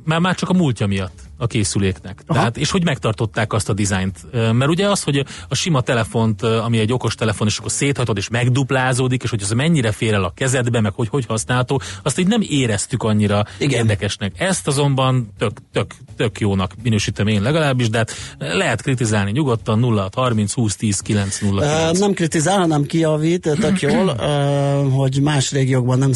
már, 0.04 0.18
már 0.18 0.34
csak 0.34 0.48
a 0.48 0.52
múltja 0.52 0.86
miatt 0.86 1.22
a 1.38 1.46
készüléknek. 1.46 2.22
Tehát, 2.26 2.56
és 2.56 2.70
hogy 2.70 2.84
megtartották 2.84 3.52
azt 3.52 3.68
a 3.68 3.72
dizájnt. 3.72 4.18
Mert 4.32 4.68
ugye 4.68 4.88
az, 4.88 5.02
hogy 5.02 5.24
a 5.48 5.54
sima 5.54 5.80
telefont, 5.80 6.42
ami 6.42 6.78
egy 6.78 6.92
okos 6.92 7.14
telefon, 7.14 7.46
és 7.46 7.58
akkor 7.58 7.70
széthajtod, 7.70 8.16
és 8.16 8.28
megduplázódik, 8.28 9.22
és 9.22 9.30
hogy 9.30 9.42
az 9.42 9.50
mennyire 9.50 9.92
fér 9.92 10.14
el 10.14 10.24
a 10.24 10.32
kezedbe, 10.34 10.80
meg 10.80 10.92
hogy 10.92 11.08
hogy 11.08 11.26
használható, 11.26 11.80
azt 12.02 12.18
így 12.18 12.26
nem 12.26 12.40
éreztük 12.48 13.02
annyira 13.02 13.44
Igen. 13.58 13.78
érdekesnek. 13.78 14.32
Ezt 14.40 14.66
azonban 14.66 15.32
tök, 15.38 15.52
tök, 15.72 15.94
tök 16.16 16.40
jónak 16.40 16.72
minősítem 16.82 17.26
én 17.26 17.42
legalábbis, 17.42 17.90
de 17.90 17.98
hát 17.98 18.12
lehet 18.38 18.82
kritizálni 18.82 19.30
nyugodtan 19.30 19.78
0 19.78 20.08
30 20.14 20.52
20 20.52 20.76
10 20.76 21.00
9 21.00 21.40
0 21.40 21.60
9. 21.60 21.98
Nem 21.98 22.12
kritizál, 22.12 22.58
hanem 22.58 22.84
kijavít, 22.84 23.50
tök 23.60 23.80
jól, 23.80 24.14
hogy 24.98 25.20
más 25.22 25.52
régiókban 25.52 25.98
nem 25.98 26.12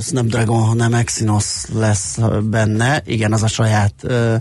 Snapdragon, 0.00 0.62
hanem 0.62 0.94
Exynos 0.94 1.64
lesz 1.74 2.18
benne. 2.42 3.02
Igen, 3.06 3.32
az 3.32 3.42
a 3.42 3.48
saját 3.48 3.79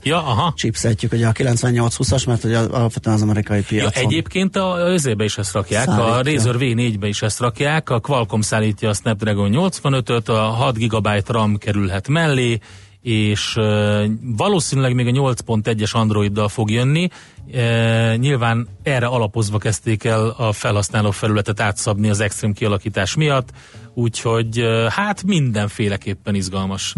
ja, 0.04 0.18
aha. 0.18 0.54
chipsetjük, 0.56 1.12
ugye 1.12 1.28
a 1.28 1.32
9820-as, 1.32 2.28
mert 2.28 2.44
ugye 2.44 2.58
alapvetően 2.58 3.16
az 3.16 3.22
amerikai 3.22 3.62
piacon. 3.62 3.92
Ja, 3.96 4.08
egyébként 4.08 4.56
a 4.56 4.76
özébe 4.78 5.24
is 5.24 5.38
ezt 5.38 5.54
rakják, 5.54 5.86
szállítja. 5.86 6.14
a 6.14 6.22
Razer 6.22 6.56
V4-be 6.60 7.08
is 7.08 7.22
ezt 7.22 7.40
rakják, 7.40 7.90
a 7.90 8.00
Qualcomm 8.00 8.42
szállítja 8.42 8.90
a 8.90 8.94
Snapdragon 8.94 9.52
85-öt, 9.54 10.30
a 10.30 10.38
6 10.38 10.78
GB 10.78 11.08
RAM 11.26 11.58
kerülhet 11.58 12.08
mellé, 12.08 12.60
és 13.02 13.56
uh, 13.56 14.06
valószínűleg 14.22 14.94
még 14.94 15.08
a 15.08 15.12
8.1-es 15.12 15.92
Androiddal 15.94 16.50
fog 16.50 16.72
jönni. 16.72 17.08
Uh, 17.48 18.16
nyilván 18.16 18.68
erre 18.84 19.06
alapozva 19.06 19.58
kezdték 19.58 20.04
el 20.04 20.30
a 20.38 20.52
felhasználó 20.52 21.12
felületet 21.12 21.60
átszabni 21.60 22.10
az 22.10 22.20
extrém 22.20 22.54
kialakítás 22.54 23.16
miatt, 23.16 23.50
úgyhogy 23.94 24.62
uh, 24.62 24.86
hát 24.86 25.24
mindenféleképpen 25.24 26.36
izgalmas, 26.36 26.94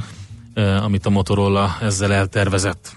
amit 0.83 1.05
a 1.05 1.09
Motorola 1.09 1.77
ezzel 1.81 2.13
eltervezett. 2.13 2.95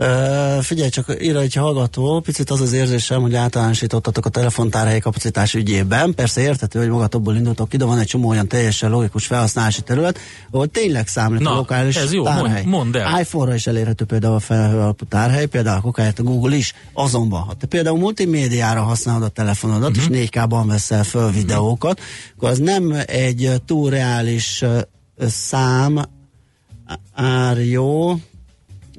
Uh, 0.00 0.62
figyelj 0.62 0.88
csak, 0.88 1.16
írja 1.20 1.40
egy 1.40 1.54
hallgató, 1.54 2.20
picit 2.20 2.50
az 2.50 2.60
az 2.60 2.72
érzésem, 2.72 3.20
hogy 3.20 3.34
általánosítottatok 3.34 4.26
a 4.26 4.28
telefontárhelyi 4.28 5.00
kapacitás 5.00 5.54
ügyében. 5.54 6.14
Persze 6.14 6.40
érthető, 6.40 6.78
hogy 6.78 6.88
magatokból 6.88 7.36
indultok 7.36 7.68
ki, 7.68 7.76
de 7.76 7.84
van 7.84 7.98
egy 7.98 8.06
csomó 8.06 8.28
olyan 8.28 8.48
teljesen 8.48 8.90
logikus 8.90 9.26
felhasználási 9.26 9.82
terület, 9.82 10.18
ahol 10.50 10.66
tényleg 10.66 11.08
számít 11.08 11.40
Na, 11.40 11.52
a 11.52 11.54
lokális 11.54 11.96
ez 11.96 12.12
jó, 12.12 12.24
tárhely. 12.24 12.64
Mond, 12.64 12.96
el. 12.96 13.20
iPhone-ra 13.20 13.54
is 13.54 13.66
elérhető 13.66 14.04
például 14.04 14.34
a 14.34 14.40
felhő 14.40 14.78
alapú 14.78 15.04
tárhely, 15.04 15.46
például 15.46 15.92
a 15.94 16.00
a 16.16 16.22
Google 16.22 16.56
is. 16.56 16.74
Azonban, 16.92 17.40
ha 17.40 17.54
te 17.54 17.66
például 17.66 17.98
multimédiára 17.98 18.82
használod 18.82 19.22
a 19.22 19.28
telefonodat, 19.28 19.96
uh-huh. 19.96 20.18
és 20.18 20.28
4K-ban 20.30 20.64
veszel 20.66 21.04
föl 21.04 21.30
videókat, 21.30 21.98
uh-huh. 21.98 22.06
akkor 22.36 22.50
az 22.50 22.58
nem 22.58 22.94
egy 23.06 23.52
túl 23.66 23.90
reális 23.90 24.64
szám, 25.26 26.00
ár 27.14 27.58
jó, 27.58 28.14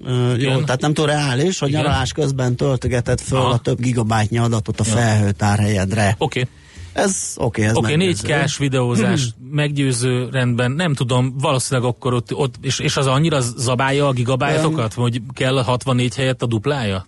Uh, 0.04 0.42
jó, 0.42 0.62
tehát 0.62 0.82
nem 0.82 0.94
túl 0.94 1.06
reális, 1.06 1.60
hogy 1.60 1.70
Igen. 1.70 1.82
nyaralás 1.82 2.12
közben 2.12 2.56
töltögeted 2.56 3.20
föl 3.20 3.40
Aha. 3.40 3.50
a 3.50 3.58
több 3.58 3.80
gigabájtnyi 3.80 4.38
adatot 4.38 4.80
a 4.80 4.84
ja. 4.88 4.94
felhőtárhelyedre. 4.94 6.16
Oké. 6.18 6.40
Okay. 6.40 6.52
Ez 6.94 7.34
oké, 7.36 7.62
okay, 7.62 7.64
ez 7.64 7.76
Oké, 7.76 7.94
okay, 7.94 8.14
4K-s 8.14 8.58
videózás 8.58 9.22
hmm. 9.22 9.50
meggyőző 9.52 10.30
rendben, 10.32 10.72
nem 10.72 10.94
tudom, 10.94 11.38
valószínűleg 11.38 11.90
akkor 11.90 12.14
ott, 12.14 12.34
ott 12.34 12.56
és, 12.62 12.80
és 12.80 12.98
az 12.98 13.08
annyira 13.08 13.40
zabálja 13.40 14.08
a 14.08 14.12
gigabájtokat, 14.12 14.98
um, 14.98 15.04
hogy 15.04 15.22
kell 15.34 15.58
a 15.58 15.64
64 15.64 16.16
helyett 16.16 16.42
a 16.42 16.46
duplája? 16.46 17.06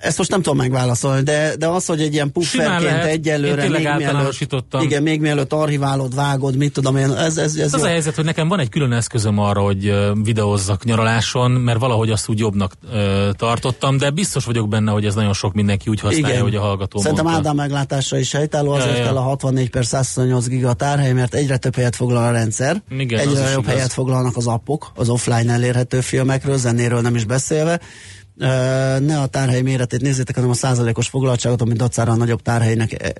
Ezt 0.00 0.18
most 0.18 0.30
nem 0.30 0.42
tudom 0.42 0.58
megválaszolni, 0.58 1.22
de, 1.22 1.56
de 1.58 1.66
az, 1.66 1.86
hogy 1.86 2.00
egy 2.00 2.12
ilyen 2.12 2.32
pufferként 2.32 3.04
egyelőre 3.04 3.68
még 3.68 3.88
mielőtt, 3.96 4.76
igen, 4.80 5.02
még 5.02 5.20
mielőtt 5.20 5.52
archiválod, 5.52 6.14
vágod, 6.14 6.56
mit 6.56 6.72
tudom 6.72 6.96
én, 6.96 7.10
ez, 7.12 7.36
ez, 7.36 7.56
ez 7.56 7.74
Az 7.74 7.80
jó. 7.80 7.86
a 7.86 7.88
helyzet, 7.88 8.14
hogy 8.14 8.24
nekem 8.24 8.48
van 8.48 8.60
egy 8.60 8.68
külön 8.68 8.92
eszközöm 8.92 9.38
arra, 9.38 9.60
hogy 9.60 9.94
videózzak 10.22 10.84
nyaraláson, 10.84 11.50
mert 11.50 11.78
valahogy 11.78 12.10
azt 12.10 12.28
úgy 12.28 12.38
jobbnak 12.38 12.72
uh, 12.82 13.30
tartottam, 13.36 13.96
de 13.96 14.10
biztos 14.10 14.44
vagyok 14.44 14.68
benne, 14.68 14.90
hogy 14.90 15.04
ez 15.04 15.14
nagyon 15.14 15.32
sok 15.32 15.54
mindenki 15.54 15.90
úgy 15.90 16.00
használja, 16.00 16.28
igen. 16.28 16.42
hogy 16.42 16.54
a 16.54 16.60
hallgató 16.60 16.98
Szerintem 16.98 17.24
mondta. 17.24 17.48
Ádám 17.48 17.56
meglátásra 17.56 18.18
is 18.18 18.32
helytálló, 18.32 18.70
azért 18.70 18.90
ja, 18.90 18.96
ja. 18.96 19.04
kell 19.04 19.16
a 19.16 19.20
64 19.20 19.70
per 19.70 19.84
128 19.84 20.46
giga 20.46 20.72
tárhely, 20.72 21.12
mert 21.12 21.34
egyre 21.34 21.56
több 21.56 21.74
helyet 21.74 21.96
foglal 21.96 22.22
a 22.22 22.30
rendszer, 22.30 22.82
igen, 22.98 23.18
egyre 23.18 23.50
jobb 23.50 23.66
helyet 23.66 23.92
foglalnak 23.92 24.36
az 24.36 24.46
appok, 24.46 24.92
az 24.94 25.08
offline 25.08 25.52
elérhető 25.52 26.00
filmekről, 26.00 26.56
zenéről 26.56 27.00
nem 27.00 27.14
is 27.14 27.24
beszélve, 27.24 27.80
ne 28.98 29.20
a 29.20 29.26
tárhely 29.26 29.62
méretét 29.62 30.00
nézzétek, 30.00 30.34
hanem 30.34 30.50
a 30.50 30.54
százalékos 30.54 31.08
foglaltságot, 31.08 31.60
ami 31.60 31.72
dacára 31.72 32.12
a 32.12 32.16
nagyobb 32.16 32.42
tárhelynek 32.42 33.02
e, 33.02 33.12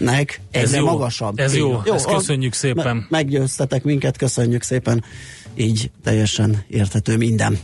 nek, 0.00 0.40
ez 0.50 0.74
jó, 0.74 0.84
magasabb. 0.84 1.38
Ez 1.38 1.54
jó, 1.56 1.80
jó 1.84 1.94
ezt 1.94 2.06
köszönjük 2.06 2.52
a, 2.52 2.56
szépen. 2.56 2.96
Me- 2.96 3.10
meggyőztetek 3.10 3.84
minket, 3.84 4.16
köszönjük 4.16 4.62
szépen. 4.62 5.04
Így 5.54 5.90
teljesen 6.04 6.64
érthető 6.68 7.16
minden. 7.16 7.58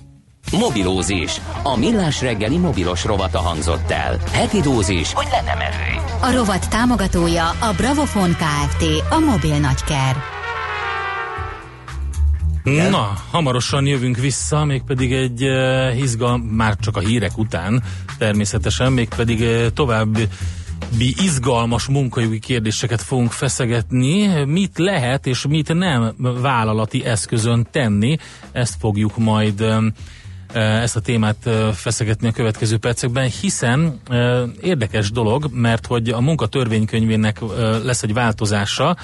Mobilózis. 0.50 1.40
A 1.62 1.76
millás 1.76 2.20
reggeli 2.20 2.56
mobilos 2.56 3.04
rovata 3.04 3.38
hangzott 3.38 3.90
el. 3.90 4.18
Heti 4.32 4.60
dózis, 4.60 5.12
hogy 5.12 5.26
lenne 5.30 5.54
merő. 5.54 6.00
A 6.20 6.36
rovat 6.36 6.70
támogatója 6.70 7.48
a 7.48 7.72
Bravofon 7.76 8.30
Kft. 8.30 8.84
A 9.10 9.18
mobil 9.18 9.58
nagyker. 9.58 10.41
Igen? 12.64 12.90
Na, 12.90 13.12
hamarosan 13.30 13.86
jövünk 13.86 14.16
vissza, 14.16 14.64
mégpedig 14.64 15.12
egy 15.12 15.44
uh, 15.44 15.98
izgal, 15.98 16.38
már 16.38 16.76
csak 16.76 16.96
a 16.96 17.00
hírek 17.00 17.38
után 17.38 17.82
természetesen, 18.18 18.92
mégpedig 18.92 19.40
uh, 19.40 19.66
további 19.74 20.28
izgalmas 20.98 21.86
munkajogi 21.86 22.38
kérdéseket 22.38 23.02
fogunk 23.02 23.30
feszegetni. 23.30 24.44
Mit 24.44 24.78
lehet 24.78 25.26
és 25.26 25.46
mit 25.46 25.74
nem 25.74 26.14
vállalati 26.18 27.04
eszközön 27.04 27.66
tenni, 27.70 28.16
ezt 28.52 28.76
fogjuk 28.78 29.16
majd 29.18 29.60
um, 29.60 29.92
ezt 30.52 30.96
a 30.96 31.00
témát 31.00 31.50
feszegetni 31.74 32.28
a 32.28 32.32
következő 32.32 32.78
percekben, 32.78 33.30
hiszen 33.40 34.00
érdekes 34.60 35.10
dolog, 35.10 35.48
mert 35.52 35.86
hogy 35.86 36.08
a 36.08 36.20
munkatörvénykönyvének 36.20 37.40
lesz 37.84 38.02
egy 38.02 38.12
változása, 38.12 38.96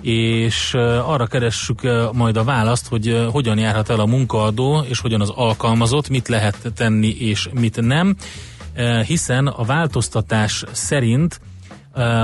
és 0.00 0.74
arra 1.06 1.26
keressük 1.26 1.80
majd 2.12 2.36
a 2.36 2.44
választ, 2.44 2.88
hogy 2.88 3.26
hogyan 3.32 3.58
járhat 3.58 3.90
el 3.90 4.00
a 4.00 4.06
munkaadó, 4.06 4.84
és 4.88 5.00
hogyan 5.00 5.20
az 5.20 5.30
alkalmazott, 5.30 6.08
mit 6.08 6.28
lehet 6.28 6.72
tenni 6.74 7.16
és 7.18 7.48
mit 7.52 7.80
nem, 7.80 8.16
hiszen 9.06 9.46
a 9.46 9.64
változtatás 9.64 10.64
szerint 10.72 11.40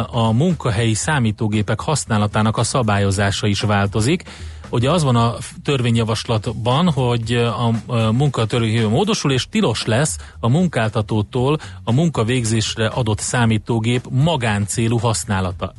a 0.07 0.33
munkahelyi 0.33 0.95
számítógépek 0.95 1.81
használatának 1.81 2.57
a 2.57 2.63
szabályozása 2.63 3.47
is 3.47 3.61
változik. 3.61 4.23
Ugye 4.71 4.91
az 4.91 5.03
van 5.03 5.17
a 5.17 5.35
törvényjavaslatban, 5.63 6.91
hogy 6.93 7.35
a 7.35 7.71
munkatörvény 8.13 8.89
módosul, 8.89 9.33
és 9.33 9.49
tilos 9.49 9.85
lesz 9.85 10.17
a 10.41 10.49
munkáltatótól 10.49 11.59
a 11.85 11.93
munkavégzésre 11.93 12.87
adott 12.87 13.19
számítógép 13.19 14.07
magáncélú 14.11 14.99
használata. 14.99 15.73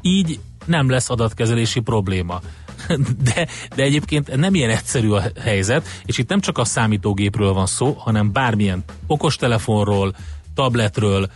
Így 0.00 0.38
nem 0.64 0.90
lesz 0.90 1.10
adatkezelési 1.10 1.80
probléma. 1.80 2.40
De, 3.34 3.46
de 3.74 3.82
egyébként 3.82 4.36
nem 4.36 4.54
ilyen 4.54 4.70
egyszerű 4.70 5.10
a 5.10 5.22
helyzet, 5.40 5.86
és 6.04 6.18
itt 6.18 6.28
nem 6.28 6.40
csak 6.40 6.58
a 6.58 6.64
számítógépről 6.64 7.52
van 7.52 7.66
szó, 7.66 7.92
hanem 7.98 8.32
bármilyen 8.32 8.84
okostelefonról, 9.06 10.14
tabletről, 10.54 11.28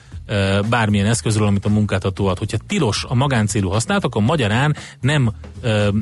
bármilyen 0.69 1.07
eszközről, 1.07 1.47
amit 1.47 1.65
a 1.65 1.69
munkáltató 1.69 2.27
ad. 2.27 2.39
Hogyha 2.39 2.59
tilos 2.67 3.05
a 3.09 3.15
magáncélú 3.15 3.69
használat, 3.69 4.05
akkor 4.05 4.23
magyarán 4.23 4.77
nem 5.01 5.33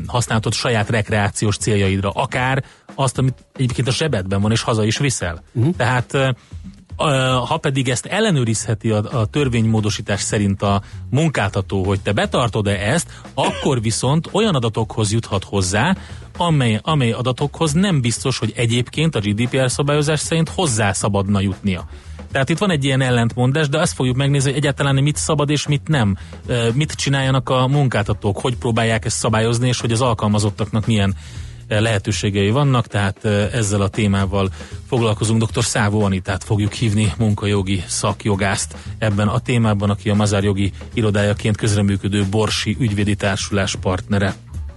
használhatod 0.07 0.53
saját 0.53 0.91
rekreációs 0.91 1.57
céljaidra, 1.57 2.11
akár 2.11 2.65
azt, 2.95 3.19
amit 3.19 3.45
egyébként 3.57 3.89
a 3.89 3.93
sebedben 3.93 4.41
van, 4.41 4.51
és 4.51 4.63
haza 4.63 4.85
is 4.85 4.99
viszel. 4.99 5.43
Uh-huh. 5.53 5.77
Tehát 5.77 6.37
ha 7.47 7.57
pedig 7.57 7.89
ezt 7.89 8.07
ellenőrizheti 8.07 8.91
a, 8.91 9.21
a 9.21 9.27
törvénymódosítás 9.27 10.21
szerint 10.21 10.63
a 10.63 10.83
munkáltató, 11.11 11.85
hogy 11.85 12.01
te 12.01 12.13
betartod-e 12.13 12.91
ezt, 12.93 13.11
akkor 13.35 13.83
viszont 13.83 14.29
olyan 14.33 14.55
adatokhoz 14.55 15.13
juthat 15.13 15.45
hozzá, 15.45 15.97
amely, 16.37 16.81
amely 16.83 17.13
adatokhoz 17.13 17.73
nem 17.73 18.01
biztos, 18.01 18.39
hogy 18.39 18.53
egyébként 18.57 19.15
a 19.15 19.21
GDPR 19.21 19.71
szabályozás 19.71 20.21
szerint 20.21 20.49
hozzá 20.49 20.93
szabadna 20.93 21.41
jutnia. 21.41 21.89
Tehát 22.33 22.49
itt 22.49 22.59
van 22.59 22.71
egy 22.71 22.85
ilyen 22.85 23.01
ellentmondás, 23.01 23.69
de 23.69 23.79
azt 23.79 23.95
fogjuk 23.95 24.17
megnézni, 24.17 24.49
hogy 24.51 24.59
egyáltalán 24.59 25.03
mit 25.03 25.17
szabad 25.17 25.51
és 25.51 25.67
mit 25.67 25.89
nem. 25.89 26.17
Mit 26.73 26.93
csináljanak 26.93 27.49
a 27.49 27.67
munkáltatók, 27.67 28.39
hogy 28.39 28.57
próbálják 28.57 29.05
ezt 29.05 29.17
szabályozni, 29.17 29.69
és 29.69 29.81
hogy 29.81 29.93
az 29.93 30.01
alkalmazottaknak 30.01 30.87
milyen 30.87 31.15
lehetőségei 31.69 32.51
vannak, 32.51 32.87
tehát 32.87 33.25
ezzel 33.25 33.81
a 33.81 33.89
témával 33.89 34.49
foglalkozunk. 34.87 35.43
Dr. 35.43 35.65
Szávó 35.65 36.03
Anitát 36.03 36.45
fogjuk 36.45 36.73
hívni, 36.73 37.13
munkajogi 37.19 37.83
szakjogászt 37.87 38.77
ebben 38.99 39.29
a 39.29 39.39
témában, 39.39 39.91
aki 39.91 40.11
a 40.11 40.15
Mazár 40.15 40.45
jogi 40.45 40.73
irodájaként 40.95 41.57
közreműködő 41.57 42.25
Borsi 42.31 42.77
ügyvédi 42.81 43.15
társulás 43.15 43.77
partnere. 43.77 44.35